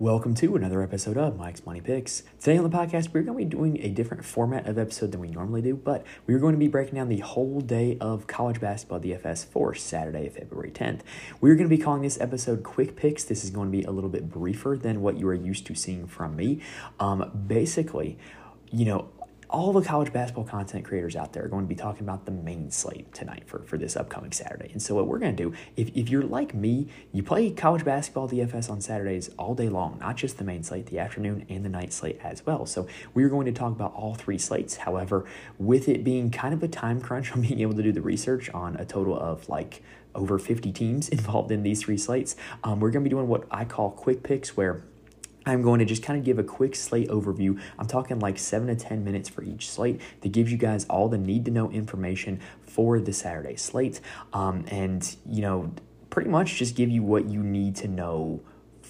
Welcome 0.00 0.36
to 0.36 0.54
another 0.54 0.80
episode 0.80 1.16
of 1.16 1.36
Mike's 1.36 1.66
Money 1.66 1.80
Picks. 1.80 2.22
Today 2.38 2.56
on 2.56 2.62
the 2.62 2.70
podcast, 2.70 3.12
we're 3.12 3.22
going 3.22 3.36
to 3.36 3.44
be 3.44 3.44
doing 3.44 3.84
a 3.84 3.88
different 3.88 4.24
format 4.24 4.68
of 4.68 4.78
episode 4.78 5.10
than 5.10 5.20
we 5.20 5.26
normally 5.26 5.60
do, 5.60 5.74
but 5.74 6.06
we're 6.24 6.38
going 6.38 6.52
to 6.52 6.58
be 6.58 6.68
breaking 6.68 6.94
down 6.94 7.08
the 7.08 7.18
whole 7.18 7.60
day 7.60 7.98
of 8.00 8.28
college 8.28 8.60
basketball 8.60 9.00
DFS 9.00 9.44
for 9.44 9.74
Saturday, 9.74 10.28
February 10.28 10.70
10th. 10.70 11.00
We're 11.40 11.56
going 11.56 11.68
to 11.68 11.76
be 11.76 11.82
calling 11.82 12.02
this 12.02 12.20
episode 12.20 12.62
Quick 12.62 12.94
Picks. 12.94 13.24
This 13.24 13.42
is 13.42 13.50
going 13.50 13.72
to 13.72 13.76
be 13.76 13.82
a 13.82 13.90
little 13.90 14.08
bit 14.08 14.30
briefer 14.30 14.78
than 14.80 15.00
what 15.00 15.18
you 15.18 15.26
are 15.26 15.34
used 15.34 15.66
to 15.66 15.74
seeing 15.74 16.06
from 16.06 16.36
me. 16.36 16.60
Um, 17.00 17.32
basically, 17.48 18.18
you 18.70 18.84
know, 18.84 19.08
all 19.50 19.72
the 19.72 19.80
college 19.80 20.12
basketball 20.12 20.44
content 20.44 20.84
creators 20.84 21.16
out 21.16 21.32
there 21.32 21.44
are 21.44 21.48
going 21.48 21.64
to 21.64 21.68
be 21.68 21.74
talking 21.74 22.02
about 22.02 22.26
the 22.26 22.30
main 22.30 22.70
slate 22.70 23.12
tonight 23.14 23.44
for, 23.46 23.62
for 23.62 23.78
this 23.78 23.96
upcoming 23.96 24.32
Saturday. 24.32 24.70
And 24.72 24.82
so, 24.82 24.94
what 24.94 25.06
we're 25.06 25.18
going 25.18 25.34
to 25.34 25.42
do, 25.42 25.54
if, 25.76 25.90
if 25.94 26.08
you're 26.10 26.22
like 26.22 26.54
me, 26.54 26.88
you 27.12 27.22
play 27.22 27.50
college 27.50 27.84
basketball 27.84 28.28
DFS 28.28 28.70
on 28.70 28.80
Saturdays 28.80 29.30
all 29.38 29.54
day 29.54 29.68
long, 29.68 29.98
not 30.00 30.16
just 30.16 30.38
the 30.38 30.44
main 30.44 30.62
slate, 30.62 30.86
the 30.86 30.98
afternoon 30.98 31.46
and 31.48 31.64
the 31.64 31.68
night 31.68 31.92
slate 31.92 32.20
as 32.22 32.44
well. 32.44 32.66
So, 32.66 32.86
we're 33.14 33.28
going 33.28 33.46
to 33.46 33.52
talk 33.52 33.72
about 33.72 33.94
all 33.94 34.14
three 34.14 34.38
slates. 34.38 34.78
However, 34.78 35.24
with 35.58 35.88
it 35.88 36.04
being 36.04 36.30
kind 36.30 36.52
of 36.52 36.62
a 36.62 36.68
time 36.68 37.00
crunch 37.00 37.32
on 37.34 37.42
being 37.42 37.60
able 37.60 37.74
to 37.74 37.82
do 37.82 37.92
the 37.92 38.02
research 38.02 38.50
on 38.50 38.76
a 38.76 38.84
total 38.84 39.18
of 39.18 39.48
like 39.48 39.82
over 40.14 40.38
50 40.38 40.72
teams 40.72 41.08
involved 41.10 41.50
in 41.50 41.62
these 41.62 41.82
three 41.82 41.98
slates, 41.98 42.36
um, 42.64 42.80
we're 42.80 42.90
going 42.90 43.02
to 43.02 43.08
be 43.08 43.14
doing 43.14 43.28
what 43.28 43.44
I 43.50 43.64
call 43.64 43.90
quick 43.90 44.22
picks, 44.22 44.56
where 44.56 44.82
I'm 45.48 45.62
going 45.62 45.78
to 45.78 45.84
just 45.84 46.02
kind 46.02 46.18
of 46.18 46.24
give 46.24 46.38
a 46.38 46.44
quick 46.44 46.76
slate 46.76 47.08
overview. 47.08 47.60
I'm 47.78 47.86
talking 47.86 48.18
like 48.18 48.38
seven 48.38 48.68
to 48.68 48.76
10 48.76 49.04
minutes 49.04 49.28
for 49.28 49.42
each 49.42 49.70
slate 49.70 50.00
that 50.20 50.32
gives 50.32 50.52
you 50.52 50.58
guys 50.58 50.84
all 50.86 51.08
the 51.08 51.18
need 51.18 51.44
to 51.46 51.50
know 51.50 51.70
information 51.70 52.40
for 52.62 53.00
the 53.00 53.12
Saturday 53.12 53.56
slate. 53.56 54.00
Um, 54.32 54.64
and, 54.68 55.16
you 55.26 55.42
know, 55.42 55.72
pretty 56.10 56.30
much 56.30 56.56
just 56.56 56.74
give 56.74 56.90
you 56.90 57.02
what 57.02 57.28
you 57.28 57.42
need 57.42 57.76
to 57.76 57.88
know 57.88 58.40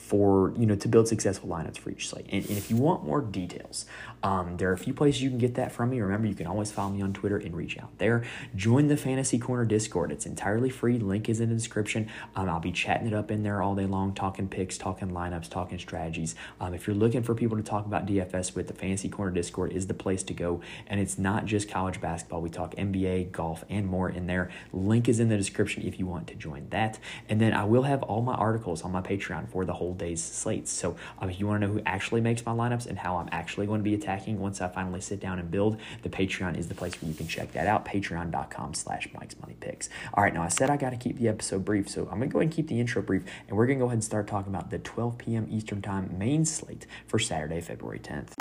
for 0.08 0.54
you 0.56 0.64
know 0.64 0.74
to 0.74 0.88
build 0.88 1.06
successful 1.06 1.50
lineups 1.50 1.76
for 1.76 1.90
each 1.90 2.08
site. 2.08 2.24
And, 2.32 2.42
and 2.48 2.56
if 2.56 2.70
you 2.70 2.76
want 2.76 3.04
more 3.04 3.20
details, 3.20 3.84
um, 4.22 4.56
there 4.56 4.70
are 4.70 4.72
a 4.72 4.78
few 4.78 4.94
places 4.94 5.22
you 5.22 5.28
can 5.28 5.38
get 5.38 5.54
that 5.56 5.70
from 5.70 5.90
me. 5.90 6.00
Remember, 6.00 6.26
you 6.26 6.34
can 6.34 6.46
always 6.46 6.72
follow 6.72 6.90
me 6.90 7.02
on 7.02 7.12
Twitter 7.12 7.36
and 7.36 7.54
reach 7.54 7.78
out 7.78 7.96
there. 7.98 8.24
Join 8.56 8.88
the 8.88 8.96
Fantasy 8.96 9.38
Corner 9.38 9.66
Discord. 9.66 10.10
It's 10.10 10.24
entirely 10.24 10.70
free. 10.70 10.98
Link 10.98 11.28
is 11.28 11.40
in 11.40 11.50
the 11.50 11.54
description. 11.54 12.08
Um, 12.34 12.48
I'll 12.48 12.58
be 12.58 12.72
chatting 12.72 13.06
it 13.06 13.12
up 13.12 13.30
in 13.30 13.42
there 13.42 13.60
all 13.62 13.74
day 13.74 13.84
long, 13.84 14.14
talking 14.14 14.48
picks, 14.48 14.78
talking 14.78 15.10
lineups, 15.10 15.50
talking 15.50 15.78
strategies. 15.78 16.34
Um, 16.58 16.72
if 16.72 16.86
you're 16.86 16.96
looking 16.96 17.22
for 17.22 17.34
people 17.34 17.58
to 17.58 17.62
talk 17.62 17.84
about 17.84 18.06
DFS 18.06 18.54
with, 18.54 18.68
the 18.68 18.74
Fantasy 18.74 19.10
Corner 19.10 19.30
Discord 19.30 19.72
is 19.72 19.88
the 19.88 19.94
place 19.94 20.22
to 20.24 20.34
go. 20.34 20.62
And 20.86 21.00
it's 21.00 21.18
not 21.18 21.44
just 21.44 21.70
college 21.70 22.00
basketball. 22.00 22.40
We 22.40 22.50
talk 22.50 22.74
NBA, 22.76 23.30
golf, 23.30 23.62
and 23.68 23.86
more 23.86 24.08
in 24.08 24.26
there. 24.26 24.50
Link 24.72 25.06
is 25.06 25.20
in 25.20 25.28
the 25.28 25.36
description 25.36 25.82
if 25.86 25.98
you 25.98 26.06
want 26.06 26.26
to 26.28 26.34
join 26.34 26.68
that. 26.70 26.98
And 27.28 27.40
then 27.40 27.52
I 27.52 27.64
will 27.64 27.82
have 27.82 28.02
all 28.02 28.22
my 28.22 28.34
articles 28.34 28.82
on 28.82 28.92
my 28.92 29.02
Patreon 29.02 29.48
for 29.50 29.64
the 29.64 29.74
whole 29.74 29.94
day's 29.98 30.22
slates. 30.22 30.70
So 30.70 30.96
um, 31.18 31.30
if 31.30 31.38
you 31.38 31.46
want 31.46 31.60
to 31.60 31.66
know 31.66 31.72
who 31.72 31.82
actually 31.84 32.20
makes 32.20 32.44
my 32.44 32.52
lineups 32.52 32.86
and 32.86 32.98
how 32.98 33.16
I'm 33.16 33.28
actually 33.32 33.66
going 33.66 33.80
to 33.80 33.84
be 33.84 33.94
attacking 33.94 34.40
once 34.40 34.60
I 34.60 34.68
finally 34.68 35.00
sit 35.00 35.20
down 35.20 35.38
and 35.38 35.50
build, 35.50 35.78
the 36.02 36.08
Patreon 36.08 36.56
is 36.56 36.68
the 36.68 36.74
place 36.74 37.00
where 37.00 37.10
you 37.10 37.16
can 37.16 37.26
check 37.26 37.52
that 37.52 37.66
out. 37.66 37.84
Patreon.com 37.84 38.74
slash 38.74 39.08
Mike's 39.14 39.38
Money 39.40 39.56
Picks. 39.60 39.88
All 40.14 40.24
right, 40.24 40.32
now 40.32 40.42
I 40.42 40.48
said 40.48 40.70
I 40.70 40.76
got 40.76 40.90
to 40.90 40.96
keep 40.96 41.18
the 41.18 41.28
episode 41.28 41.64
brief, 41.64 41.88
so 41.88 42.02
I'm 42.10 42.18
going 42.18 42.28
to 42.30 42.32
go 42.32 42.38
ahead 42.38 42.46
and 42.46 42.52
keep 42.54 42.68
the 42.68 42.80
intro 42.80 43.02
brief, 43.02 43.24
and 43.48 43.56
we're 43.56 43.66
going 43.66 43.78
to 43.78 43.82
go 43.82 43.86
ahead 43.86 43.94
and 43.94 44.04
start 44.04 44.26
talking 44.26 44.54
about 44.54 44.70
the 44.70 44.78
12 44.78 45.18
p.m. 45.18 45.46
Eastern 45.50 45.82
Time 45.82 46.16
main 46.16 46.44
slate 46.44 46.86
for 47.06 47.18
Saturday, 47.18 47.60
February 47.60 48.00
10th 48.00 48.34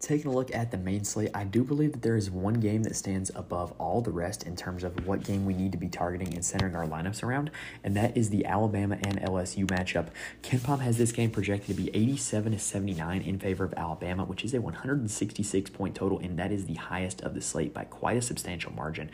taking 0.00 0.30
a 0.30 0.34
look 0.34 0.52
at 0.54 0.70
the 0.70 0.78
main 0.78 1.04
slate, 1.04 1.30
I 1.34 1.44
do 1.44 1.62
believe 1.62 1.92
that 1.92 2.02
there 2.02 2.16
is 2.16 2.30
one 2.30 2.54
game 2.54 2.82
that 2.84 2.96
stands 2.96 3.30
above 3.34 3.72
all 3.78 4.00
the 4.00 4.10
rest 4.10 4.44
in 4.44 4.56
terms 4.56 4.82
of 4.82 5.06
what 5.06 5.22
game 5.22 5.44
we 5.44 5.52
need 5.52 5.72
to 5.72 5.78
be 5.78 5.88
targeting 5.88 6.32
and 6.34 6.44
centering 6.44 6.74
our 6.74 6.86
lineups 6.86 7.22
around, 7.22 7.50
and 7.84 7.94
that 7.96 8.16
is 8.16 8.30
the 8.30 8.46
Alabama 8.46 8.96
and 9.02 9.20
LSU 9.20 9.66
matchup. 9.66 10.08
KenPom 10.42 10.80
has 10.80 10.96
this 10.96 11.12
game 11.12 11.30
projected 11.30 11.76
to 11.76 11.82
be 11.82 11.90
87 11.94 12.52
to 12.52 12.58
79 12.58 13.20
in 13.20 13.38
favor 13.38 13.64
of 13.64 13.74
Alabama, 13.74 14.24
which 14.24 14.42
is 14.42 14.54
a 14.54 14.60
166 14.60 15.70
point 15.70 15.94
total, 15.94 16.18
and 16.18 16.38
that 16.38 16.50
is 16.50 16.64
the 16.64 16.74
highest 16.74 17.20
of 17.20 17.34
the 17.34 17.42
slate 17.42 17.74
by 17.74 17.84
quite 17.84 18.16
a 18.16 18.22
substantial 18.22 18.72
margin. 18.72 19.10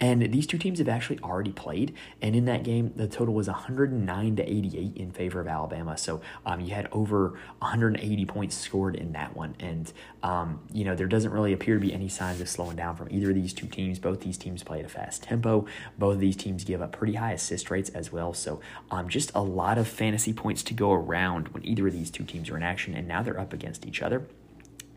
And 0.00 0.32
these 0.32 0.46
two 0.46 0.58
teams 0.58 0.78
have 0.78 0.88
actually 0.88 1.18
already 1.20 1.52
played, 1.52 1.94
and 2.22 2.34
in 2.34 2.46
that 2.46 2.64
game, 2.64 2.92
the 2.96 3.06
total 3.06 3.34
was 3.34 3.46
109 3.46 4.36
to 4.36 4.50
88 4.50 4.96
in 4.96 5.12
favor 5.12 5.40
of 5.40 5.46
Alabama. 5.46 5.98
So 5.98 6.22
um, 6.46 6.60
you 6.60 6.74
had 6.74 6.88
over 6.92 7.38
180 7.58 8.24
points 8.24 8.56
scored 8.56 8.96
in 8.96 9.12
that 9.12 9.36
one, 9.36 9.54
and 9.60 9.92
um, 10.30 10.60
you 10.72 10.84
know, 10.84 10.94
there 10.94 11.08
doesn't 11.08 11.32
really 11.32 11.52
appear 11.52 11.74
to 11.74 11.80
be 11.80 11.92
any 11.92 12.08
signs 12.08 12.40
of 12.40 12.48
slowing 12.48 12.76
down 12.76 12.94
from 12.94 13.08
either 13.10 13.30
of 13.30 13.34
these 13.34 13.52
two 13.52 13.66
teams. 13.66 13.98
Both 13.98 14.20
these 14.20 14.38
teams 14.38 14.62
play 14.62 14.78
at 14.78 14.84
a 14.84 14.88
fast 14.88 15.24
tempo. 15.24 15.66
Both 15.98 16.14
of 16.14 16.20
these 16.20 16.36
teams 16.36 16.62
give 16.62 16.80
up 16.80 16.92
pretty 16.92 17.14
high 17.14 17.32
assist 17.32 17.68
rates 17.68 17.90
as 17.90 18.12
well. 18.12 18.32
So, 18.32 18.60
um, 18.92 19.08
just 19.08 19.32
a 19.34 19.42
lot 19.42 19.76
of 19.76 19.88
fantasy 19.88 20.32
points 20.32 20.62
to 20.64 20.74
go 20.74 20.92
around 20.92 21.48
when 21.48 21.66
either 21.66 21.88
of 21.88 21.92
these 21.92 22.12
two 22.12 22.22
teams 22.22 22.48
are 22.48 22.56
in 22.56 22.62
action, 22.62 22.94
and 22.94 23.08
now 23.08 23.24
they're 23.24 23.40
up 23.40 23.52
against 23.52 23.84
each 23.86 24.02
other. 24.02 24.24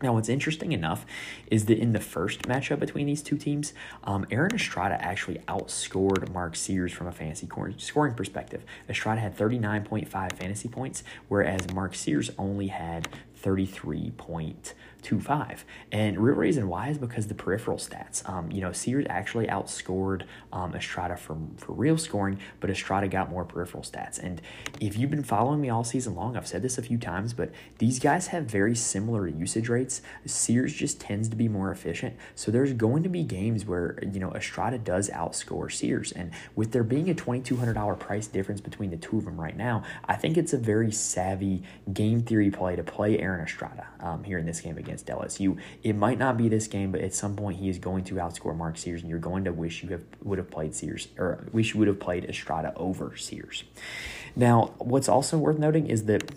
Now, 0.02 0.12
what's 0.12 0.28
interesting 0.28 0.72
enough 0.72 1.04
is 1.50 1.64
that 1.64 1.78
in 1.78 1.92
the 1.92 2.00
first 2.00 2.42
matchup 2.42 2.78
between 2.78 3.06
these 3.06 3.22
two 3.22 3.38
teams, 3.38 3.72
um, 4.04 4.26
Aaron 4.30 4.54
Estrada 4.54 5.02
actually 5.02 5.38
outscored 5.48 6.32
Mark 6.32 6.54
Sears 6.54 6.92
from 6.92 7.06
a 7.06 7.12
fantasy 7.12 7.48
scoring 7.78 8.14
perspective. 8.14 8.64
Estrada 8.88 9.20
had 9.20 9.36
39.5 9.36 10.32
fantasy 10.32 10.68
points, 10.68 11.02
whereas 11.28 11.72
Mark 11.72 11.94
Sears 11.94 12.30
only 12.38 12.68
had 12.68 13.08
33 13.36 14.10
point 14.16 14.74
2.5. 15.04 15.60
And 15.92 16.18
real 16.18 16.34
reason 16.34 16.68
why 16.68 16.88
is 16.88 16.98
because 16.98 17.28
the 17.28 17.34
peripheral 17.34 17.78
stats. 17.78 18.28
Um, 18.28 18.50
you 18.50 18.60
know, 18.60 18.72
Sears 18.72 19.06
actually 19.08 19.46
outscored 19.46 20.22
um, 20.52 20.74
Estrada 20.74 21.16
for, 21.16 21.36
for 21.56 21.72
real 21.72 21.98
scoring, 21.98 22.38
but 22.60 22.70
Estrada 22.70 23.08
got 23.08 23.30
more 23.30 23.44
peripheral 23.44 23.82
stats. 23.82 24.18
And 24.18 24.40
if 24.80 24.96
you've 24.96 25.10
been 25.10 25.22
following 25.22 25.60
me 25.60 25.68
all 25.70 25.84
season 25.84 26.14
long, 26.14 26.36
I've 26.36 26.46
said 26.46 26.62
this 26.62 26.78
a 26.78 26.82
few 26.82 26.98
times, 26.98 27.32
but 27.32 27.50
these 27.78 27.98
guys 27.98 28.28
have 28.28 28.44
very 28.44 28.74
similar 28.74 29.28
usage 29.28 29.68
rates. 29.68 30.02
Sears 30.26 30.72
just 30.72 31.00
tends 31.00 31.28
to 31.28 31.36
be 31.36 31.48
more 31.48 31.70
efficient. 31.70 32.16
So 32.34 32.50
there's 32.50 32.72
going 32.72 33.02
to 33.02 33.08
be 33.08 33.22
games 33.22 33.66
where, 33.66 33.98
you 34.02 34.20
know, 34.20 34.32
Estrada 34.32 34.78
does 34.78 35.10
outscore 35.10 35.70
Sears. 35.70 36.12
And 36.12 36.30
with 36.56 36.72
there 36.72 36.84
being 36.84 37.10
a 37.10 37.14
$2,200 37.14 37.98
price 37.98 38.26
difference 38.26 38.60
between 38.60 38.90
the 38.90 38.96
two 38.96 39.18
of 39.18 39.24
them 39.24 39.40
right 39.40 39.56
now, 39.56 39.82
I 40.06 40.16
think 40.16 40.36
it's 40.36 40.52
a 40.52 40.58
very 40.58 40.92
savvy 40.92 41.62
game 41.92 42.22
theory 42.22 42.50
play 42.50 42.76
to 42.76 42.82
play 42.82 43.18
Aaron 43.18 43.44
Estrada 43.44 43.86
um, 44.00 44.24
here 44.24 44.38
in 44.38 44.46
this 44.46 44.60
game 44.60 44.78
against 44.78 44.93
against 44.94 45.06
LSU. 45.38 45.58
It 45.82 45.96
might 45.96 46.18
not 46.18 46.36
be 46.36 46.48
this 46.48 46.66
game, 46.66 46.92
but 46.92 47.00
at 47.00 47.14
some 47.14 47.36
point 47.36 47.58
he 47.58 47.68
is 47.68 47.78
going 47.78 48.04
to 48.04 48.14
outscore 48.14 48.56
Mark 48.56 48.78
Sears, 48.78 49.02
and 49.02 49.10
you're 49.10 49.18
going 49.18 49.44
to 49.44 49.52
wish 49.52 49.82
you 49.82 49.90
have 49.90 50.04
would 50.22 50.38
have 50.38 50.50
played 50.50 50.74
Sears 50.74 51.08
or 51.18 51.46
wish 51.52 51.74
you 51.74 51.80
would 51.80 51.88
have 51.88 52.00
played 52.00 52.24
Estrada 52.24 52.72
over 52.76 53.16
Sears. 53.16 53.64
Now, 54.36 54.74
what's 54.78 55.08
also 55.08 55.38
worth 55.38 55.58
noting 55.58 55.86
is 55.88 56.04
that 56.04 56.30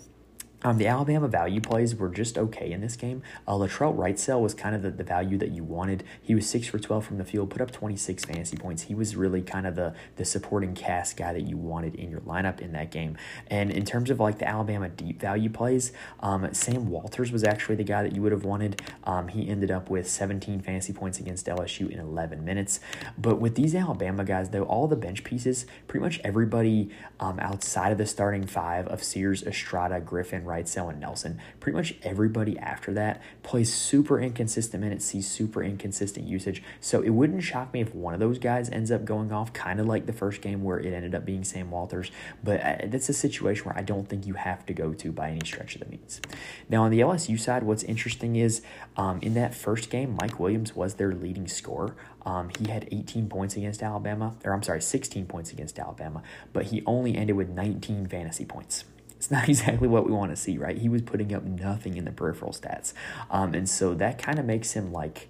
um, 0.62 0.78
the 0.78 0.88
Alabama 0.88 1.28
value 1.28 1.60
plays 1.60 1.94
were 1.94 2.08
just 2.08 2.36
okay 2.36 2.72
in 2.72 2.80
this 2.80 2.96
game. 2.96 3.22
Uh, 3.46 3.52
Latrell 3.52 3.96
Wrightsell 3.96 4.40
was 4.40 4.54
kind 4.54 4.74
of 4.74 4.82
the, 4.82 4.90
the 4.90 5.04
value 5.04 5.38
that 5.38 5.52
you 5.52 5.62
wanted. 5.62 6.02
He 6.20 6.34
was 6.34 6.48
6 6.48 6.66
for 6.66 6.80
12 6.80 7.06
from 7.06 7.18
the 7.18 7.24
field, 7.24 7.50
put 7.50 7.60
up 7.60 7.70
26 7.70 8.24
fantasy 8.24 8.56
points. 8.56 8.82
He 8.82 8.94
was 8.94 9.14
really 9.14 9.40
kind 9.40 9.66
of 9.66 9.76
the, 9.76 9.94
the 10.16 10.24
supporting 10.24 10.74
cast 10.74 11.16
guy 11.16 11.32
that 11.32 11.42
you 11.42 11.56
wanted 11.56 11.94
in 11.94 12.10
your 12.10 12.20
lineup 12.20 12.60
in 12.60 12.72
that 12.72 12.90
game. 12.90 13.16
And 13.46 13.70
in 13.70 13.84
terms 13.84 14.10
of 14.10 14.18
like 14.18 14.38
the 14.38 14.48
Alabama 14.48 14.88
deep 14.88 15.20
value 15.20 15.48
plays, 15.48 15.92
um, 16.20 16.52
Sam 16.52 16.88
Walters 16.88 17.30
was 17.30 17.44
actually 17.44 17.76
the 17.76 17.84
guy 17.84 18.02
that 18.02 18.16
you 18.16 18.22
would 18.22 18.32
have 18.32 18.44
wanted. 18.44 18.82
Um, 19.04 19.28
he 19.28 19.48
ended 19.48 19.70
up 19.70 19.88
with 19.88 20.08
17 20.08 20.60
fantasy 20.60 20.92
points 20.92 21.20
against 21.20 21.46
LSU 21.46 21.88
in 21.88 22.00
11 22.00 22.44
minutes. 22.44 22.80
But 23.16 23.40
with 23.40 23.54
these 23.54 23.76
Alabama 23.76 24.24
guys, 24.24 24.50
though, 24.50 24.64
all 24.64 24.88
the 24.88 24.96
bench 24.96 25.22
pieces, 25.22 25.66
pretty 25.86 26.02
much 26.02 26.20
everybody 26.24 26.90
um, 27.20 27.38
outside 27.38 27.92
of 27.92 27.98
the 27.98 28.06
starting 28.06 28.44
five 28.44 28.88
of 28.88 29.04
Sears, 29.04 29.44
Estrada, 29.44 30.00
Griffen, 30.00 30.47
Wrightsell, 30.48 30.90
and 30.90 31.00
Nelson. 31.00 31.40
Pretty 31.60 31.76
much 31.76 31.94
everybody 32.02 32.58
after 32.58 32.92
that 32.94 33.22
plays 33.42 33.72
super 33.72 34.18
inconsistent 34.20 34.82
minutes, 34.82 35.04
sees 35.04 35.28
super 35.28 35.62
inconsistent 35.62 36.26
usage. 36.26 36.62
So 36.80 37.02
it 37.02 37.10
wouldn't 37.10 37.42
shock 37.42 37.72
me 37.72 37.80
if 37.80 37.94
one 37.94 38.14
of 38.14 38.20
those 38.20 38.38
guys 38.38 38.70
ends 38.70 38.90
up 38.90 39.04
going 39.04 39.32
off, 39.32 39.52
kind 39.52 39.80
of 39.80 39.86
like 39.86 40.06
the 40.06 40.12
first 40.12 40.40
game 40.40 40.62
where 40.62 40.78
it 40.78 40.92
ended 40.92 41.14
up 41.14 41.24
being 41.24 41.44
Sam 41.44 41.70
Walters. 41.70 42.10
But 42.42 42.60
uh, 42.60 42.76
that's 42.86 43.08
a 43.08 43.14
situation 43.14 43.64
where 43.66 43.78
I 43.78 43.82
don't 43.82 44.08
think 44.08 44.26
you 44.26 44.34
have 44.34 44.64
to 44.66 44.72
go 44.72 44.92
to 44.94 45.12
by 45.12 45.30
any 45.30 45.44
stretch 45.44 45.74
of 45.74 45.82
the 45.82 45.88
means. 45.88 46.20
Now, 46.68 46.84
on 46.84 46.90
the 46.90 47.00
LSU 47.00 47.38
side, 47.38 47.62
what's 47.62 47.82
interesting 47.82 48.36
is 48.36 48.62
um, 48.96 49.20
in 49.22 49.34
that 49.34 49.54
first 49.54 49.90
game, 49.90 50.16
Mike 50.20 50.40
Williams 50.40 50.74
was 50.74 50.94
their 50.94 51.12
leading 51.12 51.46
scorer. 51.46 51.94
Um, 52.24 52.50
he 52.58 52.70
had 52.70 52.88
18 52.90 53.28
points 53.28 53.56
against 53.56 53.82
Alabama, 53.82 54.34
or 54.44 54.52
I'm 54.52 54.62
sorry, 54.62 54.82
16 54.82 55.26
points 55.26 55.52
against 55.52 55.78
Alabama, 55.78 56.22
but 56.52 56.66
he 56.66 56.82
only 56.84 57.16
ended 57.16 57.36
with 57.36 57.48
19 57.48 58.06
fantasy 58.06 58.44
points 58.44 58.84
it's 59.18 59.30
not 59.30 59.48
exactly 59.48 59.88
what 59.88 60.06
we 60.06 60.12
want 60.12 60.30
to 60.30 60.36
see, 60.36 60.56
right? 60.56 60.78
He 60.78 60.88
was 60.88 61.02
putting 61.02 61.34
up 61.34 61.42
nothing 61.42 61.96
in 61.96 62.04
the 62.04 62.12
peripheral 62.12 62.52
stats. 62.52 62.94
Um, 63.30 63.52
and 63.52 63.68
so 63.68 63.92
that 63.94 64.18
kind 64.18 64.38
of 64.38 64.44
makes 64.44 64.72
him 64.72 64.92
like, 64.92 65.28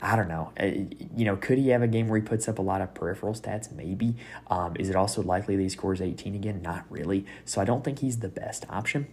I 0.00 0.14
don't 0.14 0.28
know. 0.28 0.52
Uh, 0.58 0.66
you 1.16 1.24
know, 1.24 1.36
could 1.36 1.58
he 1.58 1.70
have 1.70 1.82
a 1.82 1.88
game 1.88 2.08
where 2.08 2.20
he 2.20 2.24
puts 2.24 2.48
up 2.48 2.58
a 2.58 2.62
lot 2.62 2.80
of 2.80 2.94
peripheral 2.94 3.34
stats? 3.34 3.72
Maybe. 3.72 4.14
Um, 4.48 4.76
is 4.78 4.88
it 4.88 4.96
also 4.96 5.22
likely 5.22 5.56
that 5.56 5.62
he 5.62 5.68
scores 5.68 6.00
18 6.00 6.34
again? 6.34 6.62
Not 6.62 6.84
really. 6.88 7.26
So 7.44 7.60
I 7.60 7.64
don't 7.64 7.82
think 7.82 7.98
he's 7.98 8.20
the 8.20 8.28
best 8.28 8.64
option. 8.70 9.08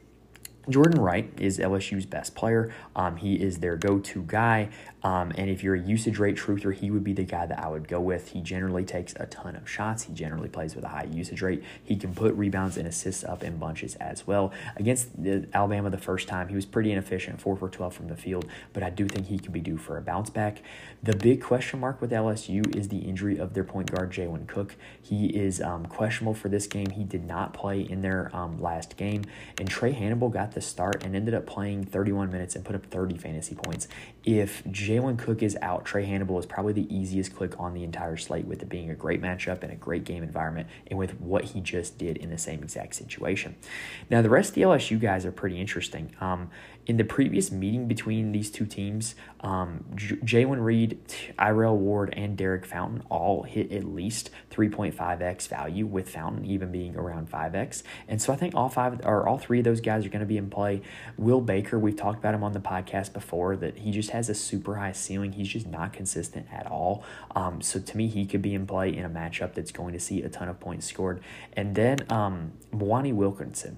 Jordan 0.69 1.01
Wright 1.01 1.31
is 1.37 1.59
LSU's 1.59 2.05
best 2.05 2.35
player. 2.35 2.73
Um, 2.95 3.17
he 3.17 3.35
is 3.35 3.59
their 3.59 3.75
go 3.75 3.99
to 3.99 4.23
guy. 4.23 4.69
Um, 5.03 5.33
and 5.35 5.49
if 5.49 5.63
you're 5.63 5.75
a 5.75 5.81
usage 5.81 6.17
rate 6.17 6.37
truther, 6.37 6.73
he 6.73 6.89
would 6.89 7.03
be 7.03 7.11
the 7.11 7.25
guy 7.25 7.45
that 7.45 7.59
I 7.59 7.67
would 7.67 7.89
go 7.89 7.99
with. 7.99 8.29
He 8.29 8.39
generally 8.39 8.85
takes 8.85 9.13
a 9.17 9.25
ton 9.25 9.57
of 9.57 9.69
shots. 9.69 10.03
He 10.03 10.13
generally 10.13 10.47
plays 10.47 10.75
with 10.75 10.85
a 10.85 10.87
high 10.87 11.07
usage 11.11 11.41
rate. 11.41 11.61
He 11.83 11.97
can 11.97 12.15
put 12.15 12.33
rebounds 12.35 12.77
and 12.77 12.87
assists 12.87 13.25
up 13.25 13.43
in 13.43 13.57
bunches 13.57 13.95
as 13.95 14.25
well. 14.25 14.53
Against 14.77 15.21
the, 15.21 15.45
Alabama 15.53 15.89
the 15.89 15.97
first 15.97 16.29
time, 16.29 16.47
he 16.47 16.55
was 16.55 16.65
pretty 16.65 16.91
inefficient, 16.91 17.41
4 17.41 17.57
for 17.57 17.69
12 17.69 17.93
from 17.93 18.07
the 18.07 18.15
field, 18.15 18.45
but 18.71 18.81
I 18.81 18.89
do 18.89 19.07
think 19.07 19.27
he 19.27 19.39
could 19.39 19.51
be 19.51 19.59
due 19.59 19.77
for 19.77 19.97
a 19.97 20.01
bounce 20.01 20.29
back. 20.29 20.61
The 21.01 21.15
big 21.15 21.41
question 21.41 21.81
mark 21.81 21.99
with 21.99 22.11
LSU 22.11 22.73
is 22.73 22.87
the 22.87 22.99
injury 22.99 23.37
of 23.37 23.53
their 23.53 23.65
point 23.65 23.91
guard, 23.91 24.11
Jalen 24.11 24.47
Cook. 24.47 24.77
He 25.01 25.25
is 25.25 25.59
um, 25.59 25.85
questionable 25.85 26.33
for 26.33 26.47
this 26.47 26.65
game. 26.65 26.91
He 26.91 27.03
did 27.03 27.25
not 27.25 27.53
play 27.53 27.81
in 27.81 28.01
their 28.01 28.33
um, 28.33 28.61
last 28.61 28.95
game, 28.95 29.25
and 29.59 29.69
Trae 29.69 29.93
Hannibal 29.93 30.29
got 30.29 30.52
the 30.53 30.61
start 30.61 31.03
and 31.03 31.15
ended 31.15 31.33
up 31.33 31.45
playing 31.45 31.85
31 31.85 32.31
minutes 32.31 32.55
and 32.55 32.63
put 32.63 32.75
up 32.75 32.85
30 32.85 33.17
fantasy 33.17 33.55
points. 33.55 33.87
If 34.23 34.63
Jalen 34.65 35.17
Cook 35.17 35.43
is 35.43 35.57
out, 35.61 35.85
Trae 35.85 36.05
Hannibal 36.05 36.39
is 36.39 36.45
probably 36.45 36.73
the 36.73 36.95
easiest 36.95 37.35
click 37.35 37.59
on 37.59 37.73
the 37.73 37.83
entire 37.83 38.17
slate 38.17 38.45
with 38.45 38.61
it 38.61 38.69
being 38.69 38.89
a 38.89 38.95
great 38.95 39.21
matchup 39.21 39.63
and 39.63 39.71
a 39.71 39.75
great 39.75 40.03
game 40.03 40.23
environment 40.23 40.67
and 40.87 40.97
with 40.97 41.19
what 41.19 41.45
he 41.45 41.61
just 41.61 41.97
did 41.97 42.17
in 42.17 42.29
the 42.29 42.37
same 42.37 42.63
exact 42.63 42.95
situation. 42.95 43.55
Now, 44.09 44.21
the 44.21 44.29
rest 44.29 44.49
of 44.49 44.55
the 44.55 44.61
LSU 44.61 44.99
guys 44.99 45.25
are 45.25 45.31
pretty 45.31 45.59
interesting. 45.59 46.15
Um, 46.21 46.49
in 46.85 46.97
the 46.97 47.03
previous 47.03 47.51
meeting 47.51 47.87
between 47.87 48.31
these 48.31 48.51
two 48.51 48.65
teams, 48.65 49.15
um, 49.41 49.85
J- 49.95 50.15
Jalen 50.17 50.63
Reed, 50.63 50.99
Irel 51.39 51.75
Ward, 51.77 52.13
and 52.15 52.37
Derek 52.37 52.65
Fountain 52.65 53.03
all 53.09 53.43
hit 53.43 53.71
at 53.71 53.83
least 53.83 54.29
3.5x 54.51 55.47
value, 55.47 55.85
with 55.85 56.09
Fountain 56.09 56.45
even 56.45 56.71
being 56.71 56.95
around 56.95 57.29
5x. 57.29 57.83
And 58.07 58.21
so 58.21 58.33
I 58.33 58.35
think 58.35 58.55
all 58.55 58.69
five 58.69 58.99
or 59.05 59.27
all 59.27 59.37
three 59.37 59.59
of 59.59 59.65
those 59.65 59.81
guys 59.81 60.05
are 60.05 60.09
going 60.09 60.19
to 60.19 60.25
be 60.25 60.37
in 60.37 60.49
play. 60.49 60.81
Will 61.17 61.41
Baker, 61.41 61.79
we've 61.79 61.95
talked 61.95 62.19
about 62.19 62.33
him 62.33 62.43
on 62.43 62.51
the 62.51 62.59
podcast 62.59 63.13
before, 63.13 63.55
that 63.57 63.79
he 63.79 63.91
just 63.91 64.11
has 64.11 64.29
a 64.29 64.35
super 64.35 64.75
high 64.75 64.91
ceiling. 64.91 65.33
He's 65.33 65.49
just 65.49 65.67
not 65.67 65.93
consistent 65.93 66.47
at 66.51 66.67
all. 66.67 67.03
Um, 67.35 67.61
so 67.61 67.79
to 67.79 67.97
me, 67.97 68.07
he 68.07 68.25
could 68.25 68.41
be 68.41 68.53
in 68.53 68.67
play 68.67 68.95
in 68.95 69.05
a 69.05 69.09
matchup 69.09 69.53
that's 69.53 69.71
going 69.71 69.93
to 69.93 69.99
see 69.99 70.21
a 70.21 70.29
ton 70.29 70.49
of 70.49 70.59
points 70.59 70.85
scored. 70.85 71.21
And 71.53 71.75
then 71.75 71.99
um, 72.09 72.53
Mwani 72.73 73.13
Wilkinson. 73.13 73.77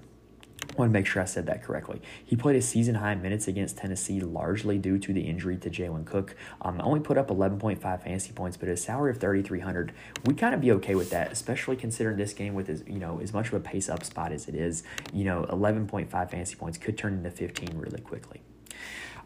I 0.72 0.78
want 0.78 0.90
to 0.90 0.92
make 0.92 1.06
sure 1.06 1.22
I 1.22 1.24
said 1.24 1.46
that 1.46 1.62
correctly. 1.62 2.02
He 2.24 2.36
played 2.36 2.56
a 2.56 2.62
season 2.62 2.96
high 2.96 3.14
minutes 3.14 3.48
against 3.48 3.78
Tennessee 3.78 4.20
largely 4.20 4.78
due 4.78 4.98
to 4.98 5.12
the 5.12 5.22
injury 5.22 5.56
to 5.58 5.70
Jalen 5.70 6.04
Cook. 6.04 6.36
Um, 6.60 6.80
only 6.82 7.00
put 7.00 7.16
up 7.16 7.28
11.5 7.28 7.80
fantasy 7.80 8.32
points, 8.32 8.56
but 8.56 8.68
a 8.68 8.76
salary 8.76 9.10
of 9.10 9.18
3,300. 9.18 9.92
we'd 10.24 10.38
kind 10.38 10.54
of 10.54 10.60
be 10.60 10.72
okay 10.72 10.94
with 10.94 11.10
that, 11.10 11.32
especially 11.32 11.76
considering 11.76 12.16
this 12.16 12.32
game 12.32 12.54
with 12.54 12.68
as 12.68 12.82
you 12.86 12.98
know 12.98 13.20
as 13.22 13.32
much 13.32 13.48
of 13.48 13.54
a 13.54 13.60
pace 13.60 13.88
up 13.88 14.04
spot 14.04 14.32
as 14.32 14.48
it 14.48 14.54
is. 14.54 14.82
You 15.12 15.24
know, 15.24 15.46
11.5 15.50 16.10
fantasy 16.10 16.56
points 16.56 16.78
could 16.78 16.98
turn 16.98 17.14
into 17.14 17.30
15 17.30 17.78
really 17.78 18.00
quickly. 18.00 18.42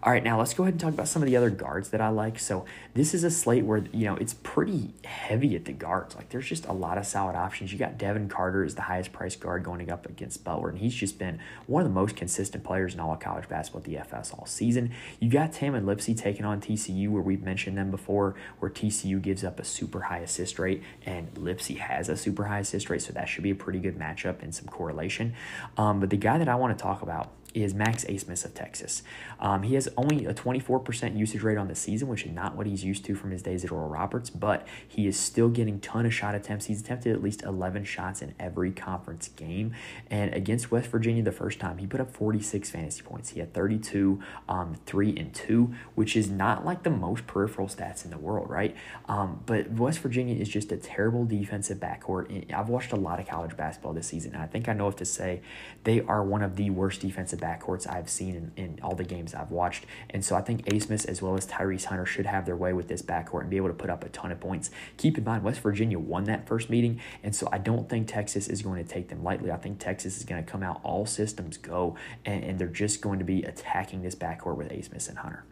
All 0.03 0.11
right, 0.11 0.25
now 0.25 0.39
let's 0.39 0.55
go 0.55 0.63
ahead 0.63 0.73
and 0.73 0.81
talk 0.81 0.95
about 0.95 1.09
some 1.09 1.21
of 1.21 1.27
the 1.27 1.37
other 1.37 1.51
guards 1.51 1.91
that 1.91 2.01
I 2.01 2.09
like. 2.09 2.39
So 2.39 2.65
this 2.95 3.13
is 3.13 3.23
a 3.23 3.31
slate 3.31 3.67
where 3.67 3.85
you 3.93 4.07
know 4.07 4.17
it's 4.17 4.33
pretty 4.33 4.95
heavy 5.05 5.55
at 5.57 5.67
the 5.67 5.73
guards. 5.73 6.17
Like 6.17 6.31
there's 6.31 6.47
just 6.47 6.65
a 6.65 6.73
lot 6.73 6.97
of 6.97 7.05
solid 7.05 7.37
options. 7.37 7.71
You 7.71 7.79
got 7.79 7.99
Devin 7.99 8.31
Carter 8.31 8.65
as 8.65 8.75
the 8.75 8.81
highest 8.83 9.13
priced 9.13 9.41
guard 9.41 9.63
going 9.63 9.91
up 9.91 10.07
against 10.07 10.43
Butler, 10.43 10.71
and 10.71 10.79
he's 10.79 10.95
just 10.95 11.19
been 11.19 11.39
one 11.67 11.83
of 11.83 11.89
the 11.89 11.95
most 11.95 12.17
consistent 12.17 12.65
players 12.65 12.95
in 12.95 13.01
all 13.01 13.13
of 13.13 13.21
college 13.21 13.47
basketball 13.47 13.81
at 13.81 13.85
the 13.85 13.99
FS 13.99 14.33
all 14.33 14.47
season. 14.47 14.91
You 15.19 15.29
got 15.29 15.53
Tamin 15.53 15.85
Lipsey 15.85 16.17
taking 16.17 16.47
on 16.47 16.63
TCU, 16.63 17.11
where 17.11 17.23
we've 17.23 17.43
mentioned 17.43 17.77
them 17.77 17.91
before, 17.91 18.37
where 18.59 18.71
TCU 18.71 19.21
gives 19.21 19.45
up 19.45 19.61
a 19.61 19.65
super 19.65 20.01
high 20.01 20.21
assist 20.21 20.59
rate, 20.59 20.83
and 21.05 21.31
Lipsey 21.35 21.77
has 21.77 22.09
a 22.09 22.17
super 22.17 22.45
high 22.45 22.61
assist 22.61 22.89
rate, 22.89 23.03
so 23.03 23.13
that 23.13 23.29
should 23.29 23.43
be 23.43 23.51
a 23.51 23.55
pretty 23.55 23.79
good 23.79 23.99
matchup 23.99 24.43
and 24.43 24.55
some 24.55 24.67
correlation. 24.67 25.35
Um, 25.77 26.01
but 26.01 26.09
the 26.09 26.17
guy 26.17 26.39
that 26.39 26.49
I 26.49 26.55
want 26.55 26.79
to 26.79 26.83
talk 26.83 27.03
about 27.03 27.33
is 27.55 27.75
Max 27.75 28.05
Abmas 28.05 28.45
of 28.45 28.55
Texas. 28.55 29.03
Um, 29.39 29.63
he 29.63 29.75
has 29.75 29.89
only 29.97 30.27
a 30.27 30.35
24% 30.35 31.17
usage 31.17 31.43
rate 31.43 31.59
on 31.59 31.69
the 31.69 31.75
season, 31.75 32.09
which 32.09 32.25
is 32.25 32.33
not 32.33 32.57
what 32.57 32.67
he's 32.67 32.85
used 32.85 33.05
to 33.07 33.15
from 33.15 33.31
his 33.31 33.43
days 33.43 33.65
at 33.65 33.73
Oral 33.73 33.89
Roberts, 33.89 34.31
but 34.31 34.67
he 34.87 35.07
is 35.07 35.19
still 35.19 35.49
getting 35.49 35.81
ton 35.81 36.07
of 36.07 36.15
shot 36.15 36.35
attempts. 36.35 36.67
He's 36.67 36.81
attempted 36.81 37.13
at 37.15 37.23
least 37.23 37.43
11 37.43 37.85
shots 37.85 38.23
in 38.23 38.35
every 38.39 38.71
conference 38.71 39.29
game. 39.29 39.73
And 40.11 40.33
against 40.35 40.71
West 40.71 40.89
Virginia 40.89 41.23
the 41.23 41.33
first 41.33 41.59
time, 41.59 41.79
he 41.79 41.87
put 41.87 42.01
up 42.01 42.13
46 42.15 42.71
fantasy 42.71 43.03
points. 43.03 43.31
He 43.31 43.41
had 43.41 43.53
32, 43.53 44.21
um, 44.49 44.77
3 44.87 45.17
and 45.17 45.35
2, 45.35 45.75
which 45.95 46.17
is 46.17 46.31
not 46.31 46.65
like 46.65 46.83
the 46.83 46.91
most 46.91 47.27
peripheral 47.27 47.69
stats 47.69 48.05
in 48.05 48.11
the 48.11 48.19
world, 48.19 48.49
right? 48.49 48.77
Um, 49.09 49.41
but 49.47 49.71
West 49.73 49.99
Virginia 50.01 50.37
is 50.37 50.49
just 50.49 50.71
a 50.73 50.77
terrible 50.77 51.25
defensive 51.25 51.79
backcourt. 51.79 52.53
I've 52.53 52.69
watched 52.69 52.93
a 52.93 52.97
lot 52.97 53.19
of 53.19 53.27
college 53.27 53.57
basketball 53.57 53.93
this 53.93 54.07
season, 54.07 54.35
and 54.35 54.43
I 54.43 54.47
think 54.47 54.69
I 54.69 54.73
know 54.73 54.89
if 54.89 54.97
to 54.97 55.05
say 55.05 55.41
they 55.85 56.01
are 56.03 56.23
one 56.23 56.43
of 56.43 56.57
the 56.57 56.71
worst 56.71 57.01
defensive 57.01 57.40
backcourts 57.41 57.91
I've 57.91 58.09
seen 58.09 58.35
in, 58.35 58.53
in 58.57 58.81
all 58.83 58.95
the 58.95 59.05
games 59.05 59.35
I've 59.35 59.51
watched. 59.51 59.87
And 60.11 60.25
so 60.25 60.37
I 60.37 60.43
think 60.43 60.65
Abmas 60.67 61.07
as 61.07 61.23
well 61.23 61.37
as 61.37 61.47
Tyrese 61.47 61.85
Hunter 61.85 62.07
should 62.07 62.27
have 62.27 62.47
their 62.47 62.57
way 62.57 62.73
with 62.73 62.89
this 62.89 63.03
backcourt 63.03 63.43
and 63.43 63.51
be 63.51 63.57
able 63.57 63.69
to 63.69 63.75
put 63.75 63.91
up 63.91 64.05
a 64.05 64.09
ton 64.11 64.31
of 64.31 64.41
points. 64.41 64.71
Keep 64.97 65.19
in 65.19 65.25
mind, 65.25 65.43
West 65.43 65.61
Virginia 65.61 65.99
won 65.99 66.25
that 66.25 66.47
first 66.47 66.71
meeting, 66.71 67.01
and 67.23 67.35
so 67.35 67.49
I 67.51 67.59
don't 67.59 67.89
think 67.89 68.07
Texas 68.09 68.49
is 68.49 68.63
going 68.63 68.85
to 68.85 68.89
take 68.89 69.09
them 69.09 69.25
lightly. 69.25 69.51
I 69.51 69.57
think 69.57 69.79
Texas 69.79 70.19
is 70.19 70.25
going 70.25 70.45
to 70.45 70.51
come 70.51 70.63
out 70.63 70.81
all 70.83 71.07
systems 71.07 71.57
go, 71.57 71.97
and, 72.25 72.45
and 72.45 72.59
they're 72.59 72.69
just 72.69 73.01
going 73.01 73.19
to 73.19 73.25
be 73.25 73.43
attacking 73.43 74.03
this 74.03 74.15
backcourt 74.15 74.57
with 74.57 74.69
Abmas 74.69 75.09
and 75.09 75.19
Hunter. 75.19 75.45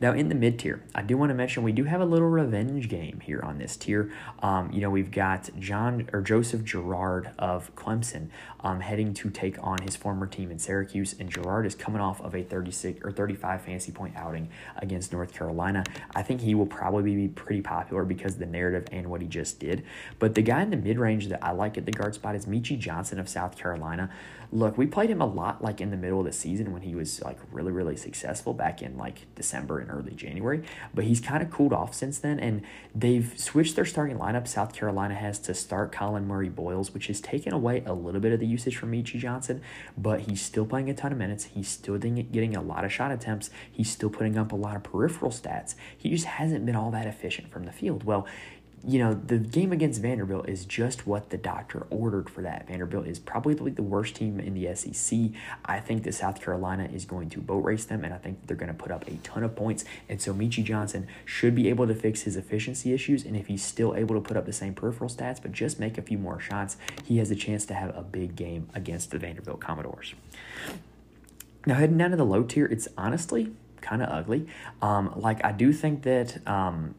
Now, 0.00 0.12
in 0.12 0.28
the 0.28 0.34
mid 0.34 0.58
tier, 0.58 0.82
I 0.94 1.02
do 1.02 1.16
want 1.16 1.30
to 1.30 1.34
mention 1.34 1.62
we 1.62 1.72
do 1.72 1.84
have 1.84 2.00
a 2.00 2.04
little 2.04 2.28
revenge 2.28 2.88
game 2.88 3.20
here 3.20 3.40
on 3.42 3.58
this 3.58 3.76
tier. 3.76 4.12
Um, 4.40 4.70
you 4.72 4.80
know, 4.80 4.90
we've 4.90 5.10
got 5.10 5.50
John 5.58 6.08
or 6.12 6.20
Joseph 6.20 6.64
Girard 6.64 7.30
of 7.38 7.74
Clemson 7.74 8.28
um, 8.60 8.80
heading 8.80 9.14
to 9.14 9.30
take 9.30 9.56
on 9.62 9.78
his 9.82 9.96
former 9.96 10.26
team 10.26 10.50
in 10.50 10.58
Syracuse, 10.58 11.14
and 11.18 11.30
Girard 11.30 11.66
is 11.66 11.74
coming 11.74 12.00
off 12.00 12.20
of 12.20 12.34
a 12.34 12.42
36 12.42 13.00
or 13.04 13.12
35 13.12 13.62
fantasy 13.62 13.92
point 13.92 14.16
outing 14.16 14.48
against 14.76 15.12
North 15.12 15.32
Carolina. 15.32 15.84
I 16.14 16.22
think 16.22 16.40
he 16.40 16.54
will 16.54 16.66
probably 16.66 17.14
be 17.14 17.28
pretty 17.28 17.62
popular 17.62 18.04
because 18.04 18.34
of 18.34 18.40
the 18.40 18.46
narrative 18.46 18.86
and 18.92 19.08
what 19.08 19.20
he 19.20 19.28
just 19.28 19.60
did. 19.60 19.84
But 20.18 20.34
the 20.34 20.42
guy 20.42 20.62
in 20.62 20.70
the 20.70 20.76
mid 20.76 20.98
range 20.98 21.28
that 21.28 21.44
I 21.44 21.52
like 21.52 21.78
at 21.78 21.86
the 21.86 21.92
guard 21.92 22.14
spot 22.14 22.34
is 22.34 22.46
Meechie 22.46 22.78
Johnson 22.78 23.18
of 23.18 23.28
South 23.28 23.56
Carolina. 23.56 24.10
Look, 24.50 24.78
we 24.78 24.86
played 24.86 25.10
him 25.10 25.20
a 25.20 25.26
lot 25.26 25.62
like 25.62 25.80
in 25.80 25.90
the 25.90 25.96
middle 25.96 26.20
of 26.20 26.24
the 26.24 26.32
season 26.32 26.72
when 26.72 26.80
he 26.80 26.94
was 26.94 27.22
like 27.22 27.38
really, 27.52 27.70
really 27.70 27.96
successful 27.96 28.54
back 28.54 28.80
in 28.80 28.96
like 28.96 29.26
December 29.34 29.78
and 29.78 29.90
early 29.90 30.12
January, 30.12 30.62
but 30.94 31.04
he's 31.04 31.20
kind 31.20 31.42
of 31.42 31.50
cooled 31.50 31.74
off 31.74 31.92
since 31.92 32.18
then. 32.18 32.40
And 32.40 32.62
they've 32.94 33.32
switched 33.36 33.76
their 33.76 33.84
starting 33.84 34.16
lineup. 34.16 34.48
South 34.48 34.72
Carolina 34.72 35.14
has 35.14 35.38
to 35.40 35.54
start 35.54 35.92
Collin 35.92 36.26
Murray 36.26 36.48
Boyles, 36.48 36.94
which 36.94 37.08
has 37.08 37.20
taken 37.20 37.52
away 37.52 37.82
a 37.84 37.92
little 37.92 38.20
bit 38.20 38.32
of 38.32 38.40
the 38.40 38.46
usage 38.46 38.76
from 38.76 38.92
Meechie 38.92 39.18
Johnson, 39.18 39.60
but 39.98 40.20
he's 40.22 40.40
still 40.40 40.64
playing 40.64 40.88
a 40.88 40.94
ton 40.94 41.12
of 41.12 41.18
minutes. 41.18 41.44
He's 41.44 41.68
still 41.68 41.98
getting 41.98 42.56
a 42.56 42.62
lot 42.62 42.86
of 42.86 42.92
shot 42.92 43.12
attempts. 43.12 43.50
He's 43.70 43.90
still 43.90 44.10
putting 44.10 44.38
up 44.38 44.52
a 44.52 44.56
lot 44.56 44.76
of 44.76 44.82
peripheral 44.82 45.30
stats. 45.30 45.74
He 45.96 46.08
just 46.08 46.24
hasn't 46.24 46.64
been 46.64 46.76
all 46.76 46.90
that 46.92 47.06
efficient 47.06 47.50
from 47.50 47.64
the 47.64 47.72
field. 47.72 48.04
Well, 48.04 48.26
you 48.86 48.98
know, 48.98 49.14
the 49.14 49.38
game 49.38 49.72
against 49.72 50.00
Vanderbilt 50.00 50.48
is 50.48 50.64
just 50.64 51.06
what 51.06 51.30
the 51.30 51.36
doctor 51.36 51.86
ordered 51.90 52.30
for 52.30 52.42
that. 52.42 52.68
Vanderbilt 52.68 53.06
is 53.06 53.18
probably 53.18 53.70
the 53.70 53.82
worst 53.82 54.16
team 54.16 54.38
in 54.38 54.54
the 54.54 54.74
SEC. 54.74 55.30
I 55.64 55.80
think 55.80 56.04
that 56.04 56.14
South 56.14 56.40
Carolina 56.40 56.88
is 56.92 57.04
going 57.04 57.30
to 57.30 57.40
boat 57.40 57.64
race 57.64 57.84
them, 57.84 58.04
and 58.04 58.14
I 58.14 58.18
think 58.18 58.46
they're 58.46 58.56
going 58.56 58.68
to 58.68 58.74
put 58.74 58.90
up 58.90 59.08
a 59.08 59.16
ton 59.16 59.42
of 59.42 59.56
points. 59.56 59.84
And 60.08 60.20
so 60.20 60.32
Meechie 60.32 60.64
Johnson 60.64 61.06
should 61.24 61.54
be 61.54 61.68
able 61.68 61.86
to 61.86 61.94
fix 61.94 62.22
his 62.22 62.36
efficiency 62.36 62.92
issues. 62.92 63.24
And 63.24 63.36
if 63.36 63.48
he's 63.48 63.64
still 63.64 63.94
able 63.94 64.14
to 64.14 64.20
put 64.20 64.36
up 64.36 64.46
the 64.46 64.52
same 64.52 64.74
peripheral 64.74 65.10
stats, 65.10 65.40
but 65.42 65.52
just 65.52 65.80
make 65.80 65.98
a 65.98 66.02
few 66.02 66.18
more 66.18 66.38
shots, 66.38 66.76
he 67.04 67.18
has 67.18 67.30
a 67.30 67.36
chance 67.36 67.66
to 67.66 67.74
have 67.74 67.96
a 67.96 68.02
big 68.02 68.36
game 68.36 68.68
against 68.74 69.10
the 69.10 69.18
Vanderbilt 69.18 69.60
Commodores. 69.60 70.14
Now, 71.66 71.74
heading 71.74 71.98
down 71.98 72.12
to 72.12 72.16
the 72.16 72.24
low 72.24 72.44
tier, 72.44 72.66
it's 72.66 72.88
honestly 72.96 73.52
kind 73.80 74.02
of 74.02 74.08
ugly. 74.08 74.46
Um, 74.80 75.12
like, 75.16 75.44
I 75.44 75.52
do 75.52 75.72
think 75.72 76.02
that, 76.02 76.46
um, 76.46 76.94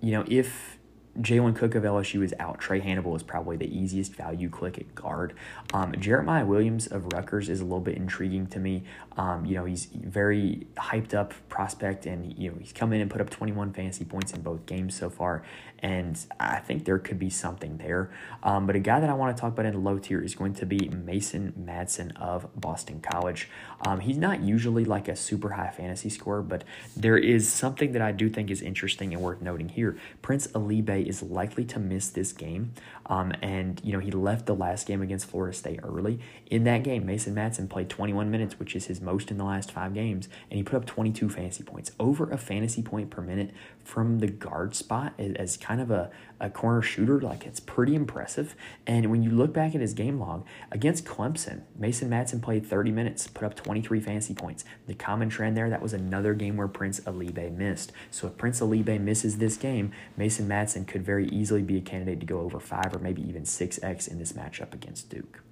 you 0.00 0.12
know, 0.12 0.24
if 0.26 0.78
Jalen 1.18 1.56
Cook 1.56 1.74
of 1.74 1.82
LSU 1.82 2.22
is 2.22 2.32
out. 2.38 2.60
Trae 2.60 2.80
Hannibal 2.80 3.16
is 3.16 3.22
probably 3.22 3.56
the 3.56 3.66
easiest 3.66 4.14
value 4.14 4.48
click 4.48 4.78
at 4.78 4.94
guard. 4.94 5.34
Um, 5.74 5.92
Jeremiah 5.98 6.46
Williams 6.46 6.86
of 6.86 7.12
Rutgers 7.12 7.48
is 7.48 7.60
a 7.60 7.64
little 7.64 7.80
bit 7.80 7.96
intriguing 7.96 8.46
to 8.48 8.60
me. 8.60 8.84
Um, 9.16 9.44
you 9.44 9.56
know, 9.56 9.64
he's 9.64 9.86
very 9.86 10.66
hyped 10.76 11.12
up 11.12 11.34
prospect, 11.48 12.06
and 12.06 12.32
you 12.38 12.50
know 12.50 12.56
he's 12.58 12.72
come 12.72 12.92
in 12.92 13.00
and 13.00 13.10
put 13.10 13.20
up 13.20 13.28
21 13.28 13.72
fantasy 13.72 14.04
points 14.04 14.32
in 14.32 14.42
both 14.42 14.64
games 14.66 14.94
so 14.94 15.10
far, 15.10 15.42
and 15.82 16.18
I 16.38 16.56
think 16.58 16.84
there 16.84 16.98
could 16.98 17.18
be 17.18 17.30
something 17.30 17.78
there. 17.78 18.10
Um, 18.42 18.66
but 18.66 18.76
a 18.76 18.80
guy 18.80 19.00
that 19.00 19.08
I 19.08 19.14
want 19.14 19.36
to 19.36 19.40
talk 19.40 19.52
about 19.52 19.66
in 19.66 19.72
the 19.72 19.78
low 19.78 19.98
tier 19.98 20.20
is 20.20 20.34
going 20.34 20.54
to 20.54 20.66
be 20.66 20.88
Mason 20.88 21.52
Madsen 21.58 22.16
of 22.16 22.48
Boston 22.58 23.00
College. 23.00 23.48
Um, 23.86 24.00
he's 24.00 24.18
not 24.18 24.42
usually 24.42 24.84
like 24.84 25.08
a 25.08 25.16
super 25.16 25.50
high 25.50 25.70
fantasy 25.70 26.10
scorer, 26.10 26.42
but 26.42 26.64
there 26.96 27.16
is 27.16 27.50
something 27.50 27.92
that 27.92 28.02
I 28.02 28.12
do 28.12 28.28
think 28.28 28.50
is 28.50 28.62
interesting 28.62 29.12
and 29.12 29.22
worth 29.22 29.40
noting 29.40 29.68
here. 29.68 29.98
Prince 30.22 30.46
Aligbe 30.48 31.06
is 31.06 31.22
likely 31.22 31.64
to 31.66 31.78
miss 31.78 32.08
this 32.08 32.32
game. 32.32 32.72
Um, 33.10 33.32
and, 33.42 33.80
you 33.82 33.92
know, 33.92 33.98
he 33.98 34.12
left 34.12 34.46
the 34.46 34.54
last 34.54 34.86
game 34.86 35.02
against 35.02 35.26
Florida 35.26 35.52
State 35.52 35.80
early. 35.82 36.20
In 36.46 36.62
that 36.64 36.84
game, 36.84 37.04
Mason 37.04 37.34
Madsen 37.34 37.68
played 37.68 37.90
21 37.90 38.30
minutes, 38.30 38.60
which 38.60 38.76
is 38.76 38.86
his 38.86 39.00
most 39.00 39.32
in 39.32 39.36
the 39.36 39.44
last 39.44 39.72
five 39.72 39.92
games, 39.94 40.28
and 40.48 40.56
he 40.56 40.62
put 40.62 40.76
up 40.76 40.86
22 40.86 41.28
fantasy 41.28 41.64
points. 41.64 41.90
Over 41.98 42.30
a 42.30 42.38
fantasy 42.38 42.82
point 42.82 43.10
per 43.10 43.20
minute 43.20 43.50
from 43.82 44.20
the 44.20 44.28
guard 44.28 44.76
spot 44.76 45.14
as, 45.18 45.56
kind 45.56 45.80
of 45.80 45.90
a, 45.90 46.10
a 46.38 46.48
corner 46.48 46.80
shooter, 46.80 47.20
like 47.20 47.44
it's 47.44 47.58
pretty 47.58 47.96
impressive. 47.96 48.54
And 48.86 49.10
when 49.10 49.24
you 49.24 49.30
look 49.30 49.52
back 49.52 49.74
at 49.74 49.80
his 49.80 49.92
game 49.92 50.20
log 50.20 50.46
against 50.70 51.04
Clemson, 51.04 51.62
Mason 51.76 52.08
Madsen 52.08 52.40
played 52.40 52.64
30 52.64 52.92
minutes, 52.92 53.26
put 53.26 53.44
up 53.44 53.56
23 53.56 53.98
fantasy 53.98 54.34
points. 54.34 54.64
The 54.86 54.94
common 54.94 55.28
trend 55.28 55.56
there, 55.56 55.68
that 55.68 55.82
was 55.82 55.92
another 55.92 56.34
game 56.34 56.56
where 56.56 56.68
Prince 56.68 57.00
Aligbe 57.00 57.56
missed. 57.56 57.90
So 58.12 58.28
if 58.28 58.36
Prince 58.36 58.60
Aligbe 58.60 59.00
misses 59.00 59.38
this 59.38 59.56
game, 59.56 59.90
Mason 60.16 60.48
Madsen 60.48 60.86
could 60.86 61.04
very 61.04 61.26
easily 61.28 61.62
be 61.62 61.76
a 61.76 61.80
candidate 61.80 62.20
to 62.20 62.26
go 62.26 62.40
over 62.40 62.60
five 62.60 62.94
or 62.94 62.99
maybe 63.00 63.26
even 63.28 63.42
6x 63.42 64.08
in 64.08 64.18
this 64.18 64.32
matchup 64.32 64.74
against 64.74 65.10
Duke. 65.10 65.42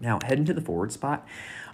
Now, 0.00 0.18
heading 0.24 0.44
to 0.46 0.54
the 0.54 0.60
forward 0.60 0.92
spot, 0.92 1.26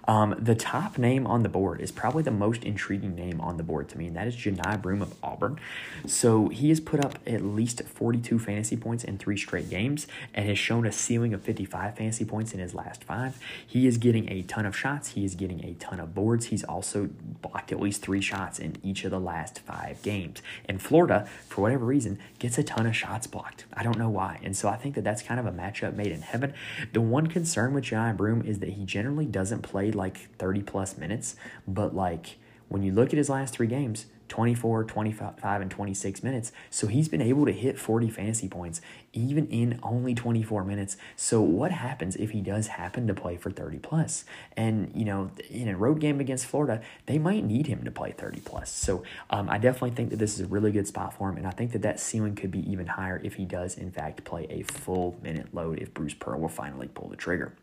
um, 0.05 0.35
the 0.37 0.55
top 0.55 0.97
name 0.97 1.25
on 1.25 1.43
the 1.43 1.49
board 1.49 1.79
is 1.79 1.91
probably 1.91 2.23
the 2.23 2.31
most 2.31 2.63
intriguing 2.63 3.15
name 3.15 3.39
on 3.39 3.57
the 3.57 3.63
board 3.63 3.89
to 3.89 3.97
me, 3.97 4.07
and 4.07 4.15
that 4.15 4.27
is 4.27 4.35
Johni 4.35 4.81
Broome 4.81 5.01
of 5.01 5.13
Auburn. 5.23 5.59
So 6.05 6.49
he 6.49 6.69
has 6.69 6.79
put 6.79 7.03
up 7.03 7.19
at 7.25 7.43
least 7.43 7.81
42 7.83 8.39
fantasy 8.39 8.75
points 8.75 9.03
in 9.03 9.17
three 9.17 9.37
straight 9.37 9.69
games 9.69 10.07
and 10.33 10.47
has 10.47 10.59
shown 10.59 10.85
a 10.85 10.91
ceiling 10.91 11.33
of 11.33 11.41
55 11.41 11.95
fantasy 11.95 12.25
points 12.25 12.53
in 12.53 12.59
his 12.59 12.73
last 12.73 13.03
five. 13.03 13.39
He 13.65 13.87
is 13.87 13.97
getting 13.97 14.29
a 14.29 14.41
ton 14.43 14.65
of 14.65 14.75
shots. 14.75 15.09
He 15.09 15.23
is 15.23 15.35
getting 15.35 15.63
a 15.63 15.73
ton 15.75 15.99
of 15.99 16.13
boards. 16.13 16.47
He's 16.47 16.63
also 16.63 17.09
blocked 17.41 17.71
at 17.71 17.79
least 17.79 18.01
three 18.01 18.21
shots 18.21 18.59
in 18.59 18.75
each 18.83 19.05
of 19.05 19.11
the 19.11 19.19
last 19.19 19.59
five 19.59 20.01
games. 20.01 20.41
And 20.65 20.81
Florida, 20.81 21.27
for 21.47 21.61
whatever 21.61 21.85
reason, 21.85 22.19
gets 22.39 22.57
a 22.57 22.63
ton 22.63 22.85
of 22.85 22.95
shots 22.95 23.27
blocked. 23.27 23.65
I 23.73 23.83
don't 23.83 23.97
know 23.97 24.09
why. 24.09 24.39
And 24.43 24.55
so 24.55 24.67
I 24.67 24.75
think 24.75 24.95
that 24.95 25.03
that's 25.03 25.21
kind 25.21 25.39
of 25.39 25.45
a 25.45 25.51
matchup 25.51 25.95
made 25.95 26.11
in 26.11 26.21
heaven. 26.21 26.53
The 26.91 27.01
one 27.01 27.27
concern 27.27 27.73
with 27.73 27.85
Johni 27.85 28.17
Broome 28.17 28.41
is 28.41 28.59
that 28.59 28.69
he 28.69 28.83
generally 28.83 29.25
doesn't 29.25 29.61
play 29.61 29.92
like 29.95 30.35
30 30.37 30.63
plus 30.63 30.97
minutes, 30.97 31.35
but 31.67 31.95
like 31.95 32.37
when 32.69 32.83
you 32.83 32.91
look 32.91 33.09
at 33.09 33.17
his 33.17 33.29
last 33.29 33.53
three 33.53 33.67
games, 33.67 34.07
24, 34.33 34.85
25, 34.85 35.61
and 35.61 35.69
26 35.69 36.23
minutes. 36.23 36.51
So 36.71 36.87
he's 36.87 37.07
been 37.07 37.21
able 37.21 37.45
to 37.45 37.51
hit 37.51 37.77
40 37.77 38.09
fantasy 38.09 38.47
points 38.47 38.81
even 39.11 39.45
in 39.49 39.79
only 39.83 40.15
24 40.15 40.63
minutes. 40.63 40.97
So 41.15 41.39
what 41.39 41.69
happens 41.69 42.15
if 42.15 42.31
he 42.31 42.41
does 42.41 42.65
happen 42.65 43.05
to 43.05 43.13
play 43.13 43.37
for 43.37 43.51
30 43.51 43.77
plus? 43.77 44.25
And, 44.57 44.91
you 44.95 45.05
know, 45.05 45.29
in 45.51 45.67
a 45.67 45.77
road 45.77 45.99
game 45.99 46.19
against 46.19 46.47
Florida, 46.47 46.81
they 47.05 47.19
might 47.19 47.43
need 47.43 47.67
him 47.67 47.83
to 47.83 47.91
play 47.91 48.11
30 48.11 48.39
plus. 48.39 48.71
So 48.71 49.03
um, 49.29 49.49
I 49.51 49.59
definitely 49.59 49.91
think 49.91 50.09
that 50.09 50.17
this 50.17 50.33
is 50.33 50.39
a 50.39 50.47
really 50.47 50.71
good 50.71 50.87
spot 50.87 51.13
for 51.13 51.29
him. 51.29 51.37
And 51.37 51.45
I 51.45 51.51
think 51.51 51.71
that 51.73 51.83
that 51.83 51.99
ceiling 51.99 52.33
could 52.33 52.49
be 52.49 52.67
even 52.71 52.87
higher 52.87 53.21
if 53.23 53.35
he 53.35 53.45
does, 53.45 53.77
in 53.77 53.91
fact, 53.91 54.23
play 54.23 54.47
a 54.49 54.63
full 54.63 55.15
minute 55.21 55.53
load 55.53 55.77
if 55.77 55.93
Bruce 55.93 56.15
Pearl 56.15 56.39
will 56.39 56.49
finally 56.49 56.87
pull 56.87 57.07
the 57.07 57.15
trigger. 57.15 57.53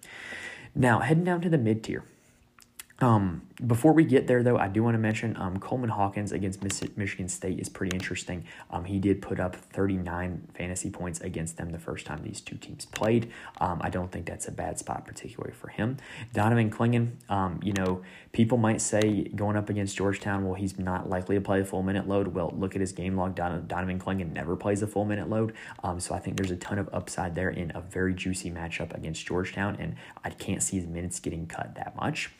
Now, 0.72 1.00
heading 1.00 1.24
down 1.24 1.40
to 1.40 1.48
the 1.48 1.58
mid 1.58 1.82
tier. 1.82 2.04
Um, 3.00 3.49
before 3.66 3.92
we 3.92 4.04
get 4.04 4.26
there, 4.26 4.42
though, 4.42 4.56
I 4.56 4.68
do 4.68 4.82
want 4.82 4.94
to 4.94 4.98
mention 4.98 5.36
um, 5.36 5.58
Coleman 5.58 5.90
Hawkins 5.90 6.32
against 6.32 6.62
Michigan 6.62 7.28
State 7.28 7.58
is 7.60 7.68
pretty 7.68 7.94
interesting. 7.94 8.44
Um, 8.70 8.84
he 8.84 8.98
did 8.98 9.20
put 9.20 9.38
up 9.38 9.56
39 9.56 10.48
fantasy 10.54 10.90
points 10.90 11.20
against 11.20 11.56
them 11.56 11.70
the 11.70 11.78
first 11.78 12.06
time 12.06 12.22
these 12.22 12.40
two 12.40 12.56
teams 12.56 12.86
played. 12.86 13.30
Um, 13.60 13.80
I 13.82 13.90
don't 13.90 14.10
think 14.10 14.26
that's 14.26 14.48
a 14.48 14.52
bad 14.52 14.78
spot, 14.78 15.06
particularly 15.06 15.54
for 15.54 15.68
him. 15.68 15.98
Donovan 16.32 16.70
Clingan, 16.70 17.12
um, 17.28 17.60
you 17.62 17.72
know, 17.72 18.02
people 18.32 18.58
might 18.58 18.80
say 18.80 19.24
going 19.34 19.56
up 19.56 19.68
against 19.68 19.96
Georgetown, 19.96 20.44
well, 20.44 20.54
he's 20.54 20.78
not 20.78 21.10
likely 21.10 21.34
to 21.34 21.40
play 21.40 21.60
a 21.60 21.64
full 21.64 21.82
minute 21.82 22.08
load. 22.08 22.28
Well, 22.28 22.54
look 22.56 22.74
at 22.74 22.80
his 22.80 22.92
game 22.92 23.16
log. 23.16 23.34
Don- 23.34 23.66
Donovan 23.66 23.98
Clingan 23.98 24.32
never 24.32 24.56
plays 24.56 24.82
a 24.82 24.86
full 24.86 25.04
minute 25.04 25.28
load. 25.28 25.54
Um, 25.82 26.00
so 26.00 26.14
I 26.14 26.18
think 26.18 26.36
there's 26.36 26.50
a 26.50 26.56
ton 26.56 26.78
of 26.78 26.88
upside 26.92 27.34
there 27.34 27.50
in 27.50 27.72
a 27.74 27.80
very 27.80 28.14
juicy 28.14 28.50
matchup 28.50 28.94
against 28.94 29.26
Georgetown, 29.26 29.76
and 29.78 29.96
I 30.24 30.30
can't 30.30 30.62
see 30.62 30.78
his 30.78 30.86
minutes 30.86 31.20
getting 31.20 31.46
cut 31.46 31.74
that 31.74 31.96
much. 31.96 32.30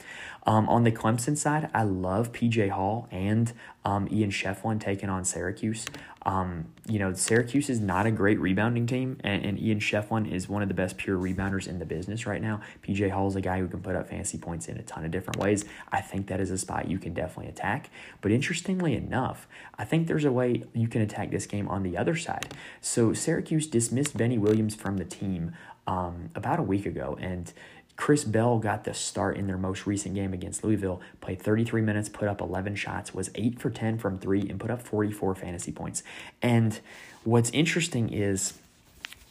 Um, 0.46 0.68
on 0.68 0.84
the 0.84 0.92
side, 1.18 1.70
I 1.74 1.82
love 1.82 2.32
PJ 2.32 2.70
Hall 2.70 3.08
and 3.10 3.52
um, 3.84 4.08
Ian 4.10 4.30
Schieffelin 4.30 4.80
taking 4.80 5.08
on 5.08 5.24
Syracuse. 5.24 5.86
Um, 6.26 6.66
you 6.86 6.98
know, 6.98 7.14
Syracuse 7.14 7.70
is 7.70 7.80
not 7.80 8.04
a 8.04 8.10
great 8.10 8.38
rebounding 8.38 8.86
team, 8.86 9.16
and, 9.24 9.42
and 9.44 9.58
Ian 9.58 9.80
Schieffelin 9.80 10.30
is 10.30 10.48
one 10.48 10.60
of 10.60 10.68
the 10.68 10.74
best 10.74 10.98
pure 10.98 11.16
rebounders 11.16 11.66
in 11.66 11.78
the 11.78 11.86
business 11.86 12.26
right 12.26 12.42
now. 12.42 12.60
PJ 12.86 13.10
Hall 13.10 13.26
is 13.28 13.36
a 13.36 13.40
guy 13.40 13.58
who 13.58 13.68
can 13.68 13.80
put 13.80 13.96
up 13.96 14.10
fantasy 14.10 14.36
points 14.36 14.68
in 14.68 14.76
a 14.76 14.82
ton 14.82 15.04
of 15.04 15.10
different 15.10 15.38
ways. 15.38 15.64
I 15.90 16.02
think 16.02 16.26
that 16.26 16.40
is 16.40 16.50
a 16.50 16.58
spot 16.58 16.90
you 16.90 16.98
can 16.98 17.14
definitely 17.14 17.48
attack. 17.48 17.88
But 18.20 18.32
interestingly 18.32 18.94
enough, 18.94 19.48
I 19.78 19.84
think 19.84 20.08
there's 20.08 20.26
a 20.26 20.32
way 20.32 20.64
you 20.74 20.88
can 20.88 21.00
attack 21.00 21.30
this 21.30 21.46
game 21.46 21.68
on 21.68 21.82
the 21.82 21.96
other 21.96 22.16
side. 22.16 22.54
So 22.82 23.14
Syracuse 23.14 23.66
dismissed 23.66 24.16
Benny 24.16 24.36
Williams 24.36 24.74
from 24.74 24.98
the 24.98 25.06
team 25.06 25.52
um, 25.86 26.30
about 26.34 26.58
a 26.58 26.62
week 26.62 26.84
ago, 26.86 27.16
and 27.20 27.52
Chris 28.00 28.24
Bell 28.24 28.58
got 28.58 28.84
the 28.84 28.94
start 28.94 29.36
in 29.36 29.46
their 29.46 29.58
most 29.58 29.86
recent 29.86 30.14
game 30.14 30.32
against 30.32 30.64
Louisville, 30.64 31.02
played 31.20 31.40
33 31.40 31.82
minutes, 31.82 32.08
put 32.08 32.28
up 32.28 32.40
11 32.40 32.74
shots, 32.74 33.12
was 33.12 33.28
8 33.34 33.60
for 33.60 33.68
10 33.68 33.98
from 33.98 34.18
3, 34.18 34.48
and 34.48 34.58
put 34.58 34.70
up 34.70 34.80
44 34.80 35.34
fantasy 35.34 35.70
points. 35.70 36.02
And 36.40 36.80
what's 37.24 37.50
interesting 37.50 38.10
is 38.10 38.54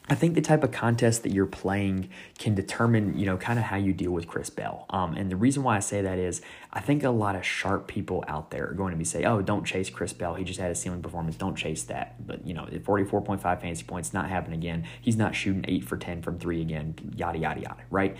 I 0.07 0.13
think 0.13 0.35
the 0.35 0.41
type 0.41 0.63
of 0.63 0.71
contest 0.71 1.23
that 1.23 1.31
you're 1.31 1.47
playing 1.47 2.09
can 2.37 2.53
determine, 2.53 3.17
you 3.17 3.25
know, 3.25 3.37
kind 3.37 3.57
of 3.57 3.65
how 3.65 3.77
you 3.77 3.91
deal 3.91 4.11
with 4.11 4.27
Chris 4.27 4.51
Bell. 4.51 4.85
Um, 4.91 5.15
and 5.15 5.31
the 5.31 5.35
reason 5.35 5.63
why 5.63 5.77
I 5.77 5.79
say 5.79 6.03
that 6.03 6.19
is 6.19 6.43
I 6.71 6.79
think 6.79 7.03
a 7.03 7.09
lot 7.09 7.35
of 7.35 7.43
sharp 7.43 7.87
people 7.87 8.23
out 8.27 8.51
there 8.51 8.69
are 8.69 8.73
going 8.73 8.91
to 8.91 8.97
be 8.97 9.03
saying, 9.03 9.25
oh, 9.25 9.41
don't 9.41 9.65
chase 9.65 9.89
Chris 9.89 10.13
Bell. 10.13 10.35
He 10.35 10.43
just 10.43 10.59
had 10.59 10.69
a 10.69 10.75
ceiling 10.75 11.01
performance. 11.01 11.35
Don't 11.35 11.55
chase 11.55 11.83
that. 11.85 12.25
But, 12.25 12.45
you 12.45 12.53
know, 12.53 12.65
44.5 12.65 13.41
fantasy 13.41 13.83
points, 13.83 14.13
not 14.13 14.29
happening 14.29 14.59
again. 14.59 14.85
He's 15.01 15.17
not 15.17 15.33
shooting 15.33 15.65
8 15.67 15.83
for 15.85 15.97
10 15.97 16.21
from 16.21 16.37
3 16.37 16.61
again, 16.61 16.93
yada, 17.15 17.39
yada, 17.39 17.61
yada, 17.61 17.81
right? 17.89 18.15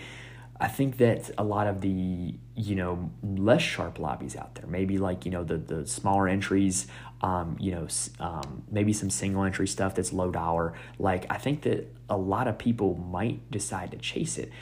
I 0.60 0.68
think 0.68 0.98
that 0.98 1.30
a 1.38 1.44
lot 1.44 1.66
of 1.66 1.80
the 1.80 2.34
you 2.54 2.74
know 2.74 3.10
less 3.22 3.62
sharp 3.62 3.98
lobbies 3.98 4.36
out 4.36 4.54
there, 4.54 4.66
maybe 4.66 4.98
like 4.98 5.24
you 5.24 5.30
know 5.30 5.42
the 5.42 5.56
the 5.56 5.86
smaller 5.86 6.28
entries, 6.28 6.86
um, 7.22 7.56
you 7.58 7.72
know 7.72 7.88
um, 8.18 8.62
maybe 8.70 8.92
some 8.92 9.08
single 9.08 9.44
entry 9.44 9.66
stuff 9.66 9.94
that's 9.94 10.12
low 10.12 10.30
dollar. 10.30 10.74
Like 10.98 11.26
I 11.30 11.38
think 11.38 11.62
that 11.62 11.94
a 12.08 12.16
lot 12.16 12.46
of 12.46 12.58
people 12.58 12.96
might 12.96 13.50
decide 13.50 13.90
to 13.92 13.96
chase 13.96 14.36
it. 14.36 14.52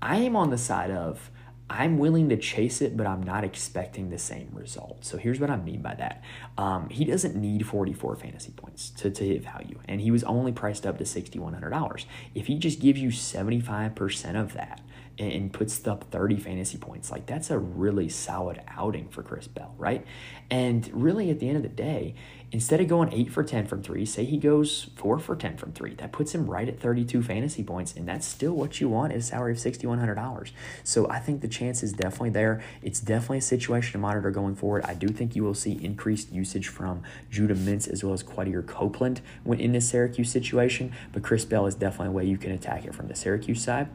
I 0.00 0.16
am 0.18 0.36
on 0.36 0.50
the 0.50 0.58
side 0.58 0.92
of 0.92 1.30
I'm 1.70 1.98
willing 1.98 2.30
to 2.30 2.36
chase 2.36 2.80
it, 2.80 2.96
but 2.96 3.06
I'm 3.06 3.22
not 3.22 3.44
expecting 3.44 4.08
the 4.08 4.18
same 4.18 4.48
result. 4.54 5.04
So 5.04 5.18
here's 5.18 5.38
what 5.38 5.50
I 5.50 5.56
mean 5.56 5.82
by 5.82 5.94
that. 5.96 6.22
Um, 6.56 6.88
he 6.88 7.04
doesn't 7.04 7.36
need 7.36 7.66
44 7.66 8.16
fantasy 8.16 8.52
points 8.52 8.88
to, 8.90 9.10
to 9.10 9.24
hit 9.24 9.42
value, 9.42 9.78
and 9.86 10.00
he 10.00 10.10
was 10.10 10.24
only 10.24 10.50
priced 10.50 10.86
up 10.86 10.96
to 10.98 11.04
$6,100. 11.04 12.04
If 12.34 12.46
he 12.46 12.58
just 12.58 12.80
gives 12.80 13.00
you 13.00 13.10
75% 13.10 14.40
of 14.40 14.54
that, 14.54 14.80
and 15.18 15.52
puts 15.52 15.86
up 15.86 16.04
30 16.10 16.36
fantasy 16.36 16.78
points. 16.78 17.10
Like 17.10 17.26
that's 17.26 17.50
a 17.50 17.58
really 17.58 18.08
solid 18.08 18.62
outing 18.68 19.08
for 19.08 19.22
Chris 19.22 19.48
Bell, 19.48 19.74
right? 19.76 20.04
And 20.50 20.88
really 20.92 21.30
at 21.30 21.40
the 21.40 21.48
end 21.48 21.56
of 21.56 21.62
the 21.62 21.68
day, 21.68 22.14
Instead 22.50 22.80
of 22.80 22.88
going 22.88 23.12
8 23.12 23.30
for 23.30 23.44
10 23.44 23.66
from 23.66 23.82
3, 23.82 24.06
say 24.06 24.24
he 24.24 24.38
goes 24.38 24.88
4 24.96 25.18
for 25.18 25.36
10 25.36 25.58
from 25.58 25.72
3. 25.72 25.94
That 25.96 26.12
puts 26.12 26.34
him 26.34 26.46
right 26.46 26.66
at 26.66 26.80
32 26.80 27.22
fantasy 27.22 27.62
points, 27.62 27.94
and 27.94 28.08
that's 28.08 28.26
still 28.26 28.54
what 28.54 28.80
you 28.80 28.88
want 28.88 29.12
at 29.12 29.18
a 29.18 29.22
salary 29.22 29.52
of 29.52 29.58
$6,100. 29.58 30.50
So 30.82 31.08
I 31.10 31.18
think 31.18 31.42
the 31.42 31.48
chance 31.48 31.82
is 31.82 31.92
definitely 31.92 32.30
there. 32.30 32.62
It's 32.82 33.00
definitely 33.00 33.38
a 33.38 33.42
situation 33.42 33.92
to 33.92 33.98
monitor 33.98 34.30
going 34.30 34.54
forward. 34.54 34.84
I 34.86 34.94
do 34.94 35.08
think 35.08 35.36
you 35.36 35.44
will 35.44 35.52
see 35.52 35.78
increased 35.84 36.32
usage 36.32 36.68
from 36.68 37.02
Judah 37.30 37.54
Mintz 37.54 37.86
as 37.86 38.02
well 38.02 38.14
as 38.14 38.22
Quadir 38.22 38.66
Copeland 38.66 39.20
when 39.44 39.60
in 39.60 39.72
this 39.72 39.90
Syracuse 39.90 40.30
situation, 40.30 40.92
but 41.12 41.22
Chris 41.22 41.44
Bell 41.44 41.66
is 41.66 41.74
definitely 41.74 42.08
a 42.08 42.12
way 42.12 42.24
you 42.24 42.38
can 42.38 42.52
attack 42.52 42.86
it 42.86 42.94
from 42.94 43.08
the 43.08 43.14
Syracuse 43.14 43.62
side. 43.62 43.88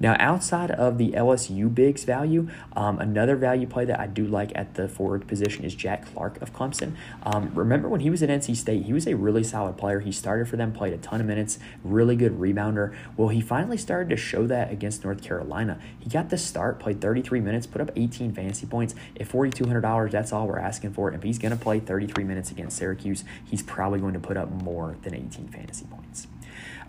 Now, 0.00 0.16
outside 0.18 0.72
of 0.72 0.98
the 0.98 1.12
LSU 1.12 1.72
bigs 1.72 2.02
value, 2.02 2.48
um, 2.72 2.98
another 2.98 3.36
value 3.36 3.68
play 3.68 3.84
that 3.84 4.00
I 4.00 4.08
do 4.08 4.26
like 4.26 4.50
at 4.56 4.74
the 4.74 4.88
forward 4.88 5.28
position 5.28 5.64
is 5.64 5.76
Jack 5.76 6.12
Clark 6.12 6.42
of 6.42 6.52
Clemson. 6.52 6.96
Um, 7.22 7.52
remember 7.54 7.88
when 7.88 7.99
when 8.00 8.04
he 8.04 8.08
was 8.08 8.22
at 8.22 8.30
NC 8.30 8.56
State, 8.56 8.86
he 8.86 8.94
was 8.94 9.06
a 9.06 9.14
really 9.14 9.44
solid 9.44 9.76
player. 9.76 10.00
He 10.00 10.10
started 10.10 10.48
for 10.48 10.56
them, 10.56 10.72
played 10.72 10.94
a 10.94 10.96
ton 10.96 11.20
of 11.20 11.26
minutes, 11.26 11.58
really 11.84 12.16
good 12.16 12.40
rebounder. 12.40 12.96
Well, 13.14 13.28
he 13.28 13.42
finally 13.42 13.76
started 13.76 14.08
to 14.08 14.16
show 14.16 14.46
that 14.46 14.72
against 14.72 15.04
North 15.04 15.22
Carolina. 15.22 15.78
He 15.98 16.08
got 16.08 16.30
the 16.30 16.38
start, 16.38 16.80
played 16.80 17.02
33 17.02 17.40
minutes, 17.40 17.66
put 17.66 17.82
up 17.82 17.90
18 17.96 18.32
fantasy 18.32 18.64
points. 18.64 18.94
At 19.20 19.28
$4,200, 19.28 20.10
that's 20.10 20.32
all 20.32 20.46
we're 20.46 20.58
asking 20.58 20.94
for. 20.94 21.12
If 21.12 21.22
he's 21.22 21.38
going 21.38 21.54
to 21.54 21.62
play 21.62 21.78
33 21.78 22.24
minutes 22.24 22.50
against 22.50 22.78
Syracuse, 22.78 23.22
he's 23.44 23.62
probably 23.62 24.00
going 24.00 24.14
to 24.14 24.20
put 24.20 24.38
up 24.38 24.50
more 24.50 24.96
than 25.02 25.14
18 25.14 25.48
fantasy 25.48 25.84
points. 25.84 26.26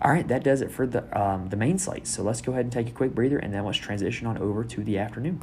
All 0.00 0.10
right, 0.10 0.26
that 0.28 0.42
does 0.42 0.62
it 0.62 0.70
for 0.70 0.86
the 0.86 1.04
um, 1.20 1.50
the 1.50 1.56
main 1.56 1.78
slate. 1.78 2.06
So 2.06 2.22
let's 2.22 2.40
go 2.40 2.52
ahead 2.52 2.64
and 2.64 2.72
take 2.72 2.88
a 2.88 2.92
quick 2.92 3.14
breather, 3.14 3.36
and 3.36 3.52
then 3.52 3.66
let's 3.66 3.76
transition 3.76 4.26
on 4.26 4.38
over 4.38 4.64
to 4.64 4.82
the 4.82 4.98
afternoon. 4.98 5.42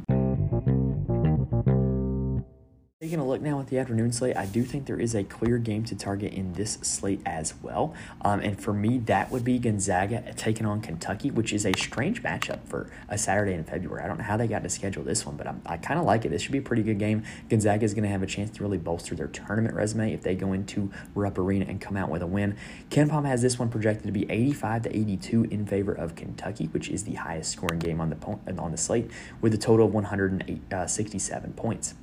Look 3.30 3.40
now 3.40 3.60
at 3.60 3.68
the 3.68 3.78
afternoon 3.78 4.10
slate, 4.12 4.36
I 4.36 4.44
do 4.44 4.64
think 4.64 4.86
there 4.86 4.98
is 4.98 5.14
a 5.14 5.22
clear 5.22 5.58
game 5.58 5.84
to 5.84 5.94
target 5.94 6.32
in 6.32 6.52
this 6.54 6.78
slate 6.82 7.20
as 7.24 7.54
well. 7.62 7.94
Um, 8.22 8.40
and 8.40 8.60
for 8.60 8.72
me, 8.72 8.98
that 8.98 9.30
would 9.30 9.44
be 9.44 9.58
Gonzaga 9.58 10.34
taking 10.36 10.66
on 10.66 10.80
Kentucky, 10.80 11.30
which 11.30 11.52
is 11.52 11.64
a 11.64 11.72
strange 11.78 12.22
matchup 12.24 12.58
for 12.64 12.90
a 13.08 13.16
Saturday 13.16 13.54
in 13.54 13.62
February. 13.62 14.02
I 14.02 14.08
don't 14.08 14.18
know 14.18 14.24
how 14.24 14.36
they 14.36 14.48
got 14.48 14.64
to 14.64 14.68
schedule 14.68 15.04
this 15.04 15.24
one, 15.24 15.36
but 15.36 15.46
I'm, 15.46 15.62
i 15.64 15.76
kind 15.76 16.00
of 16.00 16.06
like 16.06 16.24
it. 16.24 16.30
This 16.30 16.42
should 16.42 16.50
be 16.50 16.58
a 16.58 16.62
pretty 16.62 16.82
good 16.82 16.98
game. 16.98 17.22
Gonzaga 17.48 17.84
is 17.84 17.94
going 17.94 18.02
to 18.02 18.10
have 18.10 18.22
a 18.22 18.26
chance 18.26 18.50
to 18.56 18.62
really 18.64 18.78
bolster 18.78 19.14
their 19.14 19.28
tournament 19.28 19.76
resume 19.76 20.12
if 20.12 20.22
they 20.22 20.34
go 20.34 20.52
into 20.52 20.90
Rupp 21.14 21.38
Arena 21.38 21.66
and 21.68 21.80
come 21.80 21.96
out 21.96 22.10
with 22.10 22.22
a 22.22 22.26
win. 22.26 22.56
KenPom 22.90 23.24
has 23.26 23.42
this 23.42 23.60
one 23.60 23.68
projected 23.68 24.06
to 24.06 24.12
be 24.12 24.28
85 24.28 24.82
to 24.82 24.96
82 24.96 25.44
in 25.44 25.66
favor 25.66 25.92
of 25.92 26.16
Kentucky, 26.16 26.66
which 26.66 26.88
is 26.88 27.04
the 27.04 27.14
highest 27.14 27.52
scoring 27.52 27.78
game 27.78 28.00
on 28.00 28.10
the 28.10 28.16
on 28.58 28.72
the 28.72 28.76
slate, 28.76 29.08
with 29.40 29.54
a 29.54 29.58
total 29.58 29.86
of 29.86 29.94
167 29.94 31.50
uh, 31.50 31.60
points. 31.60 31.94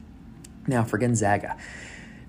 Now 0.68 0.84
for 0.84 0.98
Gonzaga. 0.98 1.58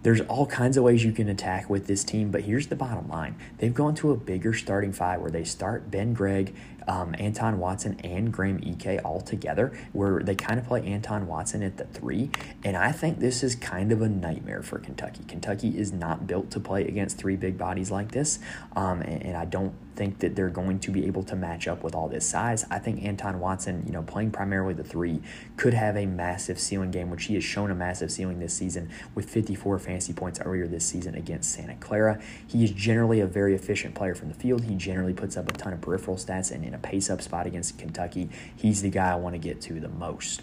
There's 0.03 0.21
all 0.23 0.47
kinds 0.47 0.77
of 0.77 0.85
ways 0.85 1.05
you 1.05 1.11
can 1.11 1.29
attack 1.29 1.69
with 1.69 1.89
this 1.89 2.05
team, 2.05 2.31
but 2.31 2.43
here's 2.43 2.69
the 2.69 2.77
bottom 2.77 3.09
line. 3.09 3.35
They've 3.59 3.75
gone 3.75 3.97
to 3.97 4.13
a 4.13 4.17
bigger 4.17 4.55
starting 4.55 4.93
five 4.93 5.21
where 5.21 5.31
they 5.31 5.43
start 5.43 5.91
Ben 5.91 6.15
Gregg, 6.15 6.55
um, 6.89 7.15
Anton 7.19 7.59
Watson, 7.59 8.01
and 8.03 8.33
Graham 8.33 8.61
Ike 8.67 9.01
all 9.05 9.21
together, 9.21 9.73
where 9.93 10.21
they 10.21 10.35
kind 10.35 10.59
of 10.59 10.67
play 10.67 10.85
Anton 10.87 11.27
Watson 11.27 11.63
at 11.63 11.77
the 11.77 11.85
three. 11.85 12.31
And 12.65 12.77
I 12.77 12.93
think 12.93 13.21
this 13.21 13.43
is 13.43 13.55
kind 13.55 13.93
of 13.93 14.03
a 14.03 14.09
nightmare 14.09 14.63
for 14.63 14.79
Kentucky. 14.79 15.23
Kentucky 15.29 15.79
is 15.79 15.93
not 15.93 16.27
built 16.27 16.51
to 16.53 16.61
play 16.61 16.87
against 16.87 17.19
three 17.19 17.37
big 17.37 17.59
bodies 17.59 17.91
like 17.91 18.13
this, 18.13 18.39
um, 18.75 19.03
and, 19.03 19.23
and 19.23 19.37
I 19.37 19.45
don't 19.45 19.75
think 19.99 20.21
that 20.21 20.37
they're 20.37 20.49
going 20.49 20.79
to 20.79 20.93
be 20.93 21.07
able 21.07 21.25
to 21.25 21.35
match 21.35 21.67
up 21.67 21.83
with 21.83 21.93
all 21.93 22.09
this 22.09 22.25
size. 22.25 22.65
I 22.71 22.79
think 22.79 23.05
Anton 23.05 23.41
Watson, 23.41 23.83
you 23.85 23.93
know, 23.93 24.03
playing 24.03 24.31
primarily 24.31 24.73
the 24.73 24.85
three, 24.85 25.21
could 25.57 25.75
have 25.75 25.97
a 25.97 26.07
massive 26.07 26.61
ceiling 26.61 26.93
game, 26.93 27.11
which 27.11 27.25
he 27.25 27.35
has 27.35 27.43
shown 27.43 27.73
a 27.73 27.75
massive 27.75 28.13
ceiling 28.13 28.39
this 28.39 28.55
season 28.55 28.91
with 29.17 29.29
54 29.29 29.81
fantasy 29.81 30.13
points 30.13 30.41
earlier 30.41 30.69
this 30.69 30.87
season 30.87 31.17
against 31.17 31.53
Santa 31.53 31.75
Clara. 31.75 32.21
He 32.47 32.63
is 32.63 32.71
generally 32.71 33.19
a 33.19 33.27
very 33.27 33.57
efficient 33.57 33.97
player 33.97 34.15
from 34.15 34.29
the 34.29 34.35
field. 34.35 34.65
He 34.65 34.77
generally 34.77 35.15
puts 35.15 35.37
up 35.37 35.49
a 35.49 35.53
ton 35.53 35.73
of 35.73 35.81
peripheral 35.81 36.17
stats, 36.17 36.53
and 36.53 36.65
in 36.65 36.75
a 36.79 36.87
pace 36.87 37.11
up 37.11 37.21
spot 37.21 37.47
against 37.47 37.79
Kentucky, 37.79 38.31
he's 38.57 38.83
the 38.83 38.91
guy 38.91 39.13
I 39.13 39.17
want 39.17 39.35
to 39.35 39.39
get 39.39 39.61
to 39.63 39.81
the 39.81 39.89
most. 39.89 40.43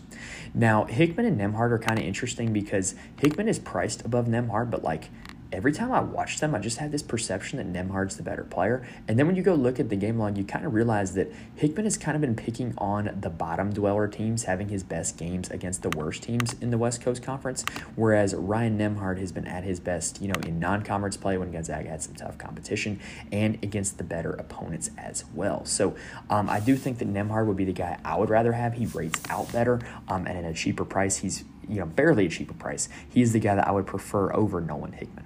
Now, 0.53 0.85
Hickman 0.85 1.25
and 1.25 1.39
Nembhard 1.39 1.71
are 1.71 1.79
kind 1.79 1.99
of 1.99 2.05
interesting 2.05 2.53
because 2.53 2.95
Hickman 3.19 3.47
is 3.47 3.59
priced 3.59 4.05
above 4.05 4.25
Nembhard, 4.25 4.69
but 4.69 4.83
like 4.83 5.09
every 5.55 5.71
time 5.71 5.91
I 5.91 6.01
watch 6.01 6.39
them, 6.39 6.53
I 6.53 6.59
just 6.59 6.79
have 6.79 6.91
this 6.91 7.01
perception 7.01 7.57
that 7.57 7.71
Nembhard's 7.71 8.17
the 8.17 8.23
better 8.23 8.43
player. 8.43 8.85
And 9.07 9.17
then 9.17 9.25
when 9.25 9.37
you 9.37 9.41
go 9.41 9.55
look 9.55 9.79
at 9.79 9.89
the 9.89 9.95
game 9.95 10.19
log, 10.19 10.37
you 10.37 10.43
kind 10.43 10.65
of 10.65 10.73
realize 10.73 11.13
that 11.13 11.31
Hickman 11.55 11.85
has 11.85 11.97
kind 11.97 12.15
of 12.15 12.21
been 12.21 12.35
picking 12.35 12.73
on 12.77 13.17
the 13.21 13.29
bottom 13.29 13.71
dweller 13.71 14.09
teams, 14.09 14.43
having 14.43 14.67
his 14.67 14.83
best 14.83 15.17
games 15.17 15.49
against 15.49 15.81
the 15.81 15.89
worst 15.89 16.23
teams 16.23 16.53
in 16.59 16.71
the 16.71 16.77
West 16.77 17.01
Coast 17.01 17.23
Conference, 17.23 17.63
whereas 17.95 18.35
Ryan 18.35 18.77
Nembhard 18.77 19.17
has 19.19 19.31
been 19.31 19.47
at 19.47 19.63
his 19.63 19.79
best, 19.79 20.21
you 20.21 20.27
know, 20.27 20.39
in 20.45 20.59
non-conference 20.59 21.15
play 21.15 21.37
when 21.37 21.51
Gonzaga 21.51 21.87
had 21.87 22.01
some 22.01 22.15
tough 22.15 22.37
competition 22.37 22.99
and 23.31 23.55
against 23.63 23.97
the 23.97 24.03
better 24.03 24.31
opponents 24.31 24.91
as 24.97 25.23
well. 25.33 25.63
So 25.63 25.95
um, 26.29 26.49
I 26.49 26.59
do 26.59 26.75
think 26.75 26.97
that 26.97 27.07
Nembhard 27.07 27.47
would 27.47 27.57
be 27.57 27.65
the 27.65 27.73
guy 27.73 27.97
I 28.03 28.17
would 28.17 28.29
rather 28.29 28.51
have. 28.51 28.73
He 28.73 28.87
rates 28.87 29.21
out 29.29 29.51
better, 29.53 29.79
um, 30.09 30.27
and 30.27 30.37
at 30.37 30.43
a 30.43 30.53
cheaper 30.53 30.83
price, 30.83 31.17
he's 31.17 31.45
you 31.67 31.79
know 31.79 31.85
barely 31.85 32.25
a 32.25 32.29
cheaper 32.29 32.53
price. 32.53 32.89
He's 33.09 33.33
the 33.33 33.39
guy 33.39 33.55
that 33.55 33.67
I 33.67 33.71
would 33.71 33.87
prefer 33.87 34.33
over 34.33 34.61
Nolan 34.61 34.91
Hickman. 34.93 35.24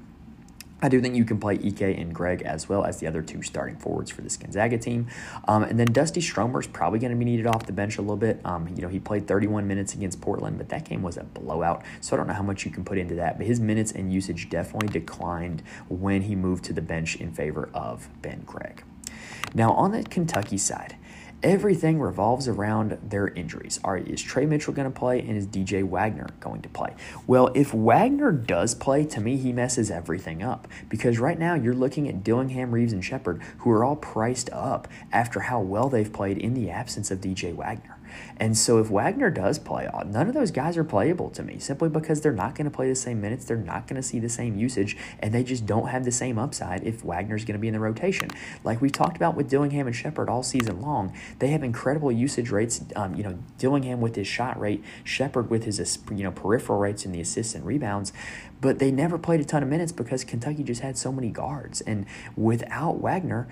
I 0.81 0.87
do 0.87 1.01
think 1.01 1.15
you 1.15 1.25
can 1.25 1.39
play 1.39 1.55
Ike 1.55 1.81
and 1.81 2.13
Gregg 2.13 2.41
as 2.43 2.69
well 2.69 2.85
as 2.85 2.99
the 2.99 3.07
other 3.07 3.21
two 3.21 3.41
starting 3.41 3.75
forwards 3.75 4.11
for 4.11 4.21
this 4.21 4.37
Gonzaga 4.37 4.77
team. 4.77 5.07
Um, 5.47 5.63
and 5.63 5.77
then 5.77 5.87
Dusty 5.87 6.21
Stromer 6.21 6.61
is 6.61 6.67
probably 6.67 6.99
going 6.99 7.11
to 7.11 7.17
be 7.17 7.25
needed 7.25 7.47
off 7.47 7.65
the 7.65 7.73
bench 7.73 7.97
a 7.97 8.01
little 8.01 8.15
bit. 8.15 8.39
Um, 8.45 8.67
you 8.69 8.81
know, 8.81 8.87
he 8.87 8.99
played 8.99 9.27
31 9.27 9.67
minutes 9.67 9.93
against 9.93 10.21
Portland, 10.21 10.57
but 10.57 10.69
that 10.69 10.85
game 10.85 11.01
was 11.01 11.17
a 11.17 11.23
blowout. 11.23 11.83
So 11.99 12.15
I 12.15 12.17
don't 12.17 12.27
know 12.27 12.33
how 12.33 12.43
much 12.43 12.65
you 12.65 12.71
can 12.71 12.85
put 12.85 12.97
into 12.97 13.15
that. 13.15 13.37
But 13.37 13.47
his 13.47 13.59
minutes 13.59 13.91
and 13.91 14.13
usage 14.13 14.49
definitely 14.49 14.87
declined 14.87 15.63
when 15.89 16.21
he 16.23 16.35
moved 16.35 16.63
to 16.65 16.73
the 16.73 16.81
bench 16.81 17.17
in 17.17 17.33
favor 17.33 17.69
of 17.73 18.09
Ben 18.21 18.43
Gregg. 18.45 18.83
Now, 19.53 19.71
on 19.73 19.91
the 19.91 20.03
Kentucky 20.03 20.57
side, 20.57 20.95
everything 21.41 21.99
revolves 21.99 22.47
around 22.47 22.97
their 23.03 23.27
injuries. 23.29 23.79
Are 23.83 23.97
is 23.97 24.21
Tre 24.21 24.45
Mitchell 24.45 24.73
going 24.73 24.91
to 24.91 24.99
play 24.99 25.19
and 25.19 25.37
is 25.37 25.47
DJ 25.47 25.83
Wagner 25.83 26.27
going 26.39 26.61
to 26.61 26.69
play? 26.69 26.93
Well, 27.27 27.51
if 27.55 27.73
Wagner 27.73 28.31
does 28.31 28.75
play, 28.75 29.05
to 29.05 29.21
me 29.21 29.37
he 29.37 29.53
messes 29.53 29.89
everything 29.91 30.43
up 30.43 30.67
because 30.89 31.19
right 31.19 31.39
now 31.39 31.55
you're 31.55 31.73
looking 31.73 32.07
at 32.07 32.23
Dillingham, 32.23 32.71
Reeves, 32.71 32.93
and 32.93 33.03
Sheppard, 33.03 33.41
who 33.59 33.71
are 33.71 33.83
all 33.83 33.95
priced 33.95 34.49
up 34.51 34.87
after 35.11 35.41
how 35.41 35.61
well 35.61 35.89
they've 35.89 36.11
played 36.11 36.37
in 36.37 36.53
the 36.53 36.69
absence 36.69 37.11
of 37.11 37.21
DJ 37.21 37.53
Wagner. 37.53 37.98
And 38.37 38.57
so 38.57 38.79
if 38.79 38.89
Wagner 38.89 39.29
does 39.29 39.59
play, 39.59 39.87
uh, 39.87 40.03
none 40.03 40.27
of 40.27 40.33
those 40.33 40.51
guys 40.51 40.77
are 40.77 40.83
playable 40.83 41.29
to 41.31 41.43
me 41.43 41.59
simply 41.59 41.89
because 41.89 42.21
they're 42.21 42.31
not 42.31 42.55
going 42.55 42.65
to 42.65 42.75
play 42.75 42.87
the 42.87 42.95
same 42.95 43.21
minutes, 43.21 43.45
they're 43.45 43.57
not 43.57 43.87
going 43.87 43.95
to 44.01 44.07
see 44.07 44.19
the 44.19 44.29
same 44.29 44.55
usage, 44.55 44.95
and 45.19 45.33
they 45.33 45.43
just 45.43 45.65
don't 45.65 45.87
have 45.87 46.05
the 46.05 46.11
same 46.11 46.37
upside 46.37 46.83
if 46.83 47.03
Wagner's 47.03 47.45
going 47.45 47.53
to 47.53 47.59
be 47.59 47.67
in 47.67 47.73
the 47.73 47.79
rotation. 47.79 48.29
Like 48.63 48.81
we 48.81 48.89
talked 48.89 49.17
about 49.17 49.35
with 49.35 49.49
Dillingham 49.49 49.87
and 49.87 49.95
Sheppard 49.95 50.29
all 50.29 50.43
season 50.43 50.81
long, 50.81 51.13
they 51.39 51.49
have 51.49 51.63
incredible 51.63 52.11
usage 52.11 52.49
rates. 52.49 52.81
Um, 52.95 53.15
you 53.15 53.23
know, 53.23 53.37
Dillingham 53.57 54.01
with 54.01 54.15
his 54.15 54.27
shot 54.27 54.59
rate, 54.59 54.83
Sheppard 55.03 55.49
with 55.49 55.65
his 55.65 55.99
you 56.09 56.23
know 56.23 56.31
peripheral 56.31 56.79
rates 56.79 57.05
and 57.05 57.13
the 57.13 57.21
assists 57.21 57.55
and 57.55 57.65
rebounds, 57.65 58.13
but 58.61 58.79
they 58.79 58.91
never 58.91 59.17
played 59.17 59.39
a 59.39 59.45
ton 59.45 59.63
of 59.63 59.69
minutes 59.69 59.91
because 59.91 60.23
Kentucky 60.23 60.63
just 60.63 60.81
had 60.81 60.97
so 60.97 61.11
many 61.11 61.29
guards. 61.29 61.81
And 61.81 62.05
without 62.35 62.99
Wagner, 62.99 63.47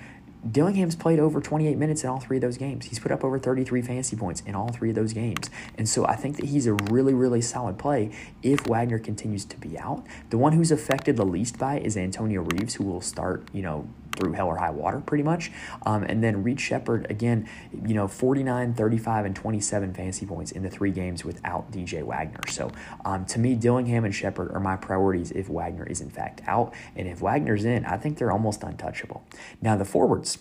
Dillingham's 0.45 0.95
played 0.95 1.19
over 1.19 1.41
28 1.41 1.77
minutes 1.77 2.03
in 2.03 2.09
all 2.09 2.19
three 2.19 2.37
of 2.37 2.41
those 2.41 2.57
games. 2.57 2.85
He's 2.85 2.99
put 2.99 3.11
up 3.11 3.23
over 3.23 3.39
33 3.39 3.81
fantasy 3.81 4.15
points 4.15 4.41
in 4.45 4.55
all 4.55 4.69
three 4.69 4.89
of 4.89 4.95
those 4.95 5.13
games. 5.13 5.49
And 5.77 5.89
so 5.89 6.05
I 6.05 6.15
think 6.15 6.37
that 6.37 6.45
he's 6.45 6.67
a 6.67 6.73
really, 6.73 7.13
really 7.13 7.41
solid 7.41 7.77
play 7.77 8.11
if 8.43 8.67
Wagner 8.67 8.99
continues 8.99 9.45
to 9.45 9.57
be 9.57 9.77
out. 9.77 10.05
The 10.29 10.37
one 10.37 10.53
who's 10.53 10.71
affected 10.71 11.17
the 11.17 11.25
least 11.25 11.57
by 11.57 11.79
is 11.79 11.97
Antonio 11.97 12.43
Reeves, 12.43 12.75
who 12.75 12.83
will 12.83 13.01
start, 13.01 13.47
you 13.51 13.61
know, 13.61 13.87
through 14.17 14.33
hell 14.33 14.47
or 14.47 14.57
high 14.57 14.71
water 14.71 14.99
pretty 14.99 15.23
much. 15.23 15.51
Um, 15.85 16.03
and 16.03 16.23
then 16.23 16.43
Reed 16.43 16.59
Sheppard, 16.59 17.09
again, 17.09 17.47
you 17.85 17.93
know, 17.93 18.07
49, 18.07 18.73
35, 18.73 19.25
and 19.25 19.35
27 19.35 19.93
fantasy 19.93 20.25
points 20.25 20.51
in 20.51 20.63
the 20.63 20.69
three 20.69 20.91
games 20.91 21.23
without 21.23 21.71
DJ 21.71 22.03
Wagner. 22.03 22.41
So 22.49 22.71
um, 23.05 23.25
to 23.25 23.39
me, 23.39 23.55
Dillingham 23.55 24.05
and 24.05 24.13
Sheppard 24.13 24.51
are 24.51 24.59
my 24.59 24.75
priorities 24.75 25.31
if 25.31 25.49
Wagner 25.49 25.85
is 25.85 26.01
in 26.01 26.09
fact 26.09 26.41
out. 26.47 26.73
And 26.95 27.07
if 27.07 27.21
Wagner's 27.21 27.65
in, 27.65 27.85
I 27.85 27.97
think 27.97 28.17
they're 28.17 28.31
almost 28.31 28.63
untouchable. 28.63 29.23
Now, 29.61 29.75
the 29.77 29.85
forwards. 29.85 30.39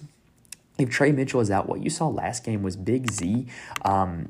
If 0.78 0.90
Tre 0.90 1.10
Mitchell 1.10 1.40
is 1.40 1.50
out, 1.50 1.68
what 1.68 1.80
you 1.80 1.88
saw 1.88 2.08
last 2.08 2.44
game 2.44 2.62
was 2.62 2.76
Big 2.76 3.10
Z, 3.10 3.46
um, 3.82 4.28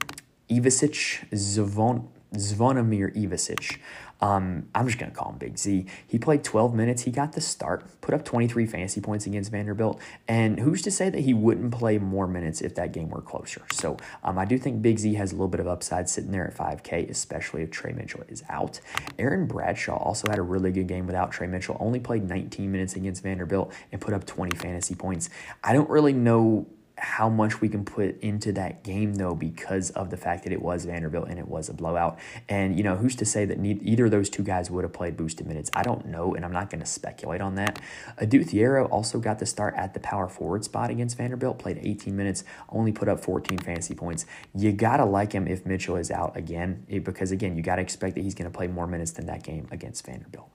Ivisic, 0.49 1.29
Zvon, 1.31 2.07
Zvonimir 2.37 3.15
Ivisic. 3.17 3.79
Um, 4.21 4.69
I'm 4.75 4.87
just 4.87 4.99
going 4.99 5.13
to 5.13 5.17
call 5.17 5.33
him 5.33 5.39
Big 5.39 5.59
Z. 5.59 5.87
He 6.07 6.19
played 6.19 6.43
12 6.43 6.75
minutes. 6.75 7.03
He 7.03 7.11
got 7.11 7.33
the 7.33 7.41
start, 7.41 8.01
put 8.01 8.15
up 8.15 8.25
23 8.25 8.67
fantasy 8.67 9.01
points 9.01 9.27
against 9.27 9.51
Vanderbilt. 9.51 10.01
And 10.27 10.59
who's 10.59 10.81
to 10.83 10.91
say 10.91 11.11
that 11.11 11.21
he 11.21 11.35
wouldn't 11.35 11.73
play 11.73 11.99
more 11.99 12.27
minutes 12.27 12.63
if 12.63 12.75
that 12.77 12.93
game 12.93 13.11
were 13.11 13.21
closer? 13.21 13.63
So 13.73 13.99
um, 14.25 14.39
I 14.39 14.45
do 14.45 14.57
think 14.59 14.81
Big 14.81 14.99
Z 14.99 15.15
has 15.15 15.33
a 15.33 15.35
little 15.35 15.49
bit 15.49 15.61
of 15.61 15.69
upside 15.69 16.09
sitting 16.09 16.31
there 16.31 16.47
at 16.47 16.57
5K, 16.57 17.11
especially 17.11 17.63
if 17.63 17.71
Tre 17.71 17.93
Mitchell 17.93 18.23
is 18.29 18.43
out. 18.49 18.81
Aaron 19.19 19.47
Bradshaw 19.47 19.97
also 19.97 20.29
had 20.31 20.39
a 20.39 20.43
really 20.43 20.73
good 20.73 20.87
game 20.87 21.07
without 21.07 21.31
Tre 21.33 21.47
Mitchell, 21.47 21.77
only 21.79 22.01
played 22.01 22.27
19 22.27 22.73
minutes 22.73 22.97
against 22.97 23.23
Vanderbilt 23.23 23.73
and 23.93 24.01
put 24.01 24.15
up 24.15 24.25
20 24.25 24.57
fantasy 24.57 24.95
points. 24.95 25.29
I 25.63 25.75
don't 25.75 25.91
really 25.91 26.15
know 26.15 26.67
how 26.99 27.29
much 27.29 27.61
we 27.61 27.69
can 27.69 27.85
put 27.85 28.19
into 28.21 28.53
that 28.53 28.83
game 28.83 29.15
though 29.17 29.35
because 29.35 29.91
of 29.91 30.09
the 30.11 30.17
fact 30.17 30.45
that 30.45 30.53
it 30.53 30.63
was 30.63 30.87
Vanderbilt 30.87 31.29
and 31.29 31.39
it 31.39 31.47
was 31.47 31.69
a 31.69 31.75
blowout. 31.75 32.19
And 32.49 32.77
you 32.77 32.83
know, 32.83 32.97
who's 32.97 33.15
to 33.17 33.25
say 33.25 33.45
that 33.45 33.59
either 33.63 34.07
of 34.07 34.11
those 34.11 34.31
two 34.31 34.43
guys 34.43 34.71
would 34.71 34.85
have 34.85 34.93
played 34.93 35.17
boosted 35.17 35.47
minutes? 35.47 35.71
I 35.75 35.83
don't 35.83 36.07
know, 36.07 36.35
and 36.35 36.45
I'm 36.45 36.53
not 36.53 36.71
going 36.71 36.81
to 36.81 36.87
speculate 36.87 37.41
on 37.41 37.57
that. 37.57 37.81
Adou 38.19 38.45
Thiero 38.45 38.89
also 38.91 39.19
got 39.19 39.39
the 39.39 39.47
start 39.47 39.75
at 39.77 39.93
the 39.95 40.01
power 40.01 40.29
forward 40.29 40.65
spot 40.65 40.91
against 40.91 41.17
Vanderbilt, 41.17 41.59
played 41.59 41.79
18 41.83 42.17
minutes, 42.17 42.45
only 42.71 42.93
put 42.93 43.09
up 43.09 43.21
14 43.21 43.59
fantasy 43.59 43.95
points. 43.95 44.25
You 44.55 44.73
got 44.73 44.97
to 44.97 45.05
like 45.05 45.33
him 45.33 45.47
if 45.47 45.67
Mitchell 45.67 45.97
is 45.97 46.11
out 46.11 46.37
again, 46.37 46.87
because 47.05 47.31
again, 47.31 47.57
you 47.57 47.63
got 47.63 47.77
to 47.77 47.83
expect 47.83 48.15
that 48.15 48.23
he's 48.23 48.35
going 48.35 48.51
to 48.51 48.57
play 48.57 48.69
more 48.69 48.87
minutes 48.87 49.13
than 49.13 49.27
that 49.27 49.43
game 49.43 49.69
against 49.71 50.07
Vanderbilt. 50.07 50.49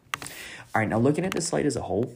All 0.74 0.82
right, 0.82 0.88
now 0.90 0.98
looking 1.00 1.26
at 1.26 1.34
the 1.34 1.42
slate 1.42 1.66
as 1.66 1.76
a 1.76 1.82
whole, 1.82 2.16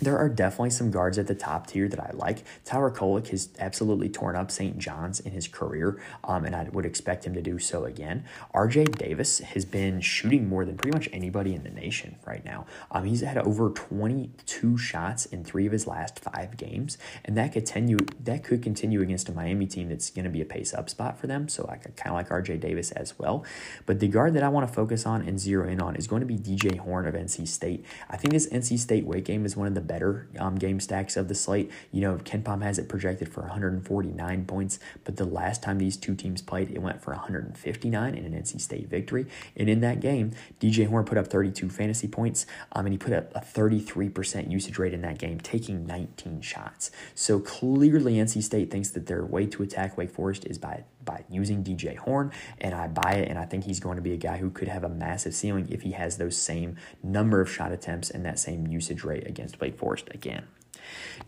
there 0.00 0.18
are 0.18 0.28
definitely 0.28 0.70
some 0.70 0.90
guards 0.90 1.18
at 1.18 1.26
the 1.26 1.34
top 1.34 1.66
tier 1.66 1.88
that 1.88 2.00
I 2.00 2.10
like. 2.14 2.44
Tyler 2.64 2.90
Kolek 2.90 3.28
has 3.28 3.50
absolutely 3.58 4.08
torn 4.08 4.36
up 4.36 4.50
St. 4.50 4.78
John's 4.78 5.20
in 5.20 5.32
his 5.32 5.46
career, 5.46 6.00
um, 6.24 6.44
and 6.44 6.56
I 6.56 6.68
would 6.72 6.86
expect 6.86 7.26
him 7.26 7.34
to 7.34 7.42
do 7.42 7.58
so 7.58 7.84
again. 7.84 8.24
RJ 8.54 8.96
Davis 8.96 9.40
has 9.40 9.64
been 9.64 10.00
shooting 10.00 10.48
more 10.48 10.64
than 10.64 10.76
pretty 10.76 10.96
much 10.96 11.08
anybody 11.12 11.54
in 11.54 11.62
the 11.62 11.70
nation 11.70 12.16
right 12.26 12.44
now. 12.44 12.66
Um, 12.90 13.04
he's 13.04 13.20
had 13.20 13.38
over 13.38 13.70
22 13.70 14.78
shots 14.78 15.26
in 15.26 15.44
three 15.44 15.66
of 15.66 15.72
his 15.72 15.86
last 15.86 16.18
five 16.18 16.56
games, 16.56 16.96
and 17.24 17.36
that 17.36 17.52
continue 17.52 17.98
that 18.24 18.42
could 18.42 18.62
continue 18.62 19.02
against 19.02 19.28
a 19.28 19.32
Miami 19.32 19.66
team 19.66 19.88
that's 19.88 20.10
going 20.10 20.24
to 20.24 20.30
be 20.30 20.40
a 20.40 20.46
pace 20.46 20.72
up 20.72 20.88
spot 20.88 21.18
for 21.18 21.26
them. 21.26 21.48
So 21.48 21.68
I 21.70 21.76
kind 21.76 22.08
of 22.08 22.14
like 22.14 22.28
RJ 22.28 22.60
Davis 22.60 22.90
as 22.92 23.18
well. 23.18 23.44
But 23.86 24.00
the 24.00 24.08
guard 24.08 24.34
that 24.34 24.42
I 24.42 24.48
want 24.48 24.66
to 24.66 24.72
focus 24.72 25.06
on 25.06 25.22
and 25.22 25.38
zero 25.38 25.68
in 25.68 25.80
on 25.80 25.96
is 25.96 26.06
going 26.06 26.20
to 26.20 26.26
be 26.26 26.36
DJ 26.36 26.78
Horne 26.78 27.06
of 27.06 27.14
NC 27.14 27.46
State. 27.46 27.84
I 28.08 28.16
think 28.16 28.32
this 28.32 28.48
NC 28.48 28.78
State 28.78 29.04
weight 29.04 29.24
game 29.24 29.44
is 29.44 29.56
one 29.56 29.66
of 29.66 29.74
the 29.74 29.80
better 29.90 30.28
um, 30.38 30.54
game 30.54 30.78
stacks 30.78 31.16
of 31.16 31.26
the 31.26 31.34
slate. 31.34 31.68
You 31.90 32.00
know, 32.00 32.14
KenPom 32.18 32.62
has 32.62 32.78
it 32.78 32.88
projected 32.88 33.28
for 33.28 33.40
149 33.40 34.44
points, 34.44 34.78
but 35.02 35.16
the 35.16 35.24
last 35.24 35.64
time 35.64 35.78
these 35.78 35.96
two 35.96 36.14
teams 36.14 36.40
played, 36.40 36.70
it 36.70 36.78
went 36.78 37.02
for 37.02 37.10
159 37.10 38.14
in 38.14 38.24
an 38.24 38.32
NC 38.40 38.60
State 38.60 38.88
victory. 38.88 39.26
And 39.56 39.68
in 39.68 39.80
that 39.80 39.98
game, 39.98 40.30
DJ 40.60 40.86
Horne 40.86 41.04
put 41.04 41.18
up 41.18 41.26
32 41.26 41.68
fantasy 41.70 42.06
points, 42.06 42.46
um, 42.70 42.86
and 42.86 42.92
he 42.92 42.98
put 42.98 43.12
up 43.12 43.34
a 43.34 43.40
33% 43.40 44.48
usage 44.48 44.78
rate 44.78 44.94
in 44.94 45.02
that 45.02 45.18
game, 45.18 45.40
taking 45.40 45.84
19 45.86 46.40
shots. 46.40 46.92
So 47.16 47.40
clearly, 47.40 48.14
NC 48.14 48.44
State 48.44 48.70
thinks 48.70 48.90
that 48.90 49.06
their 49.06 49.24
way 49.24 49.46
to 49.46 49.64
attack 49.64 49.98
Wake 49.98 50.12
Forest 50.12 50.46
is 50.46 50.56
by 50.56 50.84
by 51.04 51.24
using 51.30 51.64
DJ 51.64 51.96
Horne, 51.96 52.32
and 52.60 52.74
I 52.74 52.88
buy 52.88 53.12
it. 53.14 53.28
And 53.28 53.38
I 53.38 53.44
think 53.44 53.64
he's 53.64 53.80
going 53.80 53.96
to 53.96 54.02
be 54.02 54.12
a 54.12 54.16
guy 54.16 54.38
who 54.38 54.50
could 54.50 54.68
have 54.68 54.84
a 54.84 54.88
massive 54.88 55.34
ceiling 55.34 55.68
if 55.70 55.82
he 55.82 55.92
has 55.92 56.16
those 56.16 56.36
same 56.36 56.76
number 57.02 57.40
of 57.40 57.50
shot 57.50 57.72
attempts 57.72 58.10
and 58.10 58.24
that 58.24 58.38
same 58.38 58.66
usage 58.66 59.04
rate 59.04 59.26
against 59.26 59.60
Wake 59.60 59.78
Forest 59.78 60.08
again. 60.12 60.44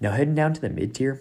Now, 0.01 0.13
heading 0.13 0.35
down 0.35 0.55
to 0.55 0.61
the 0.61 0.71
mid 0.71 0.95
tier, 0.95 1.21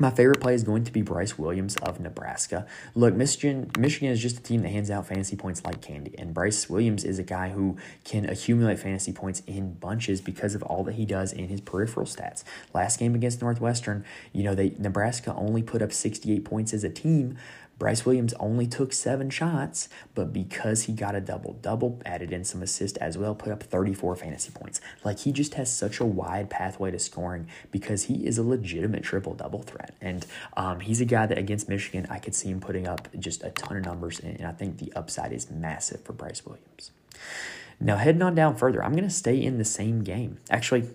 my 0.00 0.10
favorite 0.10 0.40
play 0.40 0.54
is 0.54 0.62
going 0.62 0.84
to 0.84 0.92
be 0.92 1.02
Brice 1.02 1.38
Williams 1.38 1.76
of 1.76 2.00
Nebraska. 2.00 2.66
Look, 2.94 3.14
Michigan 3.14 3.70
Michigan 3.78 4.08
is 4.10 4.18
just 4.18 4.38
a 4.38 4.42
team 4.42 4.62
that 4.62 4.70
hands 4.70 4.90
out 4.90 5.06
fantasy 5.06 5.36
points 5.36 5.62
like 5.62 5.82
candy, 5.82 6.14
and 6.16 6.32
Brice 6.32 6.70
Williams 6.70 7.04
is 7.04 7.18
a 7.18 7.22
guy 7.22 7.50
who 7.50 7.76
can 8.02 8.26
accumulate 8.26 8.78
fantasy 8.78 9.12
points 9.12 9.42
in 9.46 9.74
bunches 9.74 10.22
because 10.22 10.54
of 10.54 10.62
all 10.62 10.84
that 10.84 10.94
he 10.94 11.04
does 11.04 11.34
in 11.34 11.48
his 11.48 11.60
peripheral 11.60 12.06
stats. 12.06 12.44
Last 12.72 12.98
game 12.98 13.14
against 13.14 13.42
Northwestern, 13.42 14.06
you 14.32 14.42
know, 14.42 14.54
they 14.54 14.74
Nebraska 14.78 15.34
only 15.34 15.62
put 15.62 15.82
up 15.82 15.92
68 15.92 16.46
points 16.46 16.72
as 16.72 16.82
a 16.82 16.88
team, 16.88 17.36
Brice 17.80 18.04
Williams 18.04 18.34
only 18.34 18.66
took 18.66 18.92
seven 18.92 19.30
shots, 19.30 19.88
but 20.14 20.34
because 20.34 20.82
he 20.82 20.92
got 20.92 21.14
a 21.14 21.20
double 21.20 21.54
double, 21.54 21.98
added 22.04 22.30
in 22.30 22.44
some 22.44 22.62
assist 22.62 22.98
as 22.98 23.16
well, 23.16 23.34
put 23.34 23.50
up 23.50 23.62
34 23.62 24.16
fantasy 24.16 24.52
points. 24.52 24.82
Like 25.02 25.20
he 25.20 25.32
just 25.32 25.54
has 25.54 25.72
such 25.72 25.98
a 25.98 26.04
wide 26.04 26.50
pathway 26.50 26.90
to 26.90 26.98
scoring 26.98 27.48
because 27.70 28.04
he 28.04 28.26
is 28.26 28.36
a 28.36 28.42
legitimate 28.42 29.02
triple 29.02 29.32
double 29.32 29.62
threat. 29.62 29.94
And 30.00 30.26
um, 30.58 30.80
he's 30.80 31.00
a 31.00 31.06
guy 31.06 31.24
that 31.24 31.38
against 31.38 31.70
Michigan, 31.70 32.06
I 32.10 32.18
could 32.18 32.34
see 32.34 32.50
him 32.50 32.60
putting 32.60 32.86
up 32.86 33.08
just 33.18 33.42
a 33.42 33.50
ton 33.50 33.78
of 33.78 33.84
numbers, 33.86 34.20
and 34.20 34.44
I 34.44 34.52
think 34.52 34.76
the 34.76 34.92
upside 34.94 35.32
is 35.32 35.50
massive 35.50 36.02
for 36.02 36.12
Brice 36.12 36.44
Williams. 36.44 36.90
Now, 37.80 37.96
heading 37.96 38.20
on 38.20 38.34
down 38.34 38.56
further, 38.56 38.84
I'm 38.84 38.92
going 38.92 39.04
to 39.04 39.10
stay 39.10 39.42
in 39.42 39.56
the 39.56 39.64
same 39.64 40.04
game. 40.04 40.36
Actually, 40.50 40.90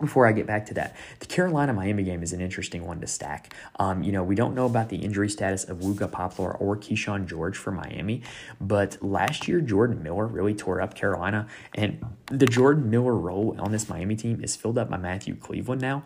before 0.00 0.26
I 0.26 0.32
get 0.32 0.46
back 0.46 0.66
to 0.66 0.74
that, 0.74 0.96
the 1.18 1.26
Carolina 1.26 1.72
Miami 1.72 2.02
game 2.02 2.22
is 2.22 2.32
an 2.32 2.40
interesting 2.40 2.86
one 2.86 3.00
to 3.00 3.06
stack. 3.06 3.54
Um, 3.78 4.02
you 4.02 4.12
know, 4.12 4.22
we 4.22 4.34
don't 4.34 4.54
know 4.54 4.66
about 4.66 4.88
the 4.88 4.96
injury 4.96 5.28
status 5.28 5.64
of 5.64 5.78
Wooga 5.78 6.10
Poplar 6.10 6.52
or 6.52 6.76
Kyshawn 6.76 7.26
George 7.26 7.56
for 7.56 7.70
Miami, 7.70 8.22
but 8.60 9.02
last 9.02 9.48
year 9.48 9.60
Jordan 9.60 10.02
Miller 10.02 10.26
really 10.26 10.54
tore 10.54 10.80
up 10.80 10.94
Carolina, 10.94 11.46
and 11.74 12.04
the 12.26 12.46
Jordan 12.46 12.90
Miller 12.90 13.14
role 13.14 13.56
on 13.58 13.72
this 13.72 13.88
Miami 13.88 14.16
team 14.16 14.42
is 14.42 14.56
filled 14.56 14.78
up 14.78 14.90
by 14.90 14.96
Matthew 14.96 15.36
Cleveland 15.36 15.80
now. 15.80 16.04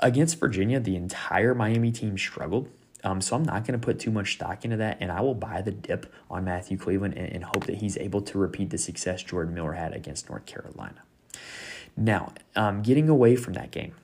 Against 0.00 0.40
Virginia, 0.40 0.80
the 0.80 0.96
entire 0.96 1.54
Miami 1.54 1.92
team 1.92 2.18
struggled. 2.18 2.68
Um, 3.04 3.20
so 3.20 3.36
I'm 3.36 3.44
not 3.44 3.66
going 3.66 3.78
to 3.78 3.84
put 3.84 4.00
too 4.00 4.10
much 4.10 4.32
stock 4.32 4.64
into 4.64 4.78
that, 4.78 4.96
and 5.00 5.12
I 5.12 5.20
will 5.20 5.34
buy 5.34 5.60
the 5.60 5.70
dip 5.70 6.12
on 6.30 6.44
Matthew 6.44 6.78
Cleveland 6.78 7.14
and, 7.18 7.30
and 7.30 7.44
hope 7.44 7.66
that 7.66 7.76
he's 7.76 7.98
able 7.98 8.22
to 8.22 8.38
repeat 8.38 8.70
the 8.70 8.78
success 8.78 9.22
Jordan 9.22 9.54
Miller 9.54 9.74
had 9.74 9.92
against 9.92 10.30
North 10.30 10.46
Carolina. 10.46 11.02
Now, 11.96 12.32
um, 12.56 12.82
getting 12.82 13.08
away 13.08 13.36
from 13.36 13.54
that 13.54 13.70
game, 13.70 13.94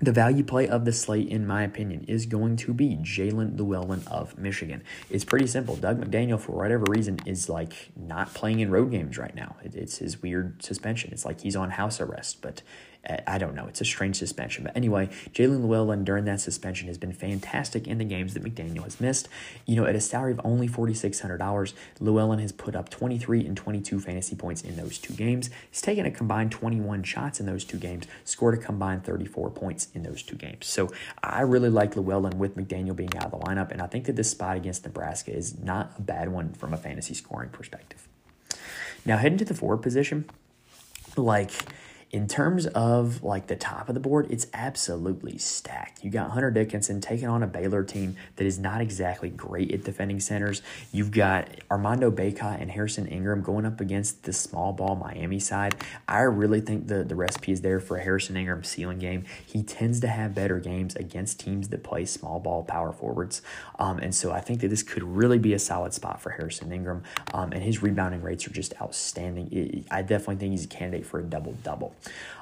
the 0.00 0.12
value 0.12 0.44
play 0.44 0.68
of 0.68 0.84
the 0.84 0.92
slate, 0.92 1.28
in 1.28 1.44
my 1.44 1.64
opinion, 1.64 2.04
is 2.06 2.26
going 2.26 2.56
to 2.58 2.72
be 2.72 2.96
Jaelin 2.96 3.56
Llewellyn 3.56 4.06
of 4.06 4.38
Michigan. 4.38 4.84
It's 5.10 5.24
pretty 5.24 5.48
simple. 5.48 5.74
Dug 5.74 6.00
McDaniel, 6.00 6.38
for 6.38 6.52
whatever 6.52 6.84
reason, 6.88 7.18
is 7.26 7.48
like 7.48 7.90
not 7.96 8.32
playing 8.32 8.60
in 8.60 8.70
road 8.70 8.92
games 8.92 9.18
right 9.18 9.34
now. 9.34 9.56
It, 9.64 9.74
it's 9.74 9.98
his 9.98 10.22
weird 10.22 10.62
suspension. 10.62 11.12
It's 11.12 11.24
like 11.24 11.40
he's 11.40 11.56
on 11.56 11.70
house 11.70 12.00
arrest, 12.00 12.42
but 12.42 12.62
I 13.26 13.38
don't 13.38 13.54
know. 13.54 13.66
It's 13.66 13.80
a 13.80 13.84
strange 13.84 14.16
suspension. 14.16 14.64
But 14.64 14.76
anyway, 14.76 15.08
Jaelin 15.32 15.62
Llewellyn 15.62 16.04
during 16.04 16.24
that 16.26 16.40
suspension 16.40 16.88
has 16.88 16.98
been 16.98 17.12
fantastic 17.12 17.86
in 17.86 17.98
the 17.98 18.04
games 18.04 18.34
that 18.34 18.42
McDaniel 18.42 18.84
has 18.84 19.00
missed. 19.00 19.28
You 19.66 19.76
know, 19.76 19.86
at 19.86 19.94
a 19.94 20.00
salary 20.00 20.32
of 20.32 20.40
only 20.44 20.68
$4,600, 20.68 21.72
Llewellyn 22.00 22.38
has 22.38 22.52
put 22.52 22.76
up 22.76 22.88
23 22.90 23.46
and 23.46 23.56
22 23.56 24.00
fantasy 24.00 24.36
points 24.36 24.62
in 24.62 24.76
those 24.76 24.98
two 24.98 25.14
games. 25.14 25.48
He's 25.70 25.80
taken 25.80 26.04
a 26.06 26.10
combined 26.10 26.52
21 26.52 27.02
shots 27.02 27.40
in 27.40 27.46
those 27.46 27.64
two 27.64 27.78
games, 27.78 28.06
scored 28.24 28.54
a 28.54 28.58
combined 28.58 29.04
34 29.04 29.50
points 29.50 29.88
in 29.94 30.02
those 30.02 30.22
two 30.22 30.36
games. 30.36 30.66
So 30.66 30.92
I 31.22 31.40
really 31.42 31.70
like 31.70 31.96
Llewellyn 31.96 32.38
with 32.38 32.56
McDaniel 32.56 32.94
being 32.94 33.16
out 33.16 33.26
of 33.26 33.30
the 33.30 33.38
lineup, 33.38 33.70
and 33.70 33.80
I 33.80 33.86
think 33.86 34.04
that 34.06 34.16
this 34.16 34.30
spot 34.30 34.56
against 34.56 34.84
Nebraska 34.84 35.34
is 35.34 35.58
not 35.58 35.92
a 35.98 36.02
bad 36.02 36.28
one 36.28 36.52
from 36.52 36.74
a 36.74 36.76
fantasy 36.76 37.14
scoring 37.14 37.50
perspective. 37.50 38.06
Now, 39.04 39.16
heading 39.16 39.38
to 39.38 39.44
the 39.44 39.54
forward 39.54 39.78
position, 39.78 40.26
like 41.16 41.52
in 42.10 42.26
terms 42.26 42.66
of 42.68 43.22
like 43.22 43.48
the 43.48 43.56
top 43.56 43.88
of 43.88 43.94
the 43.94 44.00
board, 44.00 44.26
it's 44.30 44.46
absolutely 44.54 45.36
stacked. 45.36 46.02
You 46.02 46.10
got 46.10 46.30
Hunter 46.30 46.50
Dickinson 46.50 47.02
taking 47.02 47.28
on 47.28 47.42
a 47.42 47.46
Baylor 47.46 47.84
team 47.84 48.16
that 48.36 48.46
is 48.46 48.58
not 48.58 48.80
exactly 48.80 49.28
great 49.28 49.70
at 49.72 49.84
defending 49.84 50.18
centers. 50.20 50.62
You've 50.90 51.10
got 51.10 51.48
Armando 51.70 52.10
Bacot 52.10 52.62
and 52.62 52.70
Harrison 52.70 53.06
Ingram 53.06 53.42
going 53.42 53.66
up 53.66 53.80
against 53.80 54.22
the 54.22 54.32
small 54.32 54.72
ball 54.72 54.96
Miami 54.96 55.38
side. 55.38 55.74
I 56.06 56.20
really 56.20 56.62
think 56.62 56.86
the, 56.86 57.04
the 57.04 57.14
recipe 57.14 57.52
is 57.52 57.60
there 57.60 57.78
for 57.78 57.98
Harrison 57.98 58.38
Ingram 58.38 58.64
ceiling 58.64 58.98
game. 58.98 59.24
He 59.44 59.62
tends 59.62 60.00
to 60.00 60.08
have 60.08 60.34
better 60.34 60.58
games 60.60 60.96
against 60.96 61.40
teams 61.40 61.68
that 61.68 61.84
play 61.84 62.06
small 62.06 62.40
ball 62.40 62.64
power 62.64 62.92
forwards. 62.92 63.42
Um, 63.78 63.98
and 63.98 64.14
so 64.14 64.32
I 64.32 64.40
think 64.40 64.60
that 64.60 64.68
this 64.68 64.82
could 64.82 65.02
really 65.02 65.38
be 65.38 65.52
a 65.52 65.58
solid 65.58 65.92
spot 65.92 66.22
for 66.22 66.30
Harrison 66.30 66.72
Ingram. 66.72 67.02
Um, 67.34 67.52
and 67.52 67.62
his 67.62 67.82
rebounding 67.82 68.22
rates 68.22 68.46
are 68.46 68.52
just 68.52 68.72
outstanding. 68.80 69.84
I 69.90 70.00
definitely 70.00 70.36
think 70.36 70.52
he's 70.52 70.64
a 70.64 70.68
candidate 70.68 71.04
for 71.04 71.20
a 71.20 71.22
double 71.22 71.52
double. 71.62 71.94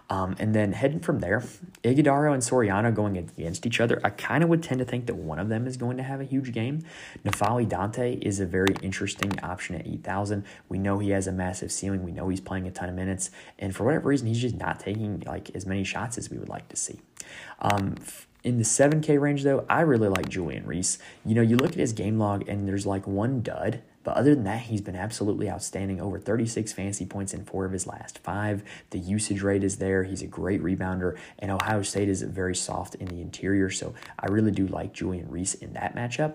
Um, 0.09 0.37
and 0.39 0.55
then 0.55 0.73
heading 0.73 1.01
from 1.01 1.19
there, 1.19 1.43
Ighodaro 1.83 2.33
and 2.33 2.43
Soriano 2.43 2.95
going 2.95 3.17
against 3.17 3.67
each 3.67 3.81
other. 3.81 4.01
I 4.05 4.11
kind 4.11 4.45
of 4.45 4.49
would 4.51 4.63
tend 4.63 4.79
to 4.79 4.85
think 4.85 5.07
that 5.07 5.17
one 5.17 5.41
of 5.41 5.49
them 5.49 5.67
is 5.67 5.77
going 5.77 5.97
to 5.97 6.05
have 6.05 6.21
a 6.21 6.25
huge 6.25 6.53
game. 6.53 6.85
N'Faly 7.25 7.69
Dante 7.69 8.15
is 8.23 8.39
a 8.39 8.47
very 8.47 8.75
interesting 8.83 9.39
option 9.41 9.75
at 9.75 9.87
8,000. 9.87 10.45
We 10.69 10.79
know 10.79 10.99
he 10.99 11.11
has 11.11 11.27
a 11.27 11.33
massive 11.33 11.73
ceiling. 11.73 12.05
We 12.05 12.13
know 12.13 12.29
he's 12.29 12.41
playing 12.41 12.69
a 12.69 12.71
ton 12.71 12.89
of 12.89 12.95
minutes. 12.95 13.31
And 13.59 13.75
for 13.75 13.85
whatever 13.85 14.09
reason, 14.09 14.29
he's 14.29 14.41
just 14.41 14.57
not 14.57 14.79
taking 14.79 15.25
like 15.27 15.51
as 15.57 15.67
many 15.67 15.83
shots 15.83 16.19
as 16.19 16.31
we 16.31 16.39
would 16.39 16.49
like 16.49 16.69
to 16.69 16.77
see. 16.77 17.01
Um, 17.61 17.97
in 18.45 18.59
the 18.59 18.65
7K 18.65 19.21
range, 19.21 19.43
though, 19.43 19.67
I 19.69 19.81
really 19.81 20.09
like 20.09 20.29
Julian 20.29 20.67
Reese. 20.67 20.99
You 21.25 21.35
know, 21.35 21.43
you 21.43 21.57
look 21.57 21.73
at 21.73 21.79
his 21.79 21.93
game 21.93 22.17
log 22.17 22.49
and 22.49 22.69
there's 22.69 22.87
like 22.87 23.05
one 23.09 23.43
dud 23.43 23.83
but 24.07 24.17
other 24.17 24.37
than 24.37 24.45
that, 24.45 24.61
he's 24.61 24.81
been 24.81 24.95
absolutely 24.95 25.51
outstanding. 25.51 26.01
Over 26.01 26.21
36 26.21 26.73
fantasy 26.73 27.05
points 27.05 27.35
in 27.35 27.45
four 27.45 27.65
of 27.65 27.73
his 27.73 27.89
last 27.89 28.21
five. 28.21 28.63
The 28.91 29.01
usage 29.01 29.43
rate 29.43 29.65
is 29.65 29.79
there. 29.79 30.05
He's 30.05 30.23
a 30.23 30.29
great 30.29 30.63
rebounder, 30.63 31.19
and 31.41 31.51
Ohio 31.51 31.83
State 31.83 32.09
is 32.09 32.23
very 32.23 32.55
soft 32.55 32.95
in 32.95 33.09
the 33.09 33.21
interior. 33.21 33.69
So 33.69 33.95
I 34.17 34.27
really 34.27 34.53
do 34.53 34.69
like 34.69 34.93
Julian 34.93 35.29
Reese 35.29 35.55
in 35.55 35.73
that 35.73 35.97
matchup. 35.97 36.35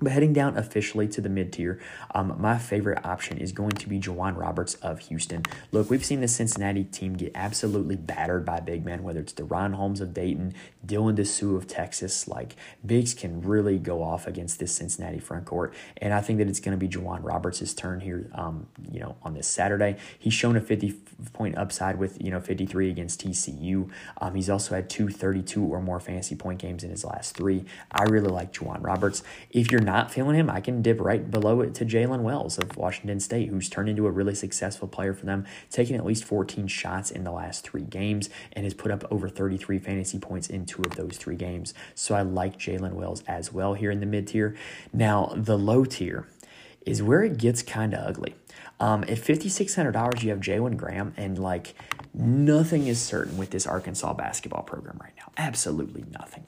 But 0.00 0.10
heading 0.10 0.32
down 0.32 0.56
officially 0.56 1.06
to 1.08 1.20
the 1.20 1.28
mid 1.28 1.52
tier, 1.52 1.80
um, 2.14 2.34
my 2.38 2.58
favorite 2.58 3.04
option 3.04 3.38
is 3.38 3.52
going 3.52 3.70
to 3.72 3.88
be 3.88 4.00
J'Wan 4.00 4.36
Roberts 4.36 4.74
of 4.76 4.98
Houston. 5.00 5.44
Look, 5.70 5.88
we've 5.88 6.04
seen 6.04 6.20
the 6.20 6.26
Cincinnati 6.26 6.82
team 6.82 7.14
get 7.14 7.30
absolutely 7.34 7.94
battered 7.94 8.44
by 8.44 8.58
big 8.58 8.84
men, 8.84 9.04
whether 9.04 9.20
it's 9.20 9.32
DaRon 9.32 9.74
Holmes 9.74 10.00
of 10.00 10.12
Dayton, 10.12 10.52
Dylan 10.84 11.16
Disu 11.16 11.56
of 11.56 11.68
Texas. 11.68 12.26
Like, 12.26 12.56
bigs 12.84 13.14
can 13.14 13.40
really 13.42 13.78
go 13.78 14.02
off 14.02 14.26
against 14.26 14.58
this 14.58 14.74
Cincinnati 14.74 15.20
front 15.20 15.44
court. 15.44 15.72
And 15.98 16.12
I 16.12 16.20
think 16.20 16.38
that 16.38 16.48
it's 16.48 16.60
going 16.60 16.76
to 16.76 16.86
be 16.86 16.88
J'Wan 16.88 17.22
Roberts' 17.22 17.72
turn 17.72 18.00
here, 18.00 18.28
um, 18.34 18.66
you 18.90 18.98
know, 18.98 19.14
on 19.22 19.34
this 19.34 19.46
Saturday. 19.46 19.96
He's 20.18 20.34
shown 20.34 20.56
a 20.56 20.60
50 20.60 20.92
point 21.32 21.56
upside 21.56 22.00
with, 22.00 22.20
you 22.20 22.32
know, 22.32 22.40
53 22.40 22.90
against 22.90 23.24
TCU. 23.24 23.88
Um, 24.20 24.34
he's 24.34 24.50
also 24.50 24.74
had 24.74 24.90
two 24.90 25.08
32 25.08 25.62
or 25.62 25.80
more 25.80 26.00
fantasy 26.00 26.34
point 26.34 26.58
games 26.58 26.82
in 26.82 26.90
his 26.90 27.04
last 27.04 27.36
three. 27.36 27.64
I 27.92 28.02
really 28.04 28.30
like 28.30 28.52
J'Wan 28.52 28.82
Roberts. 28.82 29.22
If 29.50 29.70
you're 29.70 29.83
not 29.84 30.12
feeling 30.12 30.36
him, 30.36 30.50
I 30.50 30.60
can 30.60 30.82
dip 30.82 31.00
right 31.00 31.30
below 31.30 31.60
it 31.60 31.74
to 31.76 31.84
Jaylen 31.84 32.22
Wells 32.22 32.58
of 32.58 32.76
Washington 32.76 33.20
State, 33.20 33.48
who's 33.48 33.68
turned 33.68 33.88
into 33.88 34.06
a 34.06 34.10
really 34.10 34.34
successful 34.34 34.88
player 34.88 35.14
for 35.14 35.26
them, 35.26 35.44
taking 35.70 35.96
at 35.96 36.04
least 36.04 36.24
14 36.24 36.66
shots 36.66 37.10
in 37.10 37.24
the 37.24 37.32
last 37.32 37.64
three 37.64 37.82
games 37.82 38.30
and 38.52 38.64
has 38.64 38.74
put 38.74 38.90
up 38.90 39.04
over 39.10 39.28
33 39.28 39.78
fantasy 39.78 40.18
points 40.18 40.48
in 40.48 40.66
two 40.66 40.82
of 40.82 40.96
those 40.96 41.16
three 41.16 41.36
games. 41.36 41.74
So 41.94 42.14
I 42.14 42.22
like 42.22 42.58
Jaylen 42.58 42.92
Wells 42.92 43.22
as 43.26 43.52
well 43.52 43.74
here 43.74 43.90
in 43.90 44.00
the 44.00 44.06
mid 44.06 44.26
tier. 44.28 44.56
Now, 44.92 45.32
the 45.36 45.58
low 45.58 45.84
tier 45.84 46.28
is 46.84 47.02
where 47.02 47.22
it 47.22 47.38
gets 47.38 47.62
kind 47.62 47.94
of 47.94 48.06
ugly. 48.06 48.34
Um, 48.80 49.04
at 49.04 49.18
$5,600, 49.18 50.22
you 50.22 50.30
have 50.30 50.40
Jalen 50.40 50.76
Graham, 50.76 51.14
and 51.16 51.38
like 51.38 51.74
nothing 52.12 52.86
is 52.86 53.00
certain 53.00 53.36
with 53.36 53.50
this 53.50 53.66
Arkansas 53.66 54.12
basketball 54.14 54.62
program 54.62 54.98
right 55.00 55.14
now. 55.16 55.32
Absolutely 55.36 56.04
nothing. 56.10 56.44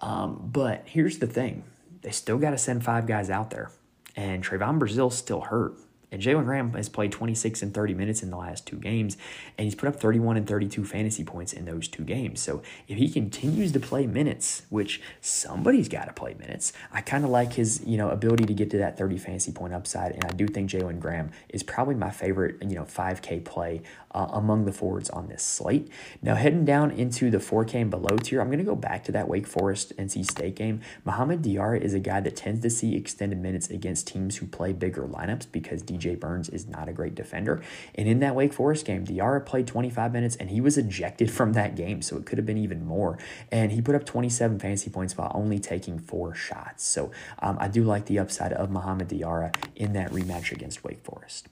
Um, 0.00 0.48
but 0.52 0.82
here's 0.84 1.18
the 1.18 1.26
thing 1.26 1.64
they 2.02 2.10
still 2.10 2.38
got 2.38 2.50
to 2.50 2.58
send 2.58 2.84
five 2.84 3.06
guys 3.06 3.30
out 3.30 3.50
there. 3.50 3.70
And 4.14 4.44
Trevon 4.44 4.78
Brazile's 4.78 5.16
still 5.16 5.40
hurt. 5.40 5.74
And 6.12 6.20
Jalen 6.20 6.44
Graham 6.44 6.74
has 6.74 6.90
played 6.90 7.10
26 7.10 7.62
and 7.62 7.74
30 7.74 7.94
minutes 7.94 8.22
in 8.22 8.30
the 8.30 8.36
last 8.36 8.66
two 8.66 8.76
games, 8.76 9.16
and 9.56 9.64
he's 9.64 9.74
put 9.74 9.88
up 9.88 9.96
31 9.96 10.36
and 10.36 10.46
32 10.46 10.84
fantasy 10.84 11.24
points 11.24 11.54
in 11.54 11.64
those 11.64 11.88
two 11.88 12.04
games. 12.04 12.40
So 12.40 12.62
if 12.86 12.98
he 12.98 13.08
continues 13.08 13.72
to 13.72 13.80
play 13.80 14.06
minutes, 14.06 14.62
which 14.68 15.00
somebody's 15.22 15.88
got 15.88 16.04
to 16.04 16.12
play 16.12 16.34
minutes, 16.34 16.74
I 16.92 17.00
kind 17.00 17.24
of 17.24 17.30
like 17.30 17.54
his 17.54 17.82
you 17.86 17.96
know 17.96 18.10
ability 18.10 18.44
to 18.44 18.54
get 18.54 18.70
to 18.70 18.78
that 18.78 18.98
30 18.98 19.18
fantasy 19.18 19.52
point 19.52 19.72
upside, 19.72 20.12
and 20.12 20.24
I 20.24 20.32
do 20.34 20.46
think 20.46 20.70
Jalen 20.70 21.00
Graham 21.00 21.30
is 21.48 21.62
probably 21.62 21.94
my 21.94 22.10
favorite 22.10 22.62
you 22.62 22.76
know 22.76 22.84
5K 22.84 23.44
play 23.44 23.80
uh, 24.14 24.28
among 24.32 24.66
the 24.66 24.72
forwards 24.72 25.08
on 25.10 25.28
this 25.28 25.42
slate. 25.42 25.88
Now 26.20 26.34
heading 26.34 26.66
down 26.66 26.90
into 26.90 27.30
the 27.30 27.38
4K 27.38 27.82
and 27.82 27.90
below 27.90 28.18
tier, 28.18 28.40
I'm 28.40 28.48
going 28.48 28.58
to 28.58 28.64
go 28.64 28.76
back 28.76 29.04
to 29.04 29.12
that 29.12 29.28
Wake 29.28 29.46
Forest 29.46 29.96
NC 29.96 30.30
State 30.30 30.56
game. 30.56 30.80
Mohamed 31.04 31.42
Diarra 31.42 31.80
is 31.80 31.94
a 31.94 32.00
guy 32.00 32.20
that 32.20 32.36
tends 32.36 32.60
to 32.60 32.70
see 32.70 32.94
extended 32.94 33.38
minutes 33.38 33.70
against 33.70 34.06
teams 34.06 34.36
who 34.36 34.46
play 34.46 34.72
bigger 34.72 35.02
lineups 35.02 35.46
because 35.50 35.82
DJ 35.82 36.01
Burns 36.10 36.48
is 36.48 36.66
not 36.66 36.88
a 36.88 36.92
great 36.92 37.14
defender. 37.14 37.62
And 37.94 38.08
in 38.08 38.20
that 38.20 38.34
Wake 38.34 38.52
Forest 38.52 38.86
game, 38.86 39.04
Diarra 39.04 39.44
played 39.44 39.66
25 39.66 40.12
minutes 40.12 40.36
and 40.36 40.50
he 40.50 40.60
was 40.60 40.76
ejected 40.76 41.30
from 41.30 41.52
that 41.54 41.76
game, 41.76 42.02
so 42.02 42.16
it 42.16 42.26
could 42.26 42.38
have 42.38 42.46
been 42.46 42.58
even 42.58 42.84
more. 42.84 43.18
And 43.50 43.72
he 43.72 43.80
put 43.80 43.94
up 43.94 44.04
27 44.04 44.58
fantasy 44.58 44.90
points 44.90 45.16
while 45.16 45.32
only 45.34 45.58
taking 45.58 45.98
four 45.98 46.34
shots. 46.34 46.84
So 46.84 47.10
um, 47.40 47.56
I 47.60 47.68
do 47.68 47.84
like 47.84 48.06
the 48.06 48.18
upside 48.18 48.52
of 48.52 48.70
Mohamed 48.70 49.08
Diarra 49.08 49.54
in 49.76 49.92
that 49.94 50.10
rematch 50.10 50.52
against 50.52 50.84
Wake 50.84 51.02
Forest. 51.04 51.48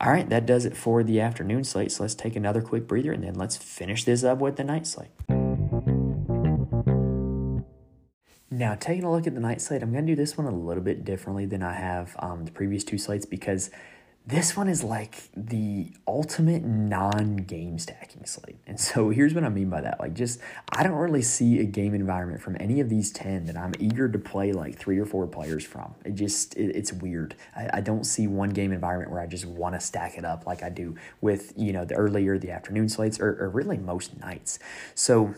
All 0.00 0.10
right, 0.10 0.28
that 0.28 0.44
does 0.46 0.64
it 0.64 0.76
for 0.76 1.02
the 1.02 1.20
afternoon 1.20 1.64
slate. 1.64 1.92
So 1.92 2.02
let's 2.02 2.14
take 2.14 2.36
another 2.36 2.60
quick 2.60 2.86
breather 2.86 3.12
and 3.12 3.24
then 3.24 3.34
let's 3.34 3.56
finish 3.56 4.04
this 4.04 4.24
up 4.24 4.38
with 4.38 4.56
the 4.56 4.64
night 4.64 4.86
slate. 4.86 5.10
Now, 8.56 8.74
taking 8.74 9.04
a 9.04 9.12
look 9.12 9.26
at 9.26 9.34
the 9.34 9.40
night 9.40 9.60
slate, 9.60 9.82
I'm 9.82 9.92
going 9.92 10.06
to 10.06 10.12
do 10.12 10.16
this 10.16 10.38
one 10.38 10.46
a 10.46 10.50
little 10.50 10.82
bit 10.82 11.04
differently 11.04 11.44
than 11.44 11.62
I 11.62 11.74
have 11.74 12.16
um, 12.18 12.46
the 12.46 12.50
previous 12.50 12.84
two 12.84 12.96
slates 12.96 13.26
because 13.26 13.70
this 14.26 14.56
one 14.56 14.66
is 14.66 14.82
like 14.82 15.24
the 15.36 15.92
ultimate 16.08 16.64
non-game 16.64 17.78
stacking 17.78 18.24
slate. 18.24 18.56
And 18.66 18.80
so 18.80 19.10
here's 19.10 19.34
what 19.34 19.44
I 19.44 19.50
mean 19.50 19.68
by 19.68 19.82
that. 19.82 20.00
Like 20.00 20.14
just 20.14 20.40
I 20.70 20.84
don't 20.84 20.94
really 20.94 21.20
see 21.20 21.60
a 21.60 21.64
game 21.64 21.92
environment 21.92 22.40
from 22.40 22.56
any 22.58 22.80
of 22.80 22.88
these 22.88 23.12
10 23.12 23.44
that 23.44 23.58
I'm 23.58 23.74
eager 23.78 24.08
to 24.08 24.18
play 24.18 24.52
like 24.52 24.78
three 24.78 24.98
or 24.98 25.04
four 25.04 25.26
players 25.26 25.66
from. 25.66 25.94
It 26.06 26.14
just 26.14 26.56
it, 26.56 26.74
it's 26.74 26.94
weird. 26.94 27.36
I, 27.54 27.68
I 27.74 27.80
don't 27.82 28.04
see 28.04 28.26
one 28.26 28.50
game 28.50 28.72
environment 28.72 29.10
where 29.10 29.20
I 29.20 29.26
just 29.26 29.44
want 29.44 29.74
to 29.74 29.80
stack 29.80 30.16
it 30.16 30.24
up 30.24 30.46
like 30.46 30.62
I 30.62 30.70
do 30.70 30.96
with, 31.20 31.52
you 31.56 31.74
know, 31.74 31.84
the 31.84 31.94
earlier 31.94 32.38
the 32.38 32.52
afternoon 32.52 32.88
slates 32.88 33.20
or, 33.20 33.36
or 33.38 33.50
really 33.50 33.76
most 33.76 34.18
nights. 34.18 34.58
So 34.94 35.34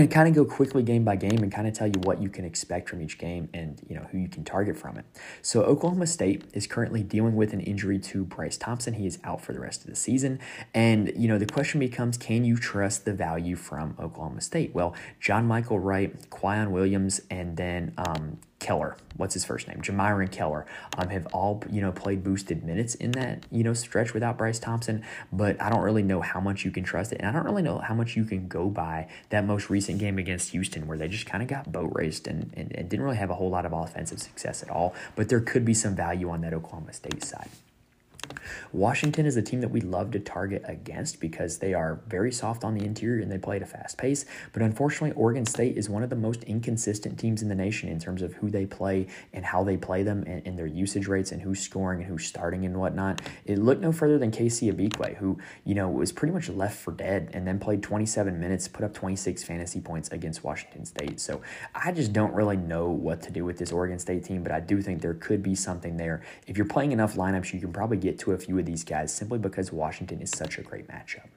and 0.00 0.10
kind 0.10 0.28
of 0.28 0.34
go 0.34 0.44
quickly 0.44 0.82
game 0.82 1.04
by 1.04 1.16
game 1.16 1.42
and 1.42 1.52
kind 1.52 1.68
of 1.68 1.74
tell 1.74 1.86
you 1.86 2.00
what 2.02 2.20
you 2.22 2.28
can 2.28 2.44
expect 2.44 2.88
from 2.88 3.02
each 3.02 3.18
game 3.18 3.48
and 3.52 3.80
you 3.88 3.94
know 3.94 4.06
who 4.10 4.18
you 4.18 4.28
can 4.28 4.44
target 4.44 4.76
from 4.76 4.96
it. 4.96 5.04
So 5.42 5.62
Oklahoma 5.62 6.06
State 6.06 6.44
is 6.54 6.66
currently 6.66 7.02
dealing 7.02 7.36
with 7.36 7.52
an 7.52 7.60
injury 7.60 7.98
to 7.98 8.24
Bryce 8.24 8.56
Thompson. 8.56 8.94
He 8.94 9.06
is 9.06 9.18
out 9.24 9.42
for 9.42 9.52
the 9.52 9.60
rest 9.60 9.82
of 9.82 9.90
the 9.90 9.96
season. 9.96 10.38
And 10.72 11.12
you 11.16 11.28
know 11.28 11.38
the 11.38 11.46
question 11.46 11.80
becomes 11.80 12.16
can 12.16 12.44
you 12.44 12.56
trust 12.56 13.04
the 13.04 13.12
value 13.12 13.56
from 13.56 13.96
Oklahoma 14.00 14.40
State? 14.40 14.74
Well, 14.74 14.94
John 15.20 15.46
Michael 15.46 15.78
Wright, 15.78 16.30
Quion 16.30 16.70
Williams, 16.70 17.20
and 17.30 17.56
then 17.56 17.92
um, 17.98 18.38
Keller, 18.62 18.96
what's 19.16 19.34
his 19.34 19.44
first 19.44 19.66
name? 19.66 19.82
Jamyron 19.82 20.30
Keller 20.30 20.64
um, 20.96 21.08
have 21.08 21.26
all, 21.32 21.62
you 21.68 21.80
know, 21.80 21.90
played 21.90 22.22
boosted 22.22 22.62
minutes 22.62 22.94
in 22.94 23.10
that, 23.12 23.44
you 23.50 23.64
know, 23.64 23.74
stretch 23.74 24.14
without 24.14 24.38
Bryce 24.38 24.60
Thompson, 24.60 25.02
but 25.32 25.60
I 25.60 25.68
don't 25.68 25.82
really 25.82 26.04
know 26.04 26.20
how 26.20 26.40
much 26.40 26.64
you 26.64 26.70
can 26.70 26.84
trust 26.84 27.12
it. 27.12 27.18
And 27.18 27.28
I 27.28 27.32
don't 27.32 27.44
really 27.44 27.62
know 27.62 27.78
how 27.78 27.92
much 27.92 28.16
you 28.16 28.24
can 28.24 28.46
go 28.46 28.70
by 28.70 29.08
that 29.30 29.44
most 29.44 29.68
recent 29.68 29.98
game 29.98 30.16
against 30.16 30.50
Houston 30.50 30.86
where 30.86 30.96
they 30.96 31.08
just 31.08 31.26
kind 31.26 31.42
of 31.42 31.48
got 31.48 31.72
boat 31.72 31.90
raced 31.92 32.28
and, 32.28 32.52
and, 32.56 32.72
and 32.76 32.88
didn't 32.88 33.04
really 33.04 33.16
have 33.16 33.30
a 33.30 33.34
whole 33.34 33.50
lot 33.50 33.66
of 33.66 33.72
offensive 33.72 34.20
success 34.20 34.62
at 34.62 34.70
all. 34.70 34.94
But 35.16 35.28
there 35.28 35.40
could 35.40 35.64
be 35.64 35.74
some 35.74 35.96
value 35.96 36.30
on 36.30 36.40
that 36.42 36.54
Oklahoma 36.54 36.92
State 36.92 37.24
side. 37.24 37.50
Washington 38.72 39.26
is 39.26 39.36
a 39.36 39.42
team 39.42 39.60
that 39.60 39.70
we 39.70 39.80
love 39.80 40.10
to 40.12 40.20
target 40.20 40.62
against 40.66 41.20
because 41.20 41.58
they 41.58 41.74
are 41.74 42.00
very 42.08 42.32
soft 42.32 42.64
on 42.64 42.74
the 42.74 42.84
interior 42.84 43.22
and 43.22 43.30
they 43.30 43.38
play 43.38 43.56
at 43.56 43.62
a 43.62 43.66
fast 43.66 43.98
pace. 43.98 44.24
But 44.52 44.62
unfortunately, 44.62 45.12
Oregon 45.16 45.46
State 45.46 45.76
is 45.76 45.88
one 45.88 46.02
of 46.02 46.10
the 46.10 46.16
most 46.16 46.42
inconsistent 46.44 47.18
teams 47.18 47.42
in 47.42 47.48
the 47.48 47.54
nation 47.54 47.88
in 47.88 47.98
terms 47.98 48.22
of 48.22 48.34
who 48.34 48.50
they 48.50 48.66
play 48.66 49.06
and 49.32 49.44
how 49.44 49.64
they 49.64 49.76
play 49.76 50.02
them 50.02 50.24
and, 50.26 50.46
and 50.46 50.58
their 50.58 50.66
usage 50.66 51.06
rates 51.06 51.32
and 51.32 51.42
who's 51.42 51.60
scoring 51.60 52.00
and 52.00 52.08
who's 52.08 52.26
starting 52.26 52.64
and 52.64 52.76
whatnot. 52.76 53.22
It 53.44 53.58
looked 53.58 53.80
no 53.80 53.92
further 53.92 54.18
than 54.18 54.30
KC 54.30 54.72
Ibekwe, 54.72 55.16
who, 55.16 55.38
you 55.64 55.74
know, 55.74 55.88
was 55.88 56.12
pretty 56.12 56.32
much 56.32 56.48
left 56.48 56.78
for 56.78 56.92
dead 56.92 57.30
and 57.32 57.46
then 57.46 57.58
played 57.58 57.82
27 57.82 58.38
minutes, 58.38 58.68
put 58.68 58.84
up 58.84 58.94
26 58.94 59.42
fantasy 59.44 59.80
points 59.80 60.08
against 60.10 60.44
Washington 60.44 60.84
State. 60.84 61.20
So 61.20 61.42
I 61.74 61.92
just 61.92 62.12
don't 62.12 62.32
really 62.32 62.56
know 62.56 62.88
what 62.88 63.22
to 63.22 63.30
do 63.30 63.44
with 63.44 63.58
this 63.58 63.72
Oregon 63.72 63.98
State 63.98 64.24
team, 64.24 64.42
but 64.42 64.52
I 64.52 64.60
do 64.60 64.80
think 64.82 65.02
there 65.02 65.14
could 65.14 65.42
be 65.42 65.54
something 65.54 65.96
there. 65.96 66.22
If 66.46 66.56
you're 66.56 66.66
playing 66.66 66.92
enough 66.92 67.14
lineups, 67.14 67.52
you 67.52 67.60
can 67.60 67.72
probably 67.72 67.96
get 67.96 68.18
to 68.22 68.32
a 68.32 68.38
few 68.38 68.58
of 68.58 68.64
these 68.64 68.84
guys 68.84 69.14
simply 69.14 69.38
because 69.38 69.72
Washington 69.72 70.20
is 70.20 70.30
such 70.30 70.58
a 70.58 70.62
great 70.62 70.88
matchup. 70.88 71.28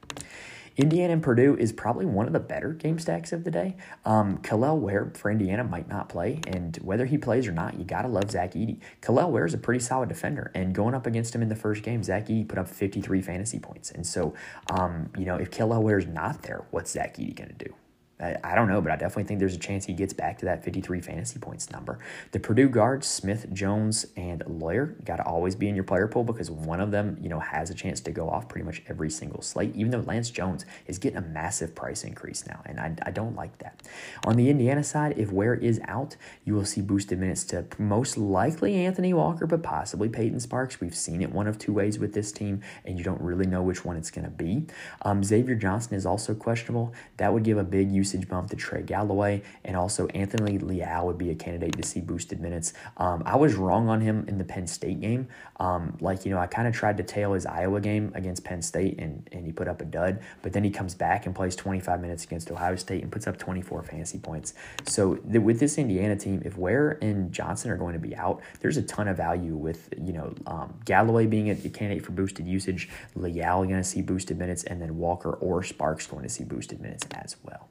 Indiana 0.78 1.14
and 1.14 1.24
Purdue 1.24 1.56
is 1.56 1.72
probably 1.72 2.06
one 2.06 2.28
of 2.28 2.34
the 2.34 2.40
better 2.40 2.74
game 2.74 3.00
stacks 3.00 3.32
of 3.32 3.46
the 3.46 3.52
day. 3.52 3.78
Um, 4.04 4.40
Kel'el 4.40 4.78
Ware 4.78 5.12
for 5.14 5.32
Indiana 5.32 5.64
might 5.64 5.88
not 5.88 6.10
play, 6.10 6.42
and 6.48 6.76
whether 6.78 7.06
he 7.06 7.18
plays 7.18 7.48
or 7.48 7.54
not, 7.54 7.80
you 7.80 7.86
gotta 7.86 8.10
love 8.10 8.30
Zach 8.30 8.54
Edey. 8.54 8.80
Kel'el 9.02 9.32
Ware 9.32 9.46
is 9.46 9.54
a 9.54 9.58
pretty 9.58 9.80
solid 9.80 10.10
defender, 10.10 10.52
and 10.54 10.76
going 10.76 10.94
up 10.94 11.08
against 11.08 11.34
him 11.34 11.42
in 11.42 11.48
the 11.48 11.56
first 11.56 11.82
game, 11.82 12.04
Zach 12.04 12.28
Edey 12.28 12.48
put 12.48 12.60
up 12.60 12.68
53 12.68 13.22
fantasy 13.22 13.58
points. 13.58 13.90
And 13.92 14.06
so, 14.06 14.34
um, 14.70 15.10
you 15.18 15.26
know, 15.26 15.38
if 15.38 15.50
Kel'el 15.50 15.82
Ware 15.82 15.98
is 15.98 16.08
not 16.08 16.42
there, 16.42 16.66
what's 16.72 16.92
Zach 16.92 17.16
Edey 17.16 17.36
gonna 17.36 17.54
do? 17.54 17.74
I, 18.20 18.36
I 18.44 18.56
don't 18.56 18.70
know, 18.70 18.82
but 18.82 18.92
I 18.92 18.96
definitely 18.96 19.26
think 19.26 19.40
there's 19.40 19.56
a 19.56 19.60
chance 19.60 19.86
he 19.86 19.94
gets 19.94 20.14
back 20.14 20.38
to 20.40 20.46
that 20.46 20.64
53 20.64 21.02
fantasy 21.02 21.38
points 21.38 21.70
number. 21.70 22.00
The 22.32 22.40
Purdue 22.40 22.70
guards, 22.70 23.08
Smith, 23.08 23.52
Jones, 23.52 24.06
and 24.16 24.42
Loyer, 24.48 24.96
got 25.04 25.18
to 25.18 25.26
always 25.26 25.56
be 25.56 25.68
in 25.68 25.76
your 25.76 25.84
player 25.84 26.08
pool 26.08 26.24
because 26.24 26.50
one 26.50 26.80
of 26.80 26.92
them, 26.92 27.18
you 27.22 27.28
know, 27.28 27.40
has 27.40 27.70
a 27.70 27.74
chance 27.74 28.00
to 28.02 28.12
go 28.12 28.30
off 28.30 28.48
pretty 28.48 28.66
much 28.66 28.82
every 28.88 29.10
single 29.10 29.42
slate, 29.42 29.76
even 29.76 29.92
though 29.92 30.00
Lance 30.00 30.30
Jones 30.30 30.66
is 30.88 30.98
getting 30.98 31.18
a 31.18 31.22
massive 31.22 31.76
price 31.76 32.06
increase 32.06 32.48
now, 32.48 32.62
and 32.66 32.80
I, 32.80 32.96
I 33.06 33.12
don't 33.12 33.36
like 33.36 33.58
that. 33.60 33.82
On 34.26 34.38
the 34.38 34.50
Indiana 34.50 34.84
side, 34.84 35.16
if 35.18 35.32
Ware 35.32 35.56
is 35.56 35.82
out, 35.88 36.16
you 36.46 36.54
will 36.54 36.66
see 36.66 36.82
boosted 36.82 37.20
minutes 37.20 37.44
to 37.46 37.66
most 37.78 38.18
likely 38.18 38.76
Anthony 38.76 39.14
Walker, 39.14 39.46
but 39.46 39.62
possibly 39.62 40.08
Peyton 40.08 40.40
Sparks. 40.40 40.80
We've 40.80 40.96
seen 40.96 41.22
it 41.22 41.32
one 41.32 41.48
of 41.48 41.58
two 41.58 41.74
ways 41.74 42.00
with 42.00 42.14
this 42.14 42.32
team, 42.32 42.62
and 42.86 42.98
you 42.98 43.04
don't 43.04 43.22
really 43.22 43.46
know 43.46 43.62
which 43.62 43.84
one 43.84 43.98
it's 43.98 44.12
going 44.12 44.26
to 44.26 44.32
be. 44.32 44.66
Um, 45.02 45.22
Xavier 45.22 45.56
Johnson 45.56 45.96
is 45.96 46.06
also 46.06 46.34
questionable. 46.34 46.94
That 47.18 47.34
would 47.34 47.44
give 47.44 47.58
a 47.58 47.64
big 47.64 47.92
use 47.92 48.05
usage 48.06 48.30
bump 48.30 48.50
to 48.52 48.56
Trey 48.56 48.84
Galloway, 48.84 49.42
and 49.64 49.76
also 49.76 50.06
Anthony 50.08 50.60
Leal 50.60 51.06
would 51.08 51.18
be 51.18 51.32
a 51.32 51.36
candidate 51.36 51.76
to 51.78 51.84
see 51.84 52.02
boosted 52.02 52.40
minutes. 52.40 52.74
Um, 52.98 53.24
I 53.26 53.36
was 53.36 53.56
wrong 53.56 53.90
on 53.90 54.00
him 54.00 54.26
in 54.28 54.38
the 54.38 54.44
Penn 54.44 54.68
State 54.68 55.02
game. 55.02 55.28
Um, 55.60 55.98
like, 56.02 56.24
you 56.24 56.32
know, 56.32 56.38
I 56.38 56.46
kind 56.46 56.68
of 56.68 56.76
tried 56.76 56.98
to 56.98 57.04
tail 57.04 57.34
his 57.34 57.48
Iowa 57.48 57.82
game 57.82 58.12
against 58.14 58.44
Penn 58.44 58.62
State, 58.62 59.00
and, 59.00 59.28
and 59.32 59.44
he 59.44 59.52
put 59.52 59.68
up 59.68 59.82
a 59.82 59.86
dud, 59.86 60.20
but 60.44 60.54
then 60.54 60.64
he 60.64 60.70
comes 60.70 60.94
back 60.94 61.26
and 61.26 61.34
plays 61.34 61.56
25 61.56 62.00
minutes 62.00 62.24
against 62.26 62.52
Ohio 62.52 62.76
State 62.76 63.02
and 63.02 63.12
puts 63.12 63.26
up 63.26 63.38
24 63.38 63.82
fantasy 63.84 64.20
points. 64.20 64.54
So 64.86 65.18
the, 65.26 65.40
with 65.40 65.60
this 65.60 65.80
Indiana 65.80 66.16
team, 66.16 66.44
if 66.46 66.58
Ware 66.58 67.00
and 67.02 67.32
Johnson 67.32 67.72
are 67.72 67.78
going 67.78 67.94
to 67.94 68.00
be 68.00 68.16
out, 68.16 68.42
there's 68.60 68.78
a 68.78 68.84
ton 68.84 69.08
of 69.08 69.18
value 69.18 69.56
with, 69.56 69.90
you 69.98 70.14
know, 70.14 70.36
um, 70.46 70.76
Galloway 70.86 71.26
being 71.26 71.50
a, 71.50 71.54
a 71.54 71.70
candidate 71.70 72.06
for 72.06 72.12
boosted 72.12 72.46
usage, 72.46 72.90
Leal 73.16 73.64
going 73.64 73.78
to 73.78 73.84
see 73.84 74.04
boosted 74.04 74.38
minutes, 74.38 74.64
and 74.66 74.80
then 74.80 74.98
Walker 74.98 75.32
or 75.34 75.64
Sparks 75.64 76.06
going 76.06 76.24
to 76.24 76.30
see 76.30 76.44
boosted 76.44 76.80
minutes 76.82 77.08
as 77.12 77.38
well. 77.44 77.70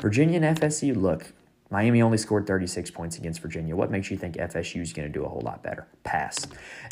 Virginia 0.00 0.40
and 0.40 0.58
FSU, 0.58 0.96
look, 0.96 1.32
Miami 1.70 2.02
only 2.02 2.18
scored 2.18 2.46
36 2.46 2.90
points 2.90 3.16
against 3.16 3.40
Virginia. 3.40 3.74
What 3.74 3.90
makes 3.90 4.10
you 4.10 4.16
think 4.16 4.36
FSU 4.36 4.82
is 4.82 4.92
going 4.92 5.10
to 5.10 5.12
do 5.12 5.24
a 5.24 5.28
whole 5.28 5.40
lot 5.40 5.62
better? 5.62 5.86
Pass. 6.04 6.46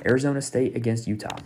Arizona 0.07 0.41
State 0.41 0.75
against 0.75 1.07
Utah. 1.07 1.37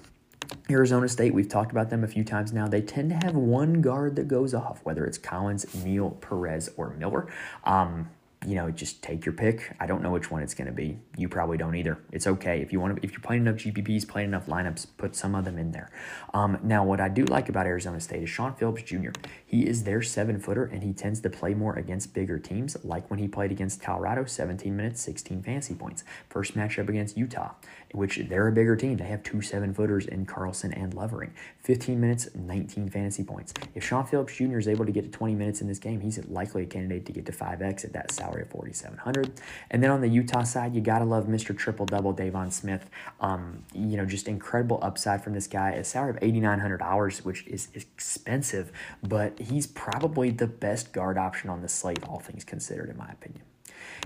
Arizona 0.71 1.09
State, 1.09 1.35
we've 1.35 1.49
talked 1.49 1.73
about 1.73 1.91
them 1.91 2.05
a 2.05 2.07
few 2.07 2.25
times 2.25 2.53
now. 2.53 2.69
They 2.69 2.81
tend 2.81 3.11
to 3.11 3.17
have 3.17 3.35
one 3.35 3.81
guard 3.83 4.17
that 4.17 4.29
goes 4.29 4.55
off, 4.55 4.81
whether 4.85 5.05
it's 5.05 5.19
Collins, 5.19 5.67
Neal, 5.85 6.11
Perez, 6.11 6.71
or 6.77 6.91
Miller. 6.91 7.27
Um, 7.65 8.09
you 8.47 8.55
know, 8.55 8.71
just 8.71 9.03
take 9.03 9.25
your 9.25 9.33
pick. 9.33 9.75
I 9.81 9.87
don't 9.87 10.03
know 10.03 10.11
which 10.11 10.31
one 10.31 10.43
it's 10.43 10.55
going 10.55 10.67
to 10.67 10.73
be. 10.73 10.99
You 11.17 11.29
probably 11.29 11.57
don't 11.57 11.75
either. 11.75 11.99
It's 12.13 12.27
okay 12.27 12.61
if 12.61 12.73
you 12.73 12.81
want 12.81 12.97
to. 12.97 13.05
If 13.05 13.13
you're 13.13 13.21
playing 13.21 13.43
enough 13.43 13.57
GPPs, 13.57 14.07
playing 14.07 14.29
enough 14.29 14.47
lineups, 14.47 14.87
put 14.99 15.17
some 15.17 15.35
of 15.35 15.45
them 15.45 15.59
in 15.59 15.73
there. 15.73 15.91
Um, 16.33 16.59
now, 16.63 16.85
what 16.85 17.01
I 17.01 17.09
do 17.09 17.25
like 17.25 17.49
about 17.49 17.67
Arizona 17.67 18.01
State 18.01 18.23
is 18.23 18.31
Shawn 18.31 18.55
Phillips 18.55 18.83
Jr. 18.83 19.11
He 19.47 19.67
is 19.67 19.85
their 19.85 20.03
seven 20.03 20.39
footer, 20.39 20.65
and 20.65 20.83
he 20.83 20.93
tends 20.93 21.21
to 21.21 21.31
play 21.31 21.55
more 21.55 21.75
against 21.77 22.13
bigger 22.13 22.39
teams, 22.39 22.77
like 22.85 23.09
when 23.11 23.19
he 23.19 23.29
played 23.29 23.51
against 23.51 23.81
Colorado, 23.81 24.25
17 24.25 24.77
minutes, 24.77 25.01
16 25.03 25.43
fantasy 25.43 25.75
points. 25.75 26.05
First 26.29 26.57
matchup 26.57 26.89
against 26.89 27.17
Utah, 27.17 27.53
which 27.93 28.21
they're 28.29 28.49
a 28.49 28.53
bigger 28.53 28.77
team. 28.77 28.97
They 28.97 29.05
have 29.05 29.23
two 29.23 29.41
seven 29.41 29.73
footers 29.73 30.07
in 30.07 30.27
Carlson 30.27 30.73
and 30.73 30.93
Lovering. 30.93 31.33
15 31.61 32.01
minutes, 32.01 32.29
19 32.35 32.91
fantasy 32.91 33.25
points. 33.25 33.55
If 33.75 33.85
Shawn 33.85 34.07
Phillips 34.07 34.35
Jr. 34.35 34.59
is 34.59 34.69
able 34.69 34.85
to 34.85 34.93
get 34.93 35.05
to 35.05 35.11
20 35.11 35.35
minutes 35.35 35.61
in 35.61 35.69
this 35.69 35.79
game, 35.79 36.01
he's 36.01 36.23
likely 36.27 36.65
a 36.65 36.67
candidate 36.67 37.07
to 37.07 37.13
get 37.13 37.27
to 37.27 37.33
5x 37.33 37.85
at 37.85 37.93
that 37.93 38.11
salary 38.11 38.34
of 38.43 38.51
4,700. 38.51 39.41
And 39.71 39.83
then 39.83 39.91
on 39.91 40.01
the 40.01 40.09
Utah 40.09 40.43
side, 40.43 40.75
you 40.75 40.81
got 40.81 40.99
to 40.99 41.05
love 41.05 41.27
Mr. 41.27 41.57
Triple 41.57 41.87
Double, 41.87 42.15
Deivon 42.15 42.53
Smith. 42.53 42.91
Um, 43.21 43.65
you 43.73 43.97
know, 43.97 44.05
just 44.05 44.29
incredible 44.29 44.79
upside 44.83 45.23
from 45.23 45.33
this 45.33 45.47
guy. 45.47 45.71
A 45.73 45.85
salary 45.85 46.11
of 46.11 46.21
$8,900, 46.21 47.25
which 47.25 47.47
is 47.47 47.69
expensive, 47.75 48.73
but 49.03 49.39
he's 49.39 49.67
probably 49.67 50.31
the 50.31 50.47
best 50.47 50.93
guard 50.93 51.19
option 51.19 51.51
on 51.51 51.63
the 51.63 51.69
slate, 51.69 52.03
all 52.05 52.21
things 52.21 52.45
considered, 52.45 52.91
in 52.91 52.97
my 52.97 53.09
opinion. 53.11 53.43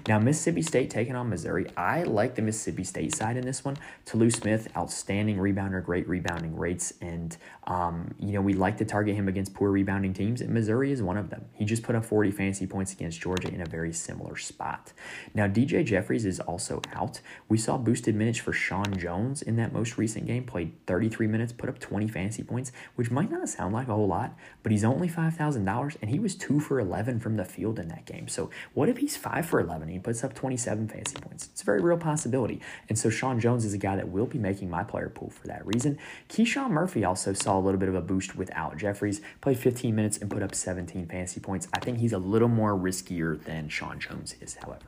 Now, 0.06 0.18
Mississippi 0.18 0.62
State 0.62 0.90
taking 0.90 1.14
on 1.14 1.28
Missouri. 1.28 1.66
I 1.76 2.02
like 2.04 2.34
the 2.34 2.42
Mississippi 2.42 2.84
State 2.84 3.14
side 3.14 3.36
in 3.36 3.44
this 3.44 3.64
one. 3.64 3.76
Tolu 4.04 4.30
Smith, 4.30 4.68
outstanding 4.76 5.36
rebounder, 5.36 5.84
great 5.84 6.08
rebounding 6.08 6.56
rates, 6.56 6.94
and 7.00 7.36
um, 7.66 8.14
you 8.18 8.32
know 8.32 8.40
we 8.40 8.54
like 8.54 8.78
to 8.78 8.84
target 8.84 9.14
him 9.14 9.28
against 9.28 9.54
poor 9.54 9.70
rebounding 9.70 10.14
teams, 10.14 10.40
and 10.40 10.50
Missouri 10.50 10.92
is 10.92 11.02
one 11.02 11.16
of 11.16 11.30
them. 11.30 11.44
He 11.52 11.64
just 11.64 11.82
put 11.82 11.94
up 11.94 12.04
40 12.04 12.30
fantasy 12.30 12.66
points 12.66 12.92
against 12.92 13.20
Georgia 13.20 13.48
in 13.48 13.60
a 13.60 13.66
very 13.66 13.92
similar 13.92 14.36
spot. 14.36 14.92
Now, 15.34 15.46
DJ 15.46 15.84
Jeffries 15.84 16.24
is 16.24 16.40
also 16.40 16.80
out. 16.94 17.20
We 17.48 17.58
saw 17.58 17.76
boosted 17.76 18.14
minutes 18.14 18.38
for 18.38 18.52
Shawn 18.52 18.96
Jones 18.98 19.42
in 19.42 19.56
that 19.56 19.72
most 19.72 19.98
recent 19.98 20.26
game, 20.26 20.44
played 20.44 20.72
33 20.86 21.26
minutes, 21.26 21.52
put 21.52 21.68
up 21.68 21.78
20 21.78 22.08
fantasy 22.08 22.42
points, 22.42 22.72
which 22.94 23.10
might 23.10 23.30
not 23.30 23.48
sound 23.48 23.74
like 23.74 23.88
a 23.88 23.94
whole 23.94 24.08
lot, 24.08 24.36
but 24.62 24.72
he's 24.72 24.84
only 24.84 25.08
$5,000, 25.08 25.96
and 26.00 26.10
he 26.10 26.18
was 26.18 26.34
2 26.34 26.60
for 26.60 26.80
11 26.80 27.20
from 27.20 27.36
the 27.36 27.44
field 27.44 27.78
in 27.78 27.88
that 27.88 28.06
game. 28.06 28.28
So, 28.28 28.50
what 28.74 28.88
if 28.88 28.98
he's 28.98 29.16
5 29.16 29.46
for 29.46 29.60
11? 29.60 29.77
He 29.86 30.00
puts 30.00 30.24
up 30.24 30.34
27 30.34 30.88
fantasy 30.88 31.16
points. 31.20 31.46
It's 31.52 31.62
a 31.62 31.64
very 31.64 31.80
real 31.80 31.96
possibility. 31.96 32.60
And 32.88 32.98
so 32.98 33.10
Shawn 33.10 33.38
Jones 33.38 33.64
is 33.64 33.72
a 33.72 33.78
guy 33.78 33.94
that 33.94 34.08
will 34.08 34.26
be 34.26 34.38
making 34.38 34.68
my 34.68 34.82
player 34.82 35.08
pool 35.08 35.30
for 35.30 35.46
that 35.46 35.64
reason. 35.64 35.98
KeShawn 36.28 36.70
Murphy 36.70 37.04
also 37.04 37.32
saw 37.32 37.56
a 37.56 37.60
little 37.60 37.78
bit 37.78 37.88
of 37.88 37.94
a 37.94 38.00
boost 38.00 38.34
without 38.34 38.76
Jeffries, 38.76 39.20
played 39.40 39.58
15 39.58 39.94
minutes 39.94 40.18
and 40.18 40.28
put 40.30 40.42
up 40.42 40.54
17 40.54 41.06
fantasy 41.06 41.38
points. 41.38 41.68
I 41.72 41.78
think 41.78 41.98
he's 41.98 42.12
a 42.12 42.18
little 42.18 42.48
more 42.48 42.74
riskier 42.74 43.40
than 43.44 43.68
Shawn 43.68 44.00
Jones 44.00 44.34
is, 44.40 44.56
however. 44.56 44.86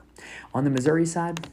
On 0.53 0.64
the 0.64 0.70
Missouri 0.70 1.07
side, 1.07 1.48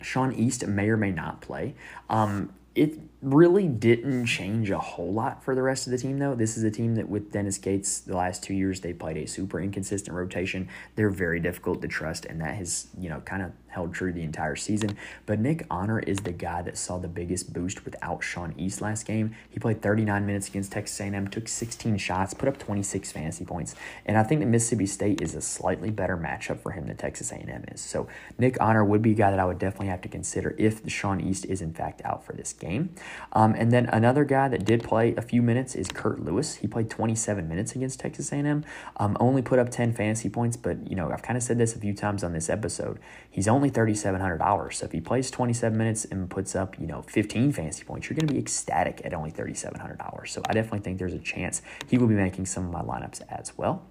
Sean 0.00 0.32
East 0.32 0.66
may 0.66 0.88
or 0.88 0.96
may 0.96 1.10
not 1.10 1.40
play. 1.40 1.74
Um, 2.10 2.52
it 2.74 2.98
really 3.24 3.66
didn't 3.66 4.26
change 4.26 4.70
a 4.70 4.78
whole 4.78 5.12
lot 5.12 5.42
for 5.42 5.54
the 5.54 5.62
rest 5.62 5.86
of 5.86 5.90
the 5.90 5.98
team, 5.98 6.18
though. 6.18 6.34
This 6.34 6.56
is 6.56 6.62
a 6.62 6.70
team 6.70 6.94
that, 6.96 7.08
with 7.08 7.32
Dennis 7.32 7.58
Gates, 7.58 8.00
the 8.00 8.16
last 8.16 8.42
two 8.42 8.54
years, 8.54 8.80
they 8.80 8.92
played 8.92 9.16
a 9.16 9.26
super 9.26 9.60
inconsistent 9.60 10.14
rotation. 10.14 10.68
They're 10.94 11.10
very 11.10 11.40
difficult 11.40 11.80
to 11.82 11.88
trust, 11.88 12.26
and 12.26 12.40
that 12.42 12.54
has, 12.54 12.88
you 12.98 13.08
know, 13.08 13.20
kind 13.20 13.42
of 13.42 13.52
held 13.74 13.92
true 13.92 14.12
the 14.12 14.22
entire 14.22 14.54
season. 14.54 14.96
But 15.26 15.40
Nick 15.40 15.66
Honor 15.68 15.98
is 15.98 16.18
the 16.18 16.32
guy 16.32 16.62
that 16.62 16.78
saw 16.78 16.98
the 16.98 17.08
biggest 17.08 17.52
boost 17.52 17.84
without 17.84 18.22
Sean 18.22 18.54
East 18.56 18.80
last 18.80 19.04
game. 19.04 19.34
He 19.50 19.58
played 19.58 19.82
39 19.82 20.24
minutes 20.24 20.48
against 20.48 20.70
Texas 20.72 21.00
A&M, 21.00 21.26
took 21.28 21.48
16 21.48 21.98
shots, 21.98 22.34
put 22.34 22.48
up 22.48 22.58
26 22.58 23.10
fantasy 23.10 23.44
points, 23.44 23.74
and 24.06 24.16
I 24.16 24.22
think 24.22 24.40
that 24.40 24.46
Mississippi 24.46 24.86
State 24.86 25.20
is 25.20 25.34
a 25.34 25.40
slightly 25.40 25.90
better 25.90 26.16
matchup 26.16 26.60
for 26.60 26.70
him 26.70 26.86
than 26.86 26.96
Texas 26.96 27.32
A&M 27.32 27.64
is. 27.72 27.80
So 27.80 28.06
Nick 28.38 28.56
Honor 28.60 28.84
would 28.84 29.02
be 29.02 29.10
a 29.10 29.14
guy 29.14 29.30
that 29.32 29.40
I 29.40 29.44
would 29.44 29.58
definitely 29.58 29.88
have 29.88 30.02
to 30.02 30.08
consider 30.08 30.54
if 30.56 30.88
Sean 30.88 31.20
East 31.20 31.44
is 31.46 31.60
in 31.60 31.72
fact 31.72 32.00
out 32.04 32.24
for 32.24 32.34
this 32.34 32.52
game. 32.52 32.94
Um, 33.32 33.54
and 33.54 33.72
then 33.72 33.86
another 33.86 34.24
guy 34.24 34.48
that 34.48 34.64
did 34.64 34.82
play 34.82 35.14
a 35.16 35.22
few 35.22 35.42
minutes 35.42 35.74
is 35.74 35.88
Curt 35.88 36.20
Lewis. 36.20 36.56
He 36.56 36.66
played 36.66 36.90
27 36.90 37.48
minutes 37.48 37.74
against 37.74 38.00
Texas 38.00 38.32
A&M, 38.32 38.64
um, 38.96 39.16
only 39.20 39.42
put 39.42 39.58
up 39.58 39.70
10 39.70 39.92
fantasy 39.92 40.28
points, 40.28 40.56
but 40.56 40.88
you 40.88 40.96
know 40.96 41.10
I've 41.10 41.22
kind 41.22 41.36
of 41.36 41.42
said 41.42 41.58
this 41.58 41.74
a 41.74 41.78
few 41.78 41.94
times 41.94 42.22
on 42.22 42.32
this 42.32 42.48
episode. 42.48 42.98
He's 43.30 43.48
only 43.48 43.70
$3,700, 43.70 44.72
so 44.72 44.86
if 44.86 44.92
he 44.92 45.00
plays 45.00 45.30
27 45.30 45.76
minutes 45.76 46.04
and 46.04 46.30
puts 46.30 46.54
up 46.54 46.78
you 46.78 46.86
know 46.86 47.02
15 47.02 47.52
fantasy 47.52 47.84
points, 47.84 48.08
you're 48.08 48.16
going 48.16 48.28
to 48.28 48.32
be 48.32 48.40
ecstatic 48.40 49.02
at 49.04 49.14
only 49.14 49.30
$3,700. 49.30 50.28
So 50.28 50.42
I 50.48 50.52
definitely 50.52 50.80
think 50.80 50.98
there's 50.98 51.14
a 51.14 51.18
chance 51.18 51.62
he 51.88 51.98
will 51.98 52.06
be 52.06 52.14
making 52.14 52.46
some 52.46 52.66
of 52.66 52.72
my 52.72 52.82
lineups 52.82 53.22
as 53.28 53.56
well. 53.56 53.84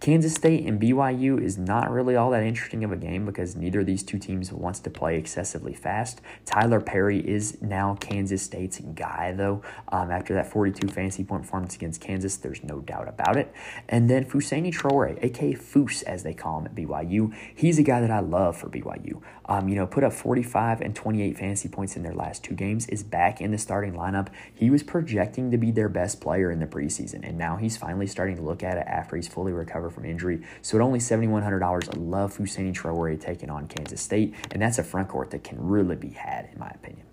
Kansas 0.00 0.34
State 0.34 0.66
and 0.66 0.80
BYU 0.80 1.40
is 1.40 1.58
not 1.58 1.90
really 1.90 2.16
all 2.16 2.30
that 2.30 2.42
interesting 2.42 2.84
of 2.84 2.92
a 2.92 2.96
game 2.96 3.24
because 3.24 3.56
neither 3.56 3.80
of 3.80 3.86
these 3.86 4.02
two 4.02 4.18
teams 4.18 4.52
wants 4.52 4.78
to 4.80 4.90
play 4.90 5.16
excessively 5.16 5.74
fast. 5.74 6.20
Tylor 6.44 6.80
Perry 6.80 7.26
is 7.26 7.60
now 7.62 7.96
Kansas 8.00 8.42
State's 8.56 8.80
guy, 8.94 9.32
though. 9.36 9.60
Um, 9.88 10.10
after 10.10 10.32
that 10.34 10.50
42 10.50 10.88
fantasy 10.88 11.24
point 11.24 11.42
performance 11.42 11.74
against 11.74 12.00
Kansas, 12.00 12.38
there's 12.38 12.64
no 12.64 12.80
doubt 12.80 13.06
about 13.06 13.36
it. 13.36 13.52
And 13.88 14.08
then 14.08 14.24
Fousseyni 14.24 14.72
Traore, 14.72 15.22
aka 15.22 15.52
Foose, 15.52 16.02
as 16.04 16.22
they 16.22 16.32
call 16.32 16.60
him 16.60 16.66
at 16.66 16.74
BYU, 16.74 17.34
he's 17.54 17.78
a 17.78 17.82
guy 17.82 18.00
that 18.00 18.10
I 18.10 18.20
love 18.20 18.56
for 18.56 18.68
BYU. 18.68 19.20
Um, 19.44 19.68
you 19.68 19.74
know, 19.74 19.86
put 19.86 20.04
up 20.04 20.12
45 20.14 20.80
and 20.80 20.96
28 20.96 21.38
fantasy 21.38 21.68
points 21.68 21.96
in 21.96 22.02
their 22.02 22.14
last 22.14 22.42
two 22.42 22.54
games, 22.54 22.86
is 22.86 23.02
back 23.02 23.42
in 23.42 23.50
the 23.50 23.58
starting 23.58 23.92
lineup. 23.92 24.28
He 24.54 24.70
was 24.70 24.82
projecting 24.82 25.50
to 25.50 25.58
be 25.58 25.70
their 25.70 25.90
best 25.90 26.20
player 26.22 26.50
in 26.50 26.58
the 26.58 26.66
preseason, 26.66 27.28
and 27.28 27.36
now 27.36 27.56
he's 27.56 27.76
finally 27.76 28.06
starting 28.06 28.36
to 28.36 28.42
look 28.42 28.62
at 28.62 28.78
it 28.78 28.86
after 28.86 29.16
he's 29.16 29.28
fully 29.28 29.52
recovered 29.52 29.90
from 29.90 30.06
injury. 30.06 30.42
So 30.62 30.78
at 30.78 30.82
only 30.82 30.98
$7,100, 30.98 31.94
I 31.94 32.00
love 32.00 32.36
Fousseyni 32.36 32.74
Traore 32.74 33.20
taking 33.20 33.50
on 33.50 33.68
Kansas 33.68 34.00
State, 34.00 34.34
and 34.50 34.62
that's 34.62 34.78
a 34.78 34.84
front 34.84 35.08
court 35.08 35.30
that 35.32 35.44
can 35.44 35.58
really 35.60 35.96
be 35.96 36.10
had, 36.10 36.48
in 36.52 36.58
my 36.58 36.68
opinion. 36.68 37.06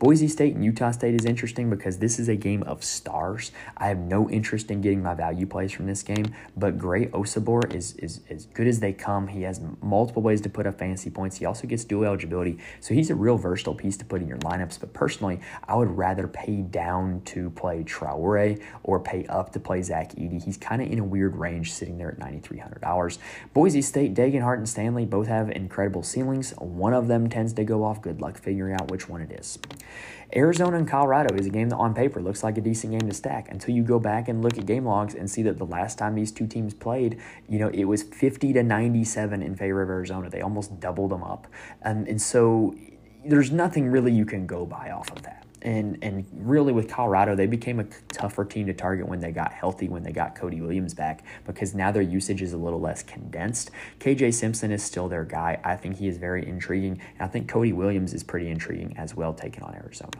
Boise 0.00 0.26
State 0.26 0.56
and 0.56 0.64
Utah 0.64 0.90
State 0.90 1.14
is 1.14 1.24
interesting 1.24 1.70
because 1.70 1.98
this 1.98 2.18
is 2.18 2.28
a 2.28 2.34
game 2.34 2.64
of 2.64 2.82
stars. 2.82 3.52
I 3.76 3.86
have 3.86 3.98
no 3.98 4.28
interest 4.28 4.72
in 4.72 4.80
getting 4.80 5.00
my 5.00 5.14
value 5.14 5.46
plays 5.46 5.70
from 5.70 5.86
this 5.86 6.02
game, 6.02 6.34
but 6.56 6.76
Great 6.76 7.12
Osobor 7.12 7.72
is, 7.72 7.94
is 7.94 8.20
as 8.28 8.46
good 8.46 8.66
as 8.66 8.80
they 8.80 8.92
come. 8.92 9.28
He 9.28 9.42
has 9.42 9.60
multiple 9.80 10.20
ways 10.20 10.40
to 10.42 10.48
put 10.48 10.66
up 10.66 10.80
fantasy 10.80 11.10
points. 11.10 11.38
He 11.38 11.46
also 11.46 11.68
gets 11.68 11.84
dual 11.84 12.06
eligibility, 12.06 12.58
so 12.80 12.92
he's 12.92 13.08
a 13.08 13.14
real 13.14 13.38
versatile 13.38 13.76
piece 13.76 13.96
to 13.98 14.04
put 14.04 14.20
in 14.20 14.26
your 14.26 14.38
lineups. 14.38 14.80
But 14.80 14.92
personally, 14.94 15.40
I 15.68 15.76
would 15.76 15.96
rather 15.96 16.26
pay 16.26 16.62
down 16.62 17.22
to 17.26 17.50
play 17.50 17.84
Traore 17.84 18.60
or 18.82 18.98
pay 18.98 19.24
up 19.26 19.52
to 19.52 19.60
play 19.60 19.80
Zach 19.80 20.12
Edey. 20.16 20.42
He's 20.42 20.56
kind 20.56 20.82
of 20.82 20.90
in 20.90 20.98
a 20.98 21.04
weird 21.04 21.36
range, 21.36 21.72
sitting 21.72 21.98
there 21.98 22.10
at 22.10 22.18
$9,300. 22.18 23.18
Boise 23.54 23.80
State, 23.80 24.12
Degenhart, 24.14 24.58
and 24.58 24.68
Stanley 24.68 25.06
both 25.06 25.28
have 25.28 25.50
incredible 25.52 26.02
ceilings. 26.02 26.50
One 26.58 26.92
of 26.92 27.06
them 27.06 27.30
tends 27.30 27.52
to 27.52 27.64
go 27.64 27.84
off. 27.84 28.02
Good 28.02 28.20
luck 28.20 28.36
figuring 28.38 28.74
out 28.74 28.90
which 28.90 29.08
one 29.08 29.20
it 29.20 29.30
is. 29.30 29.56
Arizona 30.34 30.76
and 30.76 30.88
Colorado 30.88 31.34
is 31.36 31.46
a 31.46 31.50
game 31.50 31.68
that 31.68 31.76
on 31.76 31.94
paper 31.94 32.20
looks 32.20 32.42
like 32.42 32.58
a 32.58 32.60
decent 32.60 32.92
game 32.92 33.08
to 33.08 33.14
stack 33.14 33.48
until 33.50 33.74
you 33.74 33.82
go 33.82 33.98
back 33.98 34.28
and 34.28 34.42
look 34.42 34.58
at 34.58 34.66
game 34.66 34.84
logs 34.84 35.14
and 35.14 35.30
see 35.30 35.42
that 35.42 35.58
the 35.58 35.66
last 35.66 35.98
time 35.98 36.14
these 36.14 36.32
two 36.32 36.46
teams 36.46 36.74
played, 36.74 37.20
you 37.48 37.58
know, 37.58 37.68
it 37.68 37.84
was 37.84 38.02
50 38.02 38.52
to 38.54 38.62
97 38.62 39.42
in 39.42 39.54
favor 39.54 39.82
of 39.82 39.90
Arizona. 39.90 40.28
They 40.28 40.40
almost 40.40 40.80
doubled 40.80 41.10
them 41.10 41.22
up. 41.22 41.46
And, 41.82 42.08
and 42.08 42.20
so 42.20 42.74
there's 43.24 43.50
nothing 43.52 43.90
really 43.90 44.12
you 44.12 44.26
can 44.26 44.46
go 44.46 44.66
by 44.66 44.90
off 44.90 45.10
of 45.12 45.22
that 45.22 45.43
and 45.64 45.98
and 46.02 46.26
really 46.32 46.72
with 46.72 46.88
Colorado, 46.88 47.34
they 47.34 47.46
became 47.46 47.80
a 47.80 47.84
tougher 48.08 48.44
team 48.44 48.66
to 48.66 48.74
target 48.74 49.08
when 49.08 49.20
they 49.20 49.32
got 49.32 49.52
healthy, 49.52 49.88
when 49.88 50.02
they 50.02 50.12
got 50.12 50.36
Cody 50.36 50.60
Williams 50.60 50.94
back, 50.94 51.24
because 51.46 51.74
now 51.74 51.90
their 51.90 52.02
usage 52.02 52.42
is 52.42 52.52
a 52.52 52.56
little 52.56 52.80
less 52.80 53.02
condensed. 53.02 53.70
KJ 53.98 54.34
Simpson 54.34 54.70
is 54.70 54.82
still 54.82 55.08
their 55.08 55.24
guy. 55.24 55.58
I 55.64 55.76
think 55.76 55.96
he 55.96 56.06
is 56.06 56.18
very 56.18 56.46
intriguing, 56.46 57.00
and 57.18 57.22
I 57.22 57.26
think 57.26 57.48
Cody 57.48 57.72
Williams 57.72 58.12
is 58.12 58.22
pretty 58.22 58.50
intriguing 58.50 58.94
as 58.96 59.14
well, 59.14 59.32
taking 59.32 59.62
on 59.62 59.74
Arizona. 59.74 60.12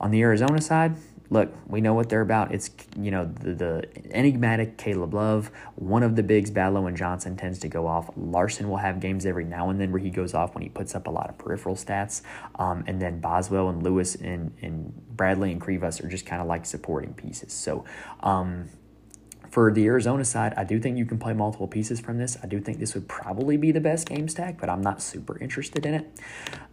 On 0.00 0.10
the 0.10 0.20
Arizona 0.22 0.60
side, 0.60 0.96
look, 1.34 1.52
we 1.66 1.82
know 1.82 1.92
what 1.92 2.08
they're 2.08 2.22
about. 2.22 2.54
It's 2.54 2.70
you 2.98 3.10
know 3.10 3.26
the, 3.26 3.54
the 3.54 3.88
enigmatic 4.10 4.78
Caleb 4.78 5.12
Love, 5.12 5.50
one 5.74 6.02
of 6.02 6.16
the 6.16 6.22
bigs. 6.22 6.50
Ballo 6.50 6.86
and 6.86 6.96
Johnson 6.96 7.36
tends 7.36 7.58
to 7.58 7.68
go 7.68 7.86
off. 7.86 8.08
Larsson 8.16 8.68
will 8.70 8.78
have 8.78 9.00
games 9.00 9.26
every 9.26 9.44
now 9.44 9.68
and 9.68 9.78
then 9.78 9.92
where 9.92 10.00
he 10.00 10.10
goes 10.10 10.32
off 10.32 10.54
when 10.54 10.62
he 10.62 10.70
puts 10.70 10.94
up 10.94 11.06
a 11.06 11.10
lot 11.10 11.28
of 11.28 11.36
peripheral 11.36 11.74
stats. 11.74 12.22
Um, 12.54 12.84
and 12.86 13.02
then 13.02 13.20
Boswell 13.20 13.68
and 13.68 13.82
Lewis 13.82 14.14
and 14.14 14.54
and 14.62 14.94
Bradley 15.16 15.52
and 15.52 15.60
Krivas 15.60 16.02
are 16.02 16.08
just 16.08 16.24
kind 16.24 16.40
of 16.40 16.48
like 16.48 16.64
supporting 16.64 17.12
pieces. 17.12 17.52
So. 17.52 17.84
Um, 18.20 18.70
for 19.54 19.70
the 19.70 19.86
Arizona 19.86 20.24
side, 20.24 20.52
I 20.56 20.64
do 20.64 20.80
think 20.80 20.98
you 20.98 21.06
can 21.06 21.16
play 21.16 21.32
multiple 21.32 21.68
pieces 21.68 22.00
from 22.00 22.18
this. 22.18 22.36
I 22.42 22.48
do 22.48 22.58
think 22.58 22.80
this 22.80 22.92
would 22.94 23.06
probably 23.06 23.56
be 23.56 23.70
the 23.70 23.80
best 23.80 24.08
game 24.08 24.26
stack, 24.26 24.58
but 24.58 24.68
I'm 24.68 24.80
not 24.80 25.00
super 25.00 25.38
interested 25.38 25.86
in 25.86 25.94
it. 25.94 26.10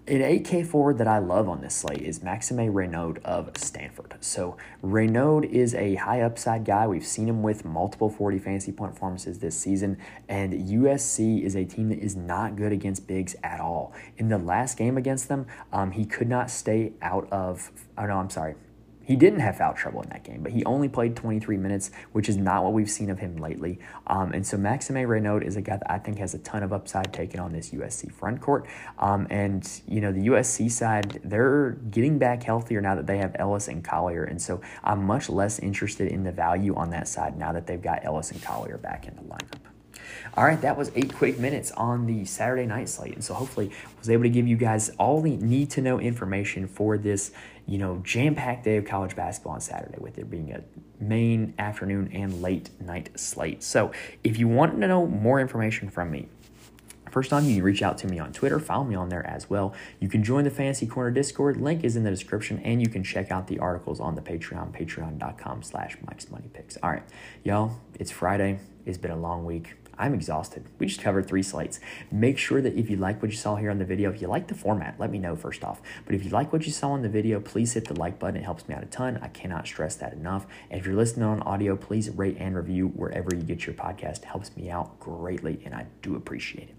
An 0.08 0.22
8K 0.22 0.65
forward 0.65 0.98
that 0.98 1.08
I 1.08 1.20
love 1.20 1.48
on 1.48 1.62
this 1.62 1.76
slate 1.76 2.02
is 2.02 2.24
Maxime 2.24 2.58
Raynaud 2.58 3.24
of 3.24 3.56
Stanford. 3.56 4.15
So 4.20 4.58
Raynaud 4.84 5.46
is 5.46 5.76
a 5.76 5.94
high 5.94 6.22
upside 6.22 6.65
guy. 6.65 6.88
We've 6.88 7.06
seen 7.06 7.30
him 7.30 7.44
with 7.44 7.63
multiple 7.63 8.10
40 8.10 8.39
fantasy 8.39 8.72
point 8.72 8.94
performances 8.94 9.38
this 9.38 9.56
season, 9.56 10.00
and 10.28 10.52
USC 10.52 11.44
is 11.44 11.56
a 11.56 11.63
team 11.63 11.89
that 11.89 12.00
is 12.00 12.15
not 12.15 12.56
good 12.56 12.72
against 12.72 13.06
bigs 13.06 13.36
at 13.44 13.60
all. 13.60 13.94
In 14.17 14.30
the 14.30 14.39
last 14.39 14.76
game 14.76 14.98
against 14.98 15.28
them, 15.28 15.46
um, 15.72 15.91
he 15.91 16.04
could 16.04 16.28
not 16.28 16.50
stay 16.50 16.94
out 17.04 17.32
of. 17.32 17.72
Oh 17.96 18.08
no, 18.08 18.17
I'm 18.17 18.32
sorry. 18.32 18.56
He 19.04 19.16
didn't 19.16 19.40
have 19.40 19.58
foul 19.58 19.74
trouble 19.74 20.02
in 20.02 20.10
that 20.10 20.24
game, 20.24 20.44
but 20.44 20.52
he 20.52 20.64
only 20.66 20.88
played 20.88 21.16
23 21.16 21.58
minutes, 21.58 21.92
which 22.12 22.30
is 22.30 22.38
not 22.38 22.64
what 22.64 22.74
we've 22.74 22.90
seen 22.90 23.10
of 23.10 23.20
him 23.20 23.38
lately. 23.38 23.80
Um, 24.08 24.32
and 24.32 24.46
so 24.46 24.58
Maxime 24.58 24.96
Raynaud 24.96 25.44
is 25.44 25.56
a 25.56 25.62
guy 25.62 25.78
that 25.78 25.92
I 25.92 25.98
think 25.98 26.20
has 26.20 26.34
a 26.34 26.40
ton 26.40 26.64
of 26.64 26.72
upside 26.72 27.12
taking 27.12 27.40
on 27.40 27.52
this 27.52 27.72
USC 27.72 28.12
front 28.12 28.42
court. 28.42 28.66
Um, 29.00 29.28
and, 29.30 29.68
you 29.88 30.02
know, 30.02 30.12
the 30.12 30.28
USC 30.28 30.72
side, 30.72 31.20
they're 31.24 31.72
getting 31.90 32.20
back 32.20 32.44
healthier 32.44 32.82
now 32.82 32.96
that 32.96 33.08
they 33.08 33.18
have 33.18 33.36
Ellis 33.40 33.68
and 33.68 33.84
Collier. 33.84 34.24
And 34.24 34.42
so 34.42 34.62
I'm 34.84 35.04
much 35.04 35.30
less 35.30 35.60
interested 35.60 36.12
in 36.12 36.24
the 36.24 36.32
value 36.32 36.76
on 36.76 36.90
that 36.92 37.08
side 37.08 37.38
now 37.38 37.52
that 37.52 37.68
they've 37.68 37.82
got 37.82 38.06
Ellis 38.06 38.32
and 38.32 38.42
Collier 38.42 38.78
back 38.78 39.08
in 39.08 39.16
the 39.16 39.22
lineup. 39.24 39.72
All 40.38 40.46
right, 40.46 40.62
that 40.62 40.78
was 40.78 40.92
eight 40.96 41.14
quick 41.14 41.40
minutes 41.40 41.72
on 41.72 42.06
the 42.06 42.24
Saturday 42.24 42.66
night 42.66 42.88
slate. 42.88 43.16
And 43.16 43.24
so 43.24 43.34
hopefully 43.34 43.70
I 43.70 44.00
was 44.00 44.10
able 44.10 44.24
to 44.24 44.30
give 44.30 44.48
you 44.48 44.56
guys 44.56 44.90
all 44.98 45.22
the 45.22 45.36
need 45.36 45.70
to 45.72 45.82
know 45.82 46.00
information 46.00 46.68
for 46.68 46.98
this, 46.98 47.32
you 47.67 47.78
know, 47.78 48.02
jam-packed 48.04 48.63
day 48.63 48.78
of 48.78 48.86
college 48.86 49.15
basketball 49.15 49.54
on 49.54 49.62
Saturday 49.62 49.97
with 50.00 50.17
it 50.17 50.30
being 50.30 50.52
a 50.52 50.62
main 51.02 51.54
afternoon 51.58 52.10
and 52.13 52.41
late 52.41 52.69
night 52.82 53.10
slate. 53.19 53.63
So 53.63 53.91
if 54.24 54.38
you 54.38 54.47
want 54.47 54.80
to 54.80 54.88
know 54.88 55.08
more 55.08 55.39
information 55.39 55.89
from 55.89 56.12
me, 56.12 56.28
First 57.12 57.34
on, 57.34 57.45
you 57.45 57.56
can 57.56 57.63
reach 57.63 57.82
out 57.82 57.97
to 58.00 58.08
me 58.08 58.19
on 58.19 58.32
Twitter, 58.32 58.58
follow 58.58 58.86
me 58.86 58.95
on 58.95 59.10
there 59.10 59.26
as 59.28 59.50
well. 59.50 59.74
You 60.00 60.08
can 60.08 60.24
join 60.24 60.45
the 60.45 60.50
Fantasy 60.50 60.88
Corner 60.88 61.12
Discord, 61.12 61.58
link 61.58 61.84
is 61.84 61.97
in 61.97 62.04
the 62.04 62.10
description, 62.10 62.60
and 62.60 62.82
you 62.82 62.88
can 62.88 63.04
check 63.04 63.32
out 63.32 63.47
the 63.47 63.60
articles 63.60 64.00
on 64.00 64.15
the 64.15 64.21
Patreon, 64.21 64.71
patreon.com 64.71 65.62
slash 65.62 65.97
Mike's 66.08 66.32
Money 66.32 66.50
Picks. 66.54 66.78
All 66.82 66.89
right, 66.89 67.04
y'all, 67.43 67.80
it's 68.00 68.12
Friday. 68.12 68.60
It's 68.86 68.97
been 68.97 69.12
a 69.12 69.17
long 69.17 69.43
week. 69.43 69.81
I'm 69.98 70.14
exhausted. 70.14 70.66
We 70.80 70.88
just 70.88 71.02
covered 71.02 71.28
three 71.28 71.44
slates. 71.44 71.80
Make 72.12 72.38
sure 72.38 72.62
that 72.62 72.76
if 72.76 72.90
you 72.90 72.98
like 72.98 73.22
what 73.22 73.32
you 73.32 73.38
saw 73.38 73.56
here 73.56 73.70
on 73.70 73.80
the 73.80 73.86
video, 73.86 74.12
if 74.12 74.22
you 74.22 74.28
like 74.28 74.48
the 74.48 74.56
format, 74.56 75.00
let 75.00 75.12
me 75.12 75.20
know 75.20 75.36
first 75.36 75.64
off. 75.64 75.82
But 76.06 76.16
if 76.16 76.24
you 76.24 76.30
like 76.32 76.52
what 76.52 76.66
you 76.66 76.72
saw 76.72 76.92
on 76.92 77.02
the 77.02 77.10
video, 77.10 77.40
please 77.40 77.74
hit 77.74 77.86
the 77.86 78.00
like 78.00 78.20
button. 78.20 78.38
It 78.38 78.44
helps 78.44 78.68
me 78.68 78.76
out 78.76 78.84
a 78.84 78.88
ton. 78.88 79.20
I 79.22 79.28
cannot 79.28 79.68
stress 79.68 79.96
that 79.96 80.14
enough. 80.14 80.46
And 80.70 80.80
if 80.80 80.86
you're 80.86 80.96
listening 80.96 81.26
on 81.26 81.42
audio, 81.42 81.76
please 81.76 82.10
rate 82.10 82.38
and 82.40 82.56
review 82.56 82.88
wherever 82.88 83.30
you 83.36 83.42
get 83.42 83.66
your 83.66 83.76
podcast. 83.76 84.20
It 84.20 84.26
helps 84.26 84.56
me 84.58 84.70
out 84.70 85.00
greatly, 85.00 85.62
and 85.66 85.76
I 85.76 85.86
do 86.02 86.16
appreciate 86.16 86.70
it 86.70 86.76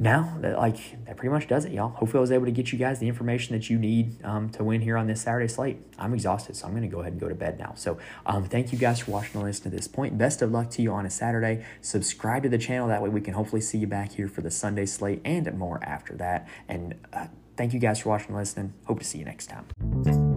now 0.00 0.34
that 0.40 0.56
like 0.56 1.04
that 1.04 1.16
pretty 1.16 1.30
much 1.30 1.46
does 1.46 1.66
it 1.66 1.72
y'all. 1.72 1.90
Hopefully 1.90 2.18
i 2.18 2.22
was 2.22 2.32
able 2.32 2.46
to 2.46 2.50
get 2.50 2.72
you 2.72 2.78
guys 2.78 2.98
the 2.98 3.06
information 3.06 3.54
that 3.54 3.68
you 3.68 3.78
need 3.78 4.16
um, 4.24 4.48
to 4.50 4.64
win 4.64 4.80
here 4.80 4.96
on 4.96 5.06
this 5.06 5.20
saturday 5.20 5.46
slate. 5.46 5.76
I'm 5.98 6.14
exhausted 6.14 6.56
so 6.56 6.66
i'm 6.66 6.72
going 6.72 6.82
to 6.82 6.88
go 6.88 7.00
ahead 7.00 7.12
and 7.12 7.20
go 7.20 7.28
to 7.28 7.34
bed 7.34 7.58
now. 7.58 7.74
So 7.76 7.98
um, 8.26 8.44
thank 8.44 8.72
you 8.72 8.78
guys 8.78 9.00
for 9.00 9.10
watching 9.12 9.36
and 9.36 9.44
listening 9.44 9.70
to 9.72 9.76
this 9.76 9.86
point. 9.86 10.16
Best 10.16 10.40
of 10.42 10.50
luck 10.50 10.70
to 10.70 10.82
you 10.82 10.92
on 10.92 11.04
a 11.04 11.10
saturday. 11.10 11.64
Subscribe 11.82 12.42
to 12.44 12.48
the 12.48 12.58
channel 12.58 12.88
that 12.88 13.02
way 13.02 13.10
we 13.10 13.20
can 13.20 13.34
hopefully 13.34 13.60
see 13.60 13.78
you 13.78 13.86
back 13.86 14.12
here 14.12 14.26
for 14.26 14.40
the 14.40 14.50
sunday 14.50 14.86
slate 14.86 15.20
and 15.24 15.52
more 15.58 15.78
after 15.84 16.14
that. 16.14 16.48
And 16.66 16.94
uh, 17.12 17.26
thank 17.56 17.74
you 17.74 17.78
guys 17.78 18.00
for 18.00 18.08
watching 18.08 18.28
and 18.28 18.36
listening. 18.36 18.72
Hope 18.86 19.00
to 19.00 19.04
see 19.04 19.18
you 19.18 19.24
next 19.26 19.48
time 19.48 20.29